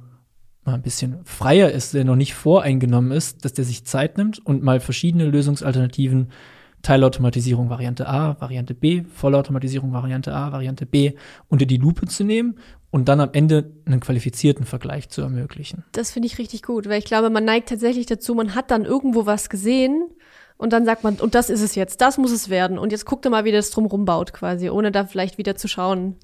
mal 0.64 0.74
ein 0.74 0.82
bisschen 0.82 1.18
freier 1.24 1.70
ist, 1.70 1.94
der 1.94 2.04
noch 2.04 2.16
nicht 2.16 2.34
voreingenommen 2.34 3.12
ist, 3.12 3.44
dass 3.44 3.52
der 3.52 3.64
sich 3.64 3.84
Zeit 3.84 4.16
nimmt 4.16 4.44
und 4.44 4.62
mal 4.62 4.80
verschiedene 4.80 5.26
Lösungsalternativen 5.26 6.28
Teilautomatisierung 6.82 7.70
Variante 7.70 8.08
A, 8.08 8.40
Variante 8.40 8.74
B, 8.74 9.04
Vollautomatisierung 9.14 9.92
Variante 9.92 10.34
A, 10.34 10.52
Variante 10.52 10.84
B 10.84 11.12
unter 11.48 11.64
die 11.64 11.76
Lupe 11.76 12.06
zu 12.06 12.24
nehmen 12.24 12.58
und 12.90 13.08
dann 13.08 13.20
am 13.20 13.30
Ende 13.32 13.72
einen 13.86 14.00
qualifizierten 14.00 14.66
Vergleich 14.66 15.08
zu 15.08 15.22
ermöglichen. 15.22 15.84
Das 15.92 16.10
finde 16.10 16.26
ich 16.26 16.38
richtig 16.38 16.62
gut, 16.62 16.88
weil 16.88 16.98
ich 16.98 17.04
glaube, 17.04 17.30
man 17.30 17.44
neigt 17.44 17.68
tatsächlich 17.68 18.06
dazu, 18.06 18.34
man 18.34 18.54
hat 18.54 18.70
dann 18.70 18.84
irgendwo 18.84 19.26
was 19.26 19.48
gesehen 19.48 20.08
und 20.58 20.72
dann 20.72 20.84
sagt 20.84 21.04
man, 21.04 21.14
und 21.14 21.34
das 21.34 21.50
ist 21.50 21.62
es 21.62 21.74
jetzt, 21.74 22.00
das 22.00 22.18
muss 22.18 22.32
es 22.32 22.50
werden 22.50 22.78
und 22.78 22.92
jetzt 22.92 23.06
guckt 23.06 23.24
er 23.24 23.30
mal, 23.30 23.44
wie 23.44 23.52
das 23.52 23.70
drumrum 23.70 24.04
baut 24.04 24.32
quasi, 24.32 24.68
ohne 24.68 24.92
da 24.92 25.06
vielleicht 25.06 25.38
wieder 25.38 25.56
zu 25.56 25.68
schauen. 25.68 26.16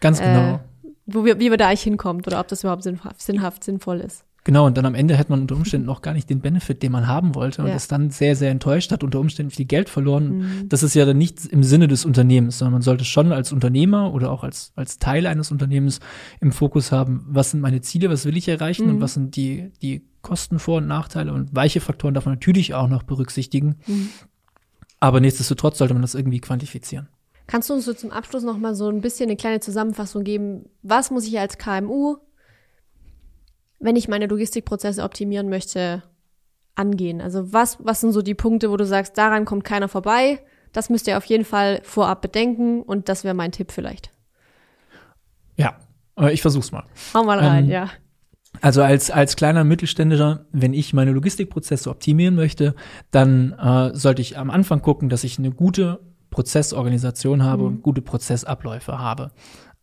Ganz 0.00 0.20
genau. 0.20 0.54
Äh, 0.54 0.58
wo 1.06 1.24
wir, 1.24 1.40
wie 1.40 1.50
wir 1.50 1.56
da 1.56 1.68
eigentlich 1.68 1.82
hinkommt 1.82 2.26
oder 2.26 2.38
ob 2.38 2.48
das 2.48 2.62
überhaupt 2.62 2.82
sinnhaft, 2.82 3.20
sinnhaft 3.20 3.64
sinnvoll 3.64 4.00
ist. 4.00 4.24
Genau, 4.44 4.66
und 4.66 4.76
dann 4.76 4.86
am 4.86 4.96
Ende 4.96 5.16
hätte 5.16 5.30
man 5.30 5.42
unter 5.42 5.54
Umständen 5.54 5.86
noch 5.86 6.02
gar 6.02 6.14
nicht 6.14 6.28
den 6.28 6.40
Benefit, 6.40 6.82
den 6.82 6.90
man 6.90 7.06
haben 7.06 7.36
wollte 7.36 7.62
und 7.62 7.68
ja. 7.68 7.76
ist 7.76 7.92
dann 7.92 8.10
sehr, 8.10 8.34
sehr 8.34 8.50
enttäuscht, 8.50 8.90
hat 8.90 9.04
unter 9.04 9.20
Umständen 9.20 9.50
viel 9.50 9.66
Geld 9.66 9.88
verloren. 9.88 10.38
Mhm. 10.38 10.68
Das 10.68 10.82
ist 10.82 10.94
ja 10.94 11.04
dann 11.04 11.16
nicht 11.16 11.46
im 11.46 11.62
Sinne 11.62 11.86
des 11.86 12.04
Unternehmens, 12.04 12.58
sondern 12.58 12.72
man 12.72 12.82
sollte 12.82 13.04
schon 13.04 13.30
als 13.30 13.52
Unternehmer 13.52 14.12
oder 14.12 14.32
auch 14.32 14.42
als, 14.42 14.72
als 14.74 14.98
Teil 14.98 15.28
eines 15.28 15.52
Unternehmens 15.52 16.00
im 16.40 16.50
Fokus 16.50 16.90
haben, 16.90 17.24
was 17.28 17.52
sind 17.52 17.60
meine 17.60 17.82
Ziele, 17.82 18.10
was 18.10 18.24
will 18.24 18.36
ich 18.36 18.48
erreichen 18.48 18.86
mhm. 18.86 18.94
und 18.94 19.00
was 19.00 19.14
sind 19.14 19.36
die, 19.36 19.70
die 19.80 20.02
Kosten, 20.22 20.58
Vor- 20.58 20.78
und 20.78 20.88
Nachteile 20.88 21.32
und 21.32 21.54
weiche 21.54 21.80
Faktoren 21.80 22.14
darf 22.14 22.26
man 22.26 22.34
natürlich 22.34 22.74
auch 22.74 22.88
noch 22.88 23.04
berücksichtigen. 23.04 23.76
Mhm. 23.86 24.08
Aber 24.98 25.20
nichtsdestotrotz 25.20 25.78
sollte 25.78 25.94
man 25.94 26.02
das 26.02 26.16
irgendwie 26.16 26.40
quantifizieren. 26.40 27.08
Kannst 27.46 27.70
du 27.70 27.74
uns 27.74 27.84
so 27.84 27.92
zum 27.92 28.10
Abschluss 28.10 28.42
noch 28.42 28.58
mal 28.58 28.74
so 28.74 28.88
ein 28.88 29.00
bisschen 29.00 29.28
eine 29.28 29.36
kleine 29.36 29.60
Zusammenfassung 29.60 30.24
geben? 30.24 30.64
Was 30.82 31.10
muss 31.10 31.26
ich 31.26 31.38
als 31.38 31.58
KMU 31.58 32.16
wenn 33.82 33.96
ich 33.96 34.08
meine 34.08 34.26
Logistikprozesse 34.26 35.02
optimieren 35.02 35.48
möchte, 35.48 36.02
angehen? 36.74 37.20
Also 37.20 37.52
was, 37.52 37.78
was 37.82 38.00
sind 38.00 38.12
so 38.12 38.22
die 38.22 38.34
Punkte, 38.34 38.70
wo 38.70 38.76
du 38.76 38.86
sagst, 38.86 39.18
daran 39.18 39.44
kommt 39.44 39.64
keiner 39.64 39.88
vorbei? 39.88 40.40
Das 40.72 40.88
müsst 40.88 41.06
ihr 41.06 41.18
auf 41.18 41.24
jeden 41.26 41.44
Fall 41.44 41.80
vorab 41.82 42.22
bedenken 42.22 42.82
und 42.82 43.08
das 43.08 43.24
wäre 43.24 43.34
mein 43.34 43.52
Tipp 43.52 43.72
vielleicht. 43.72 44.10
Ja, 45.56 45.76
ich 46.30 46.40
versuch's 46.40 46.72
mal. 46.72 46.84
Hau 47.12 47.24
mal 47.24 47.38
rein, 47.38 47.64
ähm, 47.64 47.70
ja. 47.70 47.90
Also 48.60 48.82
als, 48.82 49.10
als 49.10 49.36
kleiner 49.36 49.64
Mittelständischer, 49.64 50.46
wenn 50.52 50.72
ich 50.74 50.92
meine 50.92 51.12
Logistikprozesse 51.12 51.90
optimieren 51.90 52.34
möchte, 52.34 52.74
dann 53.10 53.52
äh, 53.52 53.90
sollte 53.94 54.22
ich 54.22 54.38
am 54.38 54.50
Anfang 54.50 54.82
gucken, 54.82 55.08
dass 55.08 55.24
ich 55.24 55.38
eine 55.38 55.50
gute 55.50 56.00
Prozessorganisation 56.30 57.42
habe 57.42 57.62
mhm. 57.62 57.68
und 57.68 57.82
gute 57.82 58.02
Prozessabläufe 58.02 58.98
habe. 58.98 59.32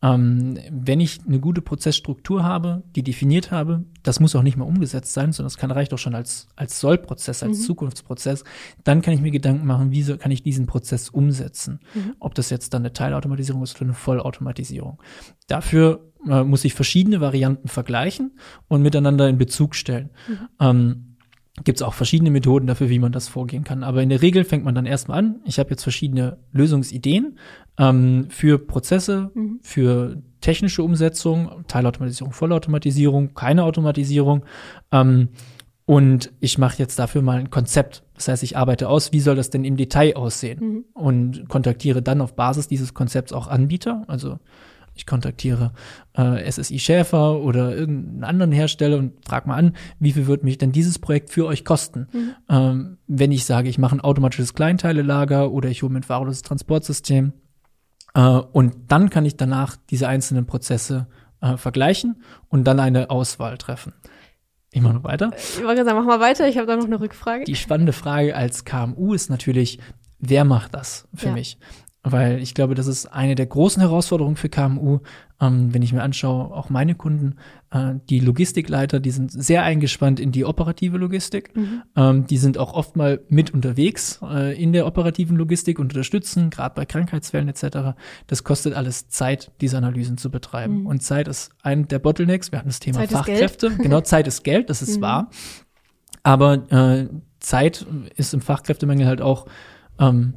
Ähm, 0.02 0.58
wenn 0.72 1.02
ich 1.02 1.20
eine 1.28 1.40
gute 1.40 1.62
Prozessstruktur 1.62 2.44
habe, 2.44 2.84
die 2.96 3.04
definiert 3.04 3.52
habe, 3.52 3.84
das 4.02 4.20
muss 4.20 4.36
auch 4.36 4.44
nicht 4.44 4.56
mehr 4.56 4.66
umgesetzt 4.66 5.14
sein, 5.14 5.34
sondern 5.34 5.48
es 5.48 5.58
kann 5.58 5.72
reicht 5.72 5.94
auch 5.94 5.98
schon 5.98 6.16
als, 6.16 6.48
als 6.56 6.80
Sollprozess, 6.80 7.44
als 7.44 7.60
mhm. 7.60 7.64
Zukunftsprozess, 7.64 8.44
dann 8.84 9.02
kann 9.02 9.14
ich 9.14 9.22
mir 9.22 9.32
Gedanken 9.32 9.68
machen, 9.68 9.92
wie 9.92 10.04
so, 10.04 10.18
kann 10.18 10.32
ich 10.32 10.42
diesen 10.42 10.68
Prozess 10.68 11.10
umsetzen. 11.10 11.82
Mhm. 11.94 12.16
Ob 12.20 12.34
das 12.34 12.50
jetzt 12.50 12.74
dann 12.74 12.84
eine 12.84 12.94
Teilautomatisierung 12.94 13.62
ist 13.62 13.76
oder 13.76 13.86
eine 13.86 13.94
Vollautomatisierung. 13.94 15.02
Dafür 15.48 16.12
äh, 16.28 16.44
muss 16.44 16.64
ich 16.64 16.74
verschiedene 16.74 17.20
Varianten 17.20 17.68
vergleichen 17.68 18.38
und 18.70 18.82
miteinander 18.82 19.28
in 19.28 19.38
Bezug 19.38 19.76
stellen. 19.76 20.12
Mhm. 20.28 20.48
Ähm, 20.60 21.09
gibt 21.64 21.80
es 21.80 21.82
auch 21.82 21.94
verschiedene 21.94 22.32
Methoden 22.32 22.68
dafür, 22.68 22.90
wie 22.90 23.00
man 23.00 23.12
das 23.12 23.28
vorgehen 23.28 23.64
kann. 23.64 23.84
Aber 23.84 24.02
in 24.02 24.10
der 24.10 24.22
Regel 24.22 24.44
fängt 24.44 24.66
man 24.66 24.76
dann 24.76 24.86
erstmal 24.86 25.20
an. 25.20 25.42
Ich 25.46 25.60
habe 25.60 25.70
jetzt 25.72 25.84
verschiedene 25.84 26.38
Lösungsideen 26.52 27.38
ähm, 27.78 28.28
für 28.30 28.58
Prozesse, 28.58 29.32
mhm. 29.34 29.60
für 29.62 30.22
technische 30.42 30.84
Umsetzung, 30.84 31.64
Teilautomatisierung, 31.68 32.34
Vollautomatisierung, 32.34 33.34
keine 33.34 33.64
Automatisierung. 33.64 34.44
Ähm, 34.92 35.30
und 35.86 36.32
ich 36.40 36.60
mache 36.60 36.78
jetzt 36.78 37.00
dafür 37.00 37.24
mal 37.24 37.40
ein 37.40 37.50
Konzept. 37.50 38.04
Das 38.14 38.28
heißt, 38.28 38.44
ich 38.44 38.56
arbeite 38.56 38.88
aus, 38.90 39.12
wie 39.12 39.20
soll 39.20 39.36
das 39.36 39.50
denn 39.50 39.66
im 39.66 39.76
Detail 39.76 40.16
aussehen? 40.16 40.60
Mhm. 40.60 40.86
Und 40.94 41.50
kontaktiere 41.50 42.02
dann 42.02 42.22
auf 42.22 42.36
Basis 42.36 42.68
dieses 42.68 42.94
Konzepts 42.94 43.34
auch 43.34 43.48
Anbieter, 43.48 44.04
also 44.08 44.38
ich 45.00 45.06
kontaktiere 45.06 45.72
äh, 46.16 46.50
SSI 46.50 46.78
Schäfer 46.78 47.40
oder 47.40 47.76
irgendeinen 47.76 48.24
anderen 48.24 48.52
Hersteller 48.52 48.98
und 48.98 49.14
frage 49.26 49.48
mal 49.48 49.56
an, 49.56 49.76
wie 50.00 50.12
viel 50.12 50.28
wird 50.28 50.44
mich 50.44 50.58
denn 50.58 50.72
dieses 50.72 51.00
Projekt 51.00 51.30
für 51.30 51.46
euch 51.46 51.64
kosten? 51.64 52.08
Mhm. 52.12 52.36
Ähm, 52.50 52.98
wenn 53.08 53.32
ich 53.32 53.46
sage, 53.46 53.70
ich 53.70 53.78
mache 53.78 53.96
ein 53.96 54.02
automatisches 54.02 54.54
Kleinteilelager 54.54 55.52
oder 55.52 55.70
ich 55.70 55.82
hole 55.84 55.92
mir 55.92 56.00
ein 56.00 56.04
fahrloses 56.04 56.42
Transportsystem. 56.42 57.34
Äh, 58.14 58.22
und 58.22 58.74
dann 58.92 59.10
kann 59.10 59.26
ich 59.26 59.38
danach 59.38 59.78
diese 59.90 60.08
einzelnen 60.08 60.46
Prozesse 60.46 61.08
äh, 61.42 61.56
vergleichen 61.56 62.22
und 62.50 62.66
dann 62.66 62.80
eine 62.80 63.10
Auswahl 63.10 63.58
treffen. 63.58 63.94
Ich 64.72 64.82
mache 64.82 64.96
noch 64.96 65.04
weiter. 65.04 65.32
Ich 65.36 65.64
wollte 65.64 65.84
sagen, 65.84 65.98
mach 65.98 66.06
mal 66.06 66.20
weiter, 66.20 66.48
ich 66.48 66.58
habe 66.58 66.68
da 66.68 66.76
noch 66.76 66.86
eine 66.86 67.00
Rückfrage. 67.00 67.46
Die 67.46 67.56
spannende 67.56 67.94
Frage 67.94 68.36
als 68.36 68.66
KMU 68.66 69.14
ist 69.14 69.30
natürlich, 69.30 69.80
wer 70.20 70.44
macht 70.44 70.76
das 70.76 71.08
für 71.16 71.28
ja. 71.28 71.34
mich? 71.34 71.58
Weil 72.02 72.42
ich 72.42 72.54
glaube, 72.54 72.76
das 72.76 72.88
ist 72.88 73.08
eine 73.08 73.36
der 73.36 73.46
großen 73.46 73.82
Herausforderungen 73.82 74.38
für 74.38 74.48
KMU. 74.48 75.00
Ähm, 75.42 75.74
wenn 75.74 75.82
ich 75.82 75.92
mir 75.92 76.02
anschaue, 76.02 76.54
auch 76.56 76.70
meine 76.70 76.96
Kunden, 76.96 77.36
äh, 77.72 77.96
die 78.10 78.22
Logistikleiter, 78.22 79.02
die 79.02 79.12
sind 79.12 79.32
sehr 79.32 79.64
eingespannt 79.64 80.22
in 80.22 80.32
die 80.32 80.46
operative 80.46 80.98
Logistik. 80.98 81.56
Mhm. 81.58 81.84
Ähm, 81.98 82.28
die 82.28 82.38
sind 82.38 82.58
auch 82.58 82.74
oft 82.74 82.96
mal 82.96 83.20
mit 83.28 83.54
unterwegs 83.54 84.22
äh, 84.24 84.62
in 84.62 84.72
der 84.72 84.88
operativen 84.88 85.36
Logistik 85.36 85.78
und 85.78 85.88
unterstützen, 85.88 86.50
gerade 86.50 86.74
bei 86.74 86.86
Krankheitsfällen 86.86 87.50
etc. 87.50 87.98
Das 88.28 88.46
kostet 88.46 88.76
alles 88.76 89.10
Zeit, 89.10 89.52
diese 89.60 89.78
Analysen 89.78 90.18
zu 90.18 90.32
betreiben. 90.32 90.82
Mhm. 90.82 90.86
Und 90.86 91.04
Zeit 91.04 91.28
ist 91.28 91.52
ein 91.64 91.90
der 91.90 92.00
Bottlenecks. 92.00 92.54
Wir 92.54 92.60
hatten 92.60 92.70
das 92.70 92.80
Thema 92.80 93.00
Zeit 93.00 93.12
Fachkräfte. 93.12 93.72
Genau, 93.78 94.02
Zeit 94.02 94.28
ist 94.28 94.44
Geld, 94.44 94.70
das 94.70 94.82
ist 94.82 94.98
mhm. 94.98 95.02
wahr. 95.02 95.30
Aber 96.24 96.72
äh, 96.72 97.10
Zeit 97.40 97.86
ist 98.16 98.34
im 98.34 98.42
Fachkräftemangel 98.42 99.06
halt 99.06 99.22
auch 99.22 99.48
ähm, 100.00 100.34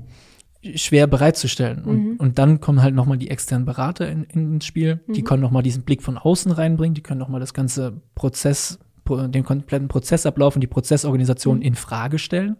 schwer 0.77 1.07
bereitzustellen. 1.07 1.85
Und, 1.85 2.05
mhm. 2.05 2.16
und 2.16 2.38
dann 2.38 2.61
kommen 2.61 2.83
halt 2.83 2.94
nochmal 2.94 3.18
die 3.18 3.31
externen 3.31 3.64
Berater 3.64 4.09
in, 4.09 4.25
in, 4.25 4.55
ins 4.55 4.66
Spiel. 4.66 5.01
Mhm. 5.07 5.12
Die 5.12 5.22
können 5.22 5.42
nochmal 5.42 5.62
diesen 5.62 5.83
Blick 5.83 6.03
von 6.03 6.18
außen 6.18 6.53
reinbringen. 6.53 6.94
Die 6.94 7.03
können 7.03 7.20
nochmal 7.20 7.40
das 7.40 7.55
ganze 7.55 8.01
Prozess, 8.14 8.79
den 9.09 9.44
kompletten 9.44 9.88
Prozessablauf 9.88 10.55
und 10.55 10.61
die 10.61 10.68
Prozessorganisation 10.68 11.57
mhm. 11.59 11.62
in 11.62 11.75
Frage 11.75 12.18
stellen. 12.18 12.57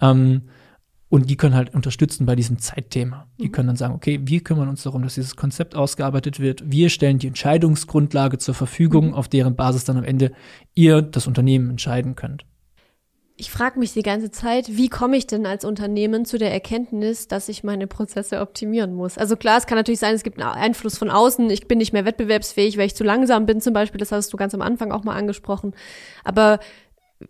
Ähm, 0.00 0.42
und 1.08 1.28
die 1.28 1.36
können 1.36 1.54
halt 1.54 1.74
unterstützen 1.74 2.24
bei 2.24 2.36
diesem 2.36 2.58
Zeitthema. 2.58 3.26
Die 3.38 3.48
mhm. 3.48 3.52
können 3.52 3.66
dann 3.66 3.76
sagen, 3.76 3.94
okay, 3.94 4.20
wir 4.22 4.42
kümmern 4.42 4.68
uns 4.68 4.84
darum, 4.84 5.02
dass 5.02 5.16
dieses 5.16 5.36
Konzept 5.36 5.74
ausgearbeitet 5.74 6.40
wird. 6.40 6.62
Wir 6.70 6.88
stellen 6.88 7.18
die 7.18 7.26
Entscheidungsgrundlage 7.26 8.38
zur 8.38 8.54
Verfügung, 8.54 9.08
mhm. 9.08 9.14
auf 9.14 9.28
deren 9.28 9.56
Basis 9.56 9.84
dann 9.84 9.98
am 9.98 10.04
Ende 10.04 10.32
ihr 10.74 11.02
das 11.02 11.26
Unternehmen 11.26 11.70
entscheiden 11.70 12.14
könnt. 12.14 12.46
Ich 13.36 13.50
frage 13.50 13.78
mich 13.78 13.92
die 13.92 14.02
ganze 14.02 14.30
Zeit, 14.30 14.76
wie 14.76 14.88
komme 14.88 15.16
ich 15.16 15.26
denn 15.26 15.46
als 15.46 15.64
Unternehmen 15.64 16.24
zu 16.24 16.38
der 16.38 16.52
Erkenntnis, 16.52 17.28
dass 17.28 17.48
ich 17.48 17.64
meine 17.64 17.86
Prozesse 17.86 18.40
optimieren 18.40 18.94
muss? 18.94 19.18
Also 19.18 19.36
klar, 19.36 19.58
es 19.58 19.66
kann 19.66 19.78
natürlich 19.78 20.00
sein, 20.00 20.14
es 20.14 20.22
gibt 20.22 20.40
einen 20.40 20.50
Einfluss 20.50 20.98
von 20.98 21.10
außen. 21.10 21.48
Ich 21.50 21.66
bin 21.66 21.78
nicht 21.78 21.92
mehr 21.92 22.04
wettbewerbsfähig, 22.04 22.76
weil 22.76 22.86
ich 22.86 22.94
zu 22.94 23.04
langsam 23.04 23.46
bin 23.46 23.60
zum 23.60 23.72
Beispiel. 23.72 23.98
Das 23.98 24.12
hast 24.12 24.32
du 24.32 24.36
ganz 24.36 24.54
am 24.54 24.62
Anfang 24.62 24.92
auch 24.92 25.04
mal 25.04 25.16
angesprochen. 25.16 25.74
Aber 26.24 26.60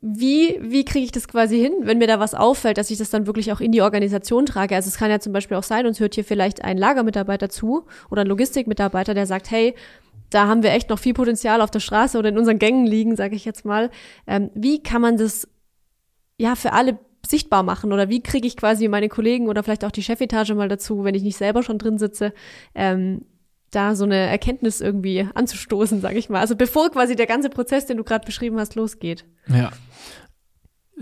wie, 0.01 0.59
wie 0.61 0.85
kriege 0.85 1.05
ich 1.05 1.13
das 1.13 1.29
quasi 1.29 1.59
hin, 1.59 1.73
wenn 1.83 1.99
mir 1.99 2.07
da 2.07 2.19
was 2.19 2.35
auffällt, 2.35 2.79
dass 2.79 2.91
ich 2.91 2.99
das 2.99 3.11
dann 3.11 3.27
wirklich 3.27 3.53
auch 3.53 3.61
in 3.61 3.73
die 3.73 3.83
Organisation 3.83 4.47
trage? 4.47 4.75
Also 4.75 4.89
es 4.89 4.97
kann 4.97 5.11
ja 5.11 5.21
zum 5.21 5.33
Beispiel 5.33 5.57
auch 5.57 5.63
sein, 5.63 5.87
uns 5.87 6.01
hört 6.01 6.15
hier 6.15 6.25
vielleicht 6.25 6.65
ein 6.65 6.79
Lagermitarbeiter 6.79 7.49
zu 7.49 7.87
oder 8.11 8.23
ein 8.23 8.29
Logistikmitarbeiter, 8.29 9.15
der 9.15 9.27
sagt, 9.27 9.51
hey, 9.51 9.75
da 10.31 10.47
haben 10.47 10.63
wir 10.63 10.71
echt 10.71 10.89
noch 10.89 10.99
viel 10.99 11.15
Potenzial 11.15 11.61
auf 11.61 11.71
der 11.71 11.81
Straße 11.81 12.19
oder 12.19 12.31
in 12.31 12.39
unseren 12.39 12.59
Gängen 12.59 12.87
liegen, 12.87 13.17
sage 13.17 13.37
ich 13.37 13.45
jetzt 13.45 13.65
mal. 13.65 13.91
Ähm, 14.27 14.51
wie 14.55 14.83
kann 14.83 15.03
man 15.03 15.19
das 15.19 15.47
ja 16.39 16.55
für 16.55 16.73
alle 16.73 16.99
sichtbar 17.27 17.63
machen 17.63 17.93
oder 17.93 18.09
wie 18.09 18.23
kriege 18.23 18.47
ich 18.47 18.57
quasi 18.57 18.89
meine 18.89 19.09
Kollegen 19.09 19.49
oder 19.49 19.63
vielleicht 19.63 19.85
auch 19.85 19.91
die 19.91 20.03
Chefetage 20.03 20.55
mal 20.55 20.69
dazu, 20.69 21.05
wenn 21.05 21.15
ich 21.15 21.23
nicht 21.23 21.37
selber 21.37 21.63
schon 21.63 21.79
drin 21.79 21.99
sitze, 21.99 22.33
ähm, 22.75 23.25
da 23.71 23.95
so 23.95 24.05
eine 24.05 24.17
Erkenntnis 24.17 24.81
irgendwie 24.81 25.27
anzustoßen, 25.35 26.01
sage 26.01 26.19
ich 26.19 26.29
mal. 26.29 26.41
Also 26.41 26.57
bevor 26.57 26.91
quasi 26.91 27.17
der 27.17 27.27
ganze 27.27 27.49
Prozess, 27.49 27.87
den 27.87 27.97
du 27.97 28.05
gerade 28.05 28.27
beschrieben 28.27 28.59
hast, 28.59 28.75
losgeht. 28.75 29.25
Ja. 29.49 29.71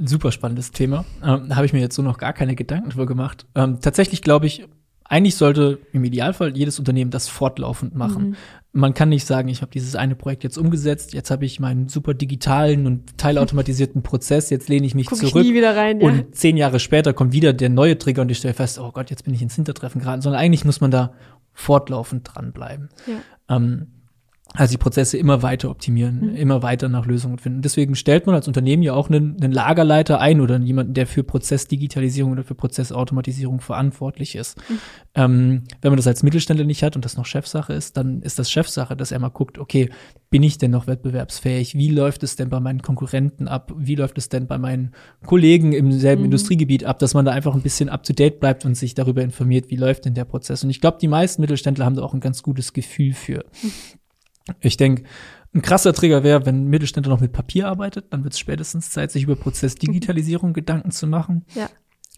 Super 0.02 0.30
spannendes 0.30 0.70
Thema. 0.70 1.04
Ähm, 1.22 1.48
da 1.48 1.56
habe 1.56 1.66
ich 1.66 1.72
mir 1.72 1.80
jetzt 1.80 1.96
so 1.96 2.02
noch 2.02 2.18
gar 2.18 2.32
keine 2.32 2.54
Gedanken 2.54 2.90
drüber 2.90 3.06
gemacht. 3.06 3.46
Ähm, 3.54 3.80
tatsächlich 3.80 4.22
glaube 4.22 4.46
ich, 4.46 4.66
eigentlich 5.04 5.34
sollte 5.34 5.80
im 5.92 6.04
Idealfall 6.04 6.56
jedes 6.56 6.78
Unternehmen 6.78 7.10
das 7.10 7.28
fortlaufend 7.28 7.96
machen. 7.96 8.30
Mhm. 8.30 8.36
Man 8.72 8.94
kann 8.94 9.08
nicht 9.08 9.26
sagen, 9.26 9.48
ich 9.48 9.62
habe 9.62 9.72
dieses 9.72 9.96
eine 9.96 10.14
Projekt 10.14 10.44
jetzt 10.44 10.56
umgesetzt, 10.56 11.12
jetzt 11.12 11.30
habe 11.30 11.44
ich 11.44 11.58
meinen 11.58 11.88
super 11.88 12.14
digitalen 12.14 12.86
und 12.86 13.18
teilautomatisierten 13.18 14.02
Prozess, 14.04 14.48
jetzt 14.50 14.68
lehne 14.68 14.86
ich 14.86 14.94
mich 14.94 15.06
Guck 15.06 15.18
zurück. 15.18 15.44
Ich 15.44 15.62
rein, 15.62 16.00
ja. 16.00 16.06
Und 16.06 16.36
zehn 16.36 16.56
Jahre 16.56 16.78
später 16.78 17.12
kommt 17.12 17.32
wieder 17.32 17.52
der 17.52 17.68
neue 17.68 17.98
Trigger 17.98 18.22
und 18.22 18.30
ich 18.30 18.38
stelle 18.38 18.54
fest, 18.54 18.78
oh 18.78 18.92
Gott, 18.92 19.10
jetzt 19.10 19.24
bin 19.24 19.34
ich 19.34 19.42
ins 19.42 19.56
Hintertreffen 19.56 20.00
geraten. 20.00 20.22
Sondern 20.22 20.40
eigentlich 20.40 20.64
muss 20.64 20.80
man 20.80 20.90
da 20.92 21.14
fortlaufend 21.52 22.28
dranbleiben. 22.32 22.90
Ja. 23.06 23.56
Ähm, 23.56 23.88
also 24.54 24.72
die 24.72 24.78
Prozesse 24.78 25.16
immer 25.16 25.42
weiter 25.42 25.70
optimieren, 25.70 26.30
mhm. 26.30 26.36
immer 26.36 26.62
weiter 26.62 26.88
nach 26.88 27.06
Lösungen 27.06 27.38
finden. 27.38 27.62
Deswegen 27.62 27.94
stellt 27.94 28.26
man 28.26 28.34
als 28.34 28.48
Unternehmen 28.48 28.82
ja 28.82 28.94
auch 28.94 29.08
einen, 29.08 29.40
einen 29.40 29.52
Lagerleiter 29.52 30.20
ein 30.20 30.40
oder 30.40 30.58
jemanden, 30.58 30.92
der 30.92 31.06
für 31.06 31.22
Prozessdigitalisierung 31.22 32.32
oder 32.32 32.42
für 32.42 32.56
Prozessautomatisierung 32.56 33.60
verantwortlich 33.60 34.34
ist. 34.34 34.58
Mhm. 34.68 34.78
Ähm, 35.14 35.62
wenn 35.82 35.92
man 35.92 35.96
das 35.96 36.08
als 36.08 36.24
Mittelständler 36.24 36.64
nicht 36.64 36.82
hat 36.82 36.96
und 36.96 37.04
das 37.04 37.16
noch 37.16 37.26
Chefsache 37.26 37.72
ist, 37.72 37.96
dann 37.96 38.22
ist 38.22 38.40
das 38.40 38.50
Chefsache, 38.50 38.96
dass 38.96 39.12
er 39.12 39.20
mal 39.20 39.28
guckt, 39.28 39.58
okay, 39.58 39.90
bin 40.30 40.42
ich 40.42 40.58
denn 40.58 40.72
noch 40.72 40.88
wettbewerbsfähig? 40.88 41.74
Wie 41.74 41.90
läuft 41.90 42.24
es 42.24 42.34
denn 42.34 42.50
bei 42.50 42.58
meinen 42.58 42.82
Konkurrenten 42.82 43.46
ab? 43.46 43.72
Wie 43.76 43.94
läuft 43.94 44.18
es 44.18 44.28
denn 44.28 44.48
bei 44.48 44.58
meinen 44.58 44.92
Kollegen 45.24 45.72
im 45.72 45.92
selben 45.92 46.22
mhm. 46.22 46.26
Industriegebiet 46.26 46.84
ab? 46.84 46.98
Dass 46.98 47.14
man 47.14 47.24
da 47.24 47.30
einfach 47.30 47.54
ein 47.54 47.62
bisschen 47.62 47.88
up 47.88 48.02
to 48.02 48.12
date 48.12 48.40
bleibt 48.40 48.64
und 48.64 48.74
sich 48.74 48.94
darüber 48.94 49.22
informiert, 49.22 49.70
wie 49.70 49.76
läuft 49.76 50.06
denn 50.06 50.14
der 50.14 50.24
Prozess? 50.24 50.64
Und 50.64 50.70
ich 50.70 50.80
glaube, 50.80 50.98
die 51.00 51.08
meisten 51.08 51.40
Mittelständler 51.40 51.84
haben 51.84 51.94
da 51.94 52.02
auch 52.02 52.14
ein 52.14 52.20
ganz 52.20 52.42
gutes 52.42 52.72
Gefühl 52.72 53.12
für. 53.12 53.44
Ich 54.60 54.76
denke, 54.76 55.04
ein 55.52 55.62
krasser 55.62 55.92
Trigger 55.92 56.22
wäre, 56.22 56.46
wenn 56.46 56.66
Mittelständler 56.68 57.10
noch 57.10 57.20
mit 57.20 57.32
Papier 57.32 57.68
arbeitet, 57.68 58.12
dann 58.12 58.22
wird 58.22 58.34
es 58.34 58.38
spätestens 58.38 58.90
Zeit, 58.90 59.10
sich 59.10 59.24
über 59.24 59.36
Prozessdigitalisierung 59.36 60.52
Gedanken 60.54 60.90
zu 60.90 61.06
machen. 61.06 61.44
Ja. 61.54 61.68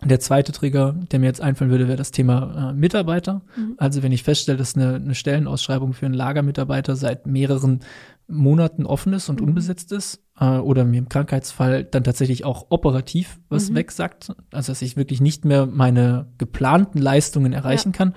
Der 0.05 0.19
zweite 0.19 0.53
Trigger, 0.53 0.97
der 1.13 1.21
mir 1.21 1.27
jetzt 1.27 1.41
einfallen 1.41 1.71
würde, 1.71 1.87
wäre 1.87 1.97
das 1.97 2.11
Thema 2.11 2.71
äh, 2.71 2.73
Mitarbeiter. 2.75 3.43
Mhm. 3.57 3.75
Also 3.79 4.03
wenn 4.03 4.13
ich 4.13 4.25
feststelle, 4.25 4.59
dass 4.59 4.75
eine, 4.75 4.97
eine 4.97 5.15
Stellenausschreibung 5.15 5.93
für 5.93 6.07
einen 6.07 6.15
Lagermitarbeiter 6.15 6.97
seit 6.97 7.27
mehreren 7.27 7.81
Monaten 8.27 8.85
offen 8.85 9.13
ist 9.13 9.29
und 9.29 9.41
mhm. 9.41 9.49
unbesetzt 9.49 9.93
ist 9.93 10.25
äh, 10.39 10.59
oder 10.59 10.85
mir 10.85 10.99
im 10.99 11.09
Krankheitsfall 11.09 11.85
dann 11.85 12.05
tatsächlich 12.05 12.45
auch 12.45 12.67
operativ 12.71 13.39
was 13.49 13.71
mhm. 13.71 13.77
wegsagt, 13.77 14.33
also 14.51 14.73
dass 14.73 14.83
ich 14.83 14.97
wirklich 14.97 15.21
nicht 15.21 15.45
mehr 15.45 15.67
meine 15.67 16.27
geplanten 16.39 16.99
Leistungen 16.99 17.53
erreichen 17.53 17.93
ja. 17.93 17.99
kann 17.99 18.15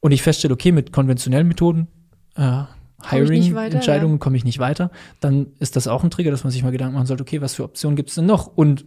und 0.00 0.12
ich 0.12 0.22
feststelle, 0.22 0.54
okay, 0.54 0.72
mit 0.72 0.92
konventionellen 0.92 1.48
Methoden 1.48 1.88
äh, 2.34 2.62
Hiring-Entscheidungen 3.08 4.18
komme 4.18 4.36
ich 4.36 4.44
nicht 4.44 4.58
weiter, 4.58 4.90
dann 5.20 5.48
ist 5.58 5.76
das 5.76 5.88
auch 5.88 6.04
ein 6.04 6.10
Trigger, 6.10 6.30
dass 6.30 6.44
man 6.44 6.50
sich 6.50 6.62
mal 6.62 6.70
Gedanken 6.72 6.94
machen 6.94 7.06
sollte, 7.06 7.22
okay, 7.22 7.40
was 7.40 7.54
für 7.54 7.64
Optionen 7.64 7.96
gibt 7.96 8.10
es 8.10 8.16
denn 8.16 8.26
noch? 8.26 8.46
Und 8.46 8.86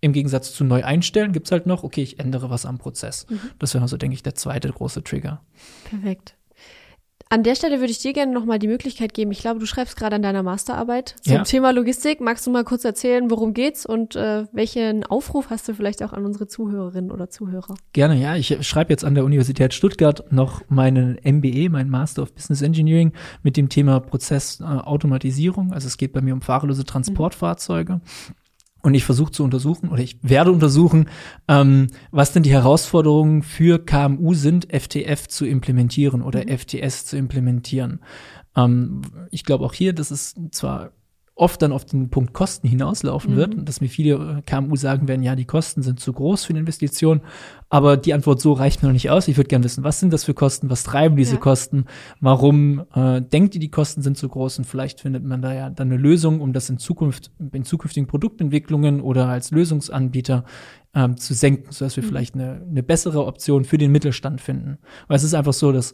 im 0.00 0.12
Gegensatz 0.12 0.52
zu 0.52 0.64
neu 0.64 0.84
einstellen 0.84 1.32
gibt 1.32 1.46
es 1.46 1.52
halt 1.52 1.66
noch, 1.66 1.82
okay, 1.82 2.02
ich 2.02 2.18
ändere 2.18 2.50
was 2.50 2.66
am 2.66 2.78
Prozess. 2.78 3.26
Mhm. 3.28 3.40
Das 3.58 3.72
wäre 3.72 3.82
also, 3.82 3.96
denke 3.96 4.14
ich, 4.14 4.22
der 4.22 4.34
zweite 4.34 4.70
große 4.70 5.02
Trigger. 5.02 5.42
Perfekt. 5.84 6.36
An 7.30 7.42
der 7.42 7.54
Stelle 7.54 7.80
würde 7.80 7.90
ich 7.90 7.98
dir 7.98 8.12
gerne 8.12 8.32
nochmal 8.32 8.58
die 8.58 8.68
Möglichkeit 8.68 9.14
geben. 9.14 9.32
Ich 9.32 9.40
glaube, 9.40 9.58
du 9.58 9.66
schreibst 9.66 9.96
gerade 9.96 10.16
an 10.16 10.22
deiner 10.22 10.42
Masterarbeit 10.42 11.16
zum 11.22 11.34
ja. 11.34 11.42
Thema 11.42 11.70
Logistik. 11.72 12.20
Magst 12.20 12.46
du 12.46 12.50
mal 12.50 12.64
kurz 12.64 12.84
erzählen, 12.84 13.30
worum 13.30 13.54
geht's 13.54 13.86
und 13.86 14.14
äh, 14.14 14.44
welchen 14.52 15.04
Aufruf 15.04 15.50
hast 15.50 15.66
du 15.68 15.74
vielleicht 15.74 16.02
auch 16.02 16.12
an 16.12 16.24
unsere 16.24 16.46
Zuhörerinnen 16.46 17.10
oder 17.10 17.30
Zuhörer? 17.30 17.74
Gerne, 17.92 18.16
ja. 18.20 18.36
Ich 18.36 18.56
schreibe 18.66 18.92
jetzt 18.92 19.04
an 19.04 19.14
der 19.14 19.24
Universität 19.24 19.74
Stuttgart 19.74 20.30
noch 20.32 20.62
meinen 20.68 21.18
MBE, 21.24 21.70
meinen 21.70 21.90
Master 21.90 22.22
of 22.22 22.34
Business 22.34 22.62
Engineering 22.62 23.12
mit 23.42 23.56
dem 23.56 23.68
Thema 23.68 24.00
Prozessautomatisierung. 24.00 25.70
Äh, 25.70 25.74
also 25.74 25.86
es 25.88 25.96
geht 25.96 26.12
bei 26.12 26.20
mir 26.20 26.34
um 26.34 26.42
fahrerlose 26.42 26.84
Transportfahrzeuge. 26.84 27.94
Mhm. 27.94 28.00
Und 28.84 28.92
ich 28.92 29.06
versuche 29.06 29.32
zu 29.32 29.44
untersuchen 29.44 29.88
oder 29.88 30.02
ich 30.02 30.18
werde 30.20 30.52
untersuchen, 30.52 31.08
ähm, 31.48 31.86
was 32.10 32.34
denn 32.34 32.42
die 32.42 32.52
Herausforderungen 32.52 33.42
für 33.42 33.82
KMU 33.82 34.34
sind, 34.34 34.68
FTF 34.70 35.26
zu 35.26 35.46
implementieren 35.46 36.20
oder 36.20 36.44
mhm. 36.44 36.58
FTS 36.58 37.06
zu 37.06 37.16
implementieren. 37.16 38.00
Ähm, 38.54 39.00
ich 39.30 39.44
glaube 39.44 39.64
auch 39.64 39.72
hier, 39.72 39.94
das 39.94 40.10
ist 40.10 40.38
zwar 40.50 40.92
oft 41.36 41.60
dann 41.62 41.72
auf 41.72 41.84
den 41.84 42.10
Punkt 42.10 42.32
Kosten 42.32 42.68
hinauslaufen 42.68 43.32
mhm. 43.32 43.36
wird 43.36 43.54
und 43.56 43.68
dass 43.68 43.80
mir 43.80 43.88
viele 43.88 44.38
äh, 44.38 44.42
KMU 44.42 44.76
sagen 44.76 45.08
werden, 45.08 45.22
ja, 45.22 45.34
die 45.34 45.44
Kosten 45.44 45.82
sind 45.82 45.98
zu 45.98 46.12
groß 46.12 46.44
für 46.44 46.50
eine 46.50 46.60
Investition, 46.60 47.22
aber 47.68 47.96
die 47.96 48.14
Antwort 48.14 48.40
so 48.40 48.52
reicht 48.52 48.82
mir 48.82 48.88
noch 48.88 48.92
nicht 48.92 49.10
aus. 49.10 49.26
Ich 49.26 49.36
würde 49.36 49.48
gerne 49.48 49.64
wissen, 49.64 49.82
was 49.82 49.98
sind 49.98 50.12
das 50.12 50.24
für 50.24 50.34
Kosten, 50.34 50.70
was 50.70 50.84
treiben 50.84 51.16
diese 51.16 51.34
ja. 51.34 51.40
Kosten, 51.40 51.86
warum 52.20 52.84
äh, 52.94 53.20
denkt 53.20 53.56
ihr, 53.56 53.60
die 53.60 53.70
Kosten 53.70 54.02
sind 54.02 54.16
zu 54.16 54.28
groß 54.28 54.58
und 54.58 54.64
vielleicht 54.64 55.00
findet 55.00 55.24
man 55.24 55.42
da 55.42 55.52
ja 55.52 55.70
dann 55.70 55.88
eine 55.88 56.00
Lösung, 56.00 56.40
um 56.40 56.52
das 56.52 56.70
in 56.70 56.78
Zukunft, 56.78 57.32
in 57.52 57.64
zukünftigen 57.64 58.06
Produktentwicklungen 58.06 59.00
oder 59.00 59.26
als 59.28 59.50
Lösungsanbieter 59.50 60.44
ähm, 60.94 61.16
zu 61.16 61.34
senken, 61.34 61.72
sodass 61.72 61.96
wir 61.96 62.04
mhm. 62.04 62.08
vielleicht 62.08 62.34
eine, 62.34 62.62
eine 62.68 62.82
bessere 62.84 63.26
Option 63.26 63.64
für 63.64 63.78
den 63.78 63.90
Mittelstand 63.90 64.40
finden. 64.40 64.78
Weil 65.08 65.16
es 65.16 65.24
ist 65.24 65.34
einfach 65.34 65.52
so, 65.52 65.72
dass 65.72 65.92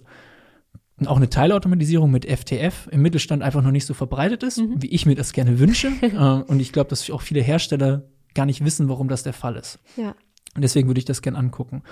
auch 1.07 1.17
eine 1.17 1.29
Teilautomatisierung 1.29 2.11
mit 2.11 2.27
FTF 2.27 2.89
im 2.91 3.03
Mittelstand 3.03 3.43
einfach 3.43 3.63
noch 3.63 3.71
nicht 3.71 3.87
so 3.87 3.95
verbreitet 3.95 4.43
ist, 4.43 4.59
mhm. 4.59 4.83
wie 4.83 4.89
ich 4.89 5.07
mir 5.07 5.15
das 5.15 5.33
gerne 5.33 5.59
wünsche. 5.59 5.89
äh, 6.03 6.17
und 6.17 6.61
ich 6.61 6.73
glaube, 6.73 6.91
dass 6.91 7.09
auch 7.11 7.23
viele 7.23 7.41
Hersteller 7.41 8.05
gar 8.35 8.47
nicht 8.47 8.65
wissen, 8.65 8.89
warum 8.89 9.09
das 9.09 9.23
der 9.23 9.33
Fall 9.33 9.57
ist. 9.57 9.79
Ja. 9.97 10.15
Und 10.55 10.63
deswegen 10.63 10.89
würde 10.89 10.99
ich 10.99 11.05
das 11.05 11.23
gerne 11.23 11.39
angucken. 11.39 11.83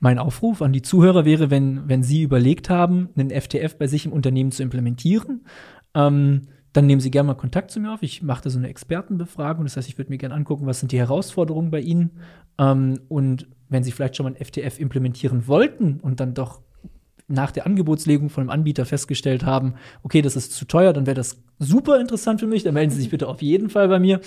Mein 0.00 0.18
Aufruf 0.18 0.60
an 0.60 0.72
die 0.72 0.82
Zuhörer 0.82 1.24
wäre, 1.24 1.50
wenn, 1.50 1.88
wenn 1.88 2.02
Sie 2.02 2.22
überlegt 2.22 2.68
haben, 2.68 3.10
einen 3.16 3.30
FTF 3.30 3.76
bei 3.76 3.86
sich 3.86 4.06
im 4.06 4.12
Unternehmen 4.12 4.50
zu 4.50 4.62
implementieren, 4.62 5.44
ähm, 5.94 6.42
dann 6.72 6.86
nehmen 6.86 7.00
Sie 7.00 7.10
gerne 7.10 7.28
mal 7.28 7.34
Kontakt 7.34 7.70
zu 7.70 7.80
mir 7.80 7.92
auf. 7.92 8.02
Ich 8.02 8.22
mache 8.22 8.42
da 8.42 8.50
so 8.50 8.58
eine 8.58 8.68
Expertenbefragung. 8.68 9.64
Das 9.64 9.76
heißt, 9.76 9.88
ich 9.88 9.98
würde 9.98 10.10
mir 10.10 10.18
gerne 10.18 10.34
angucken, 10.34 10.66
was 10.66 10.80
sind 10.80 10.92
die 10.92 10.98
Herausforderungen 10.98 11.70
bei 11.70 11.80
Ihnen. 11.80 12.10
Ähm, 12.58 13.00
und 13.08 13.48
wenn 13.68 13.84
Sie 13.84 13.92
vielleicht 13.92 14.16
schon 14.16 14.24
mal 14.24 14.34
ein 14.34 14.44
FTF 14.44 14.80
implementieren 14.80 15.46
wollten 15.46 16.00
und 16.00 16.20
dann 16.20 16.34
doch 16.34 16.60
nach 17.28 17.50
der 17.50 17.66
Angebotslegung 17.66 18.30
von 18.30 18.44
dem 18.44 18.50
Anbieter 18.50 18.86
festgestellt 18.86 19.44
haben, 19.44 19.74
okay, 20.02 20.22
das 20.22 20.34
ist 20.34 20.52
zu 20.52 20.64
teuer, 20.64 20.92
dann 20.92 21.06
wäre 21.06 21.14
das 21.14 21.42
super 21.58 22.00
interessant 22.00 22.40
für 22.40 22.46
mich. 22.46 22.62
Dann 22.62 22.74
melden 22.74 22.90
Sie 22.90 23.00
sich 23.00 23.10
bitte 23.10 23.28
auf 23.28 23.42
jeden 23.42 23.70
Fall 23.70 23.88
bei 23.88 23.98
mir. 23.98 24.20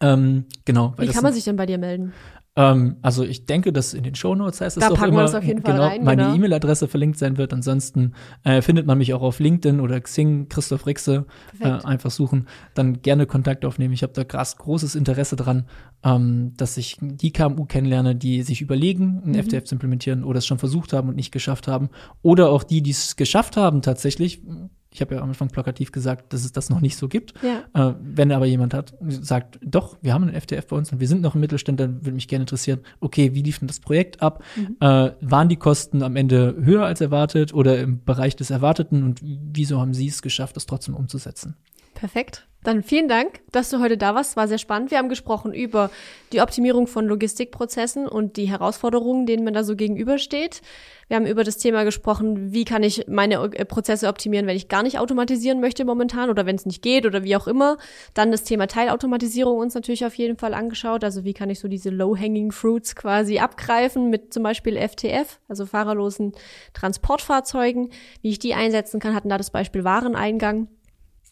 Ähm, 0.00 0.46
genau. 0.64 0.94
Wie 0.98 1.06
kann 1.08 1.22
man 1.22 1.32
sich 1.32 1.44
denn 1.44 1.56
bei 1.56 1.66
dir 1.66 1.78
melden? 1.78 2.12
Ähm, 2.54 2.96
also 3.00 3.24
ich 3.24 3.46
denke, 3.46 3.72
dass 3.72 3.94
in 3.94 4.02
den 4.02 4.14
Show 4.14 4.34
Notes 4.34 4.60
heißt 4.60 4.76
es 4.76 4.82
da 4.82 4.90
doch 4.90 5.02
immer, 5.02 5.24
auf 5.24 5.42
jeden 5.42 5.62
Fall 5.62 5.72
genau, 5.72 5.86
rein, 5.86 6.04
meine 6.04 6.22
genau. 6.24 6.34
E-Mail-Adresse 6.34 6.86
verlinkt 6.86 7.18
sein 7.18 7.38
wird. 7.38 7.52
Ansonsten 7.52 8.12
äh, 8.44 8.60
findet 8.60 8.86
man 8.86 8.98
mich 8.98 9.14
auch 9.14 9.22
auf 9.22 9.40
LinkedIn 9.40 9.80
oder 9.80 9.98
Xing, 10.00 10.48
Christoph 10.48 10.86
Rixe, 10.86 11.26
äh, 11.60 11.68
einfach 11.68 12.10
suchen. 12.10 12.48
Dann 12.74 13.00
gerne 13.00 13.26
Kontakt 13.26 13.64
aufnehmen. 13.64 13.94
Ich 13.94 14.02
habe 14.02 14.12
da 14.12 14.24
krass 14.24 14.58
großes 14.58 14.94
Interesse 14.96 15.36
dran, 15.36 15.66
ähm, 16.04 16.52
dass 16.56 16.76
ich 16.76 16.98
die 17.00 17.32
KMU 17.32 17.64
kennenlerne, 17.64 18.14
die 18.14 18.42
sich 18.42 18.60
überlegen, 18.60 19.22
ein 19.24 19.30
mhm. 19.30 19.42
FTF 19.44 19.64
zu 19.64 19.74
implementieren 19.76 20.22
oder 20.22 20.38
es 20.38 20.46
schon 20.46 20.58
versucht 20.58 20.92
haben 20.92 21.08
und 21.08 21.16
nicht 21.16 21.32
geschafft 21.32 21.68
haben. 21.68 21.88
Oder 22.20 22.50
auch 22.50 22.64
die, 22.64 22.82
die 22.82 22.90
es 22.90 23.16
geschafft 23.16 23.56
haben 23.56 23.80
tatsächlich 23.80 24.42
ich 24.92 25.00
habe 25.00 25.14
ja 25.14 25.22
am 25.22 25.30
Anfang 25.30 25.48
plakativ 25.48 25.90
gesagt, 25.90 26.32
dass 26.32 26.44
es 26.44 26.52
das 26.52 26.68
noch 26.68 26.80
nicht 26.80 26.96
so 26.96 27.08
gibt. 27.08 27.32
Ja. 27.42 27.90
Äh, 27.90 27.94
wenn 28.02 28.30
aber 28.30 28.44
jemand 28.44 28.74
hat, 28.74 28.94
sagt, 29.00 29.58
doch, 29.64 29.96
wir 30.02 30.12
haben 30.12 30.24
einen 30.24 30.38
FTF 30.38 30.66
bei 30.66 30.76
uns 30.76 30.92
und 30.92 31.00
wir 31.00 31.08
sind 31.08 31.22
noch 31.22 31.34
im 31.34 31.40
Mittelstand, 31.40 31.80
dann 31.80 32.04
würde 32.04 32.12
mich 32.12 32.28
gerne 32.28 32.42
interessieren, 32.42 32.80
okay, 33.00 33.34
wie 33.34 33.42
lief 33.42 33.58
denn 33.58 33.68
das 33.68 33.80
Projekt 33.80 34.20
ab? 34.20 34.44
Mhm. 34.54 34.76
Äh, 34.80 35.12
waren 35.20 35.48
die 35.48 35.56
Kosten 35.56 36.02
am 36.02 36.16
Ende 36.16 36.54
höher 36.60 36.84
als 36.84 37.00
erwartet 37.00 37.54
oder 37.54 37.80
im 37.80 38.04
Bereich 38.04 38.36
des 38.36 38.50
Erwarteten 38.50 39.02
und 39.02 39.20
wieso 39.22 39.80
haben 39.80 39.94
Sie 39.94 40.08
es 40.08 40.20
geschafft, 40.20 40.56
das 40.56 40.66
trotzdem 40.66 40.94
umzusetzen? 40.94 41.56
Perfekt. 41.94 42.46
Dann 42.64 42.84
vielen 42.84 43.08
Dank, 43.08 43.40
dass 43.50 43.70
du 43.70 43.80
heute 43.80 43.98
da 43.98 44.14
warst. 44.14 44.36
War 44.36 44.46
sehr 44.46 44.58
spannend. 44.58 44.92
Wir 44.92 44.98
haben 44.98 45.08
gesprochen 45.08 45.52
über 45.52 45.90
die 46.32 46.40
Optimierung 46.40 46.86
von 46.86 47.06
Logistikprozessen 47.06 48.06
und 48.06 48.36
die 48.36 48.44
Herausforderungen, 48.44 49.26
denen 49.26 49.42
man 49.42 49.52
da 49.52 49.64
so 49.64 49.74
gegenübersteht. 49.74 50.62
Wir 51.08 51.16
haben 51.16 51.26
über 51.26 51.42
das 51.42 51.58
Thema 51.58 51.82
gesprochen, 51.82 52.52
wie 52.52 52.64
kann 52.64 52.84
ich 52.84 53.08
meine 53.08 53.34
äh, 53.34 53.64
Prozesse 53.64 54.06
optimieren, 54.06 54.46
wenn 54.46 54.56
ich 54.56 54.68
gar 54.68 54.84
nicht 54.84 55.00
automatisieren 55.00 55.60
möchte 55.60 55.84
momentan 55.84 56.30
oder 56.30 56.46
wenn 56.46 56.54
es 56.54 56.64
nicht 56.64 56.82
geht 56.82 57.04
oder 57.04 57.24
wie 57.24 57.34
auch 57.34 57.48
immer. 57.48 57.78
Dann 58.14 58.30
das 58.30 58.44
Thema 58.44 58.68
Teilautomatisierung 58.68 59.58
uns 59.58 59.74
natürlich 59.74 60.06
auf 60.06 60.14
jeden 60.14 60.36
Fall 60.36 60.54
angeschaut. 60.54 61.02
Also 61.02 61.24
wie 61.24 61.34
kann 61.34 61.50
ich 61.50 61.58
so 61.58 61.66
diese 61.66 61.90
low-hanging 61.90 62.52
fruits 62.52 62.94
quasi 62.94 63.40
abgreifen 63.40 64.08
mit 64.08 64.32
zum 64.32 64.44
Beispiel 64.44 64.76
FTF, 64.76 65.40
also 65.48 65.66
fahrerlosen 65.66 66.32
Transportfahrzeugen, 66.74 67.90
wie 68.20 68.30
ich 68.30 68.38
die 68.38 68.54
einsetzen 68.54 69.00
kann, 69.00 69.16
hatten 69.16 69.28
da 69.28 69.36
das 69.36 69.50
Beispiel 69.50 69.82
Wareneingang. 69.82 70.68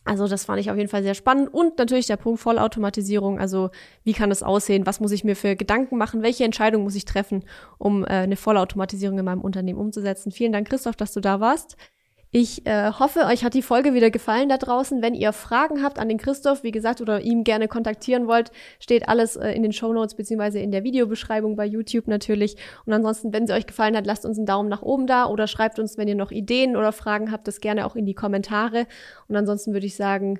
Also 0.04 0.26
das 0.26 0.46
fand 0.46 0.60
ich 0.60 0.70
auf 0.70 0.76
jeden 0.76 0.88
Fall 0.88 1.02
sehr 1.02 1.14
spannend. 1.14 1.52
Und 1.52 1.78
natürlich 1.78 2.06
der 2.06 2.16
Punkt 2.16 2.40
Vollautomatisierung. 2.40 3.38
Also 3.38 3.70
wie 4.02 4.12
kann 4.12 4.30
das 4.30 4.42
aussehen? 4.42 4.86
Was 4.86 5.00
muss 5.00 5.12
ich 5.12 5.24
mir 5.24 5.36
für 5.36 5.56
Gedanken 5.56 5.98
machen? 5.98 6.22
Welche 6.22 6.44
Entscheidung 6.44 6.84
muss 6.84 6.94
ich 6.94 7.04
treffen, 7.04 7.44
um 7.78 8.04
äh, 8.04 8.08
eine 8.08 8.36
Vollautomatisierung 8.36 9.18
in 9.18 9.24
meinem 9.24 9.42
Unternehmen 9.42 9.78
umzusetzen? 9.78 10.32
Vielen 10.32 10.52
Dank, 10.52 10.68
Christoph, 10.68 10.96
dass 10.96 11.12
du 11.12 11.20
da 11.20 11.40
warst. 11.40 11.76
Ich 12.32 12.64
äh, 12.64 12.92
hoffe, 12.92 13.24
euch 13.26 13.42
hat 13.42 13.54
die 13.54 13.62
Folge 13.62 13.92
wieder 13.92 14.10
gefallen 14.12 14.48
da 14.48 14.56
draußen. 14.56 15.02
Wenn 15.02 15.14
ihr 15.14 15.32
Fragen 15.32 15.82
habt 15.82 15.98
an 15.98 16.08
den 16.08 16.18
Christoph, 16.18 16.62
wie 16.62 16.70
gesagt, 16.70 17.00
oder 17.00 17.20
ihm 17.22 17.42
gerne 17.42 17.66
kontaktieren 17.66 18.28
wollt, 18.28 18.52
steht 18.78 19.08
alles 19.08 19.34
äh, 19.34 19.50
in 19.50 19.64
den 19.64 19.72
Show 19.72 19.92
Notes 19.92 20.14
beziehungsweise 20.14 20.60
in 20.60 20.70
der 20.70 20.84
Videobeschreibung 20.84 21.56
bei 21.56 21.66
YouTube 21.66 22.06
natürlich. 22.06 22.56
Und 22.86 22.92
ansonsten, 22.92 23.32
wenn 23.32 23.48
sie 23.48 23.52
euch 23.52 23.66
gefallen 23.66 23.96
hat, 23.96 24.06
lasst 24.06 24.24
uns 24.24 24.38
einen 24.38 24.46
Daumen 24.46 24.68
nach 24.68 24.82
oben 24.82 25.08
da 25.08 25.26
oder 25.26 25.48
schreibt 25.48 25.80
uns, 25.80 25.98
wenn 25.98 26.06
ihr 26.06 26.14
noch 26.14 26.30
Ideen 26.30 26.76
oder 26.76 26.92
Fragen 26.92 27.32
habt, 27.32 27.48
das 27.48 27.60
gerne 27.60 27.84
auch 27.84 27.96
in 27.96 28.06
die 28.06 28.14
Kommentare. 28.14 28.86
Und 29.26 29.34
ansonsten 29.34 29.72
würde 29.72 29.86
ich 29.86 29.96
sagen, 29.96 30.38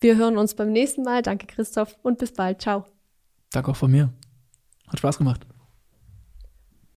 wir 0.00 0.16
hören 0.16 0.38
uns 0.38 0.56
beim 0.56 0.72
nächsten 0.72 1.02
Mal. 1.02 1.22
Danke, 1.22 1.46
Christoph, 1.46 1.96
und 2.02 2.18
bis 2.18 2.32
bald. 2.32 2.62
Ciao. 2.62 2.84
Danke 3.52 3.70
auch 3.70 3.76
von 3.76 3.92
mir. 3.92 4.12
Hat 4.88 4.98
Spaß 4.98 5.18
gemacht. 5.18 5.46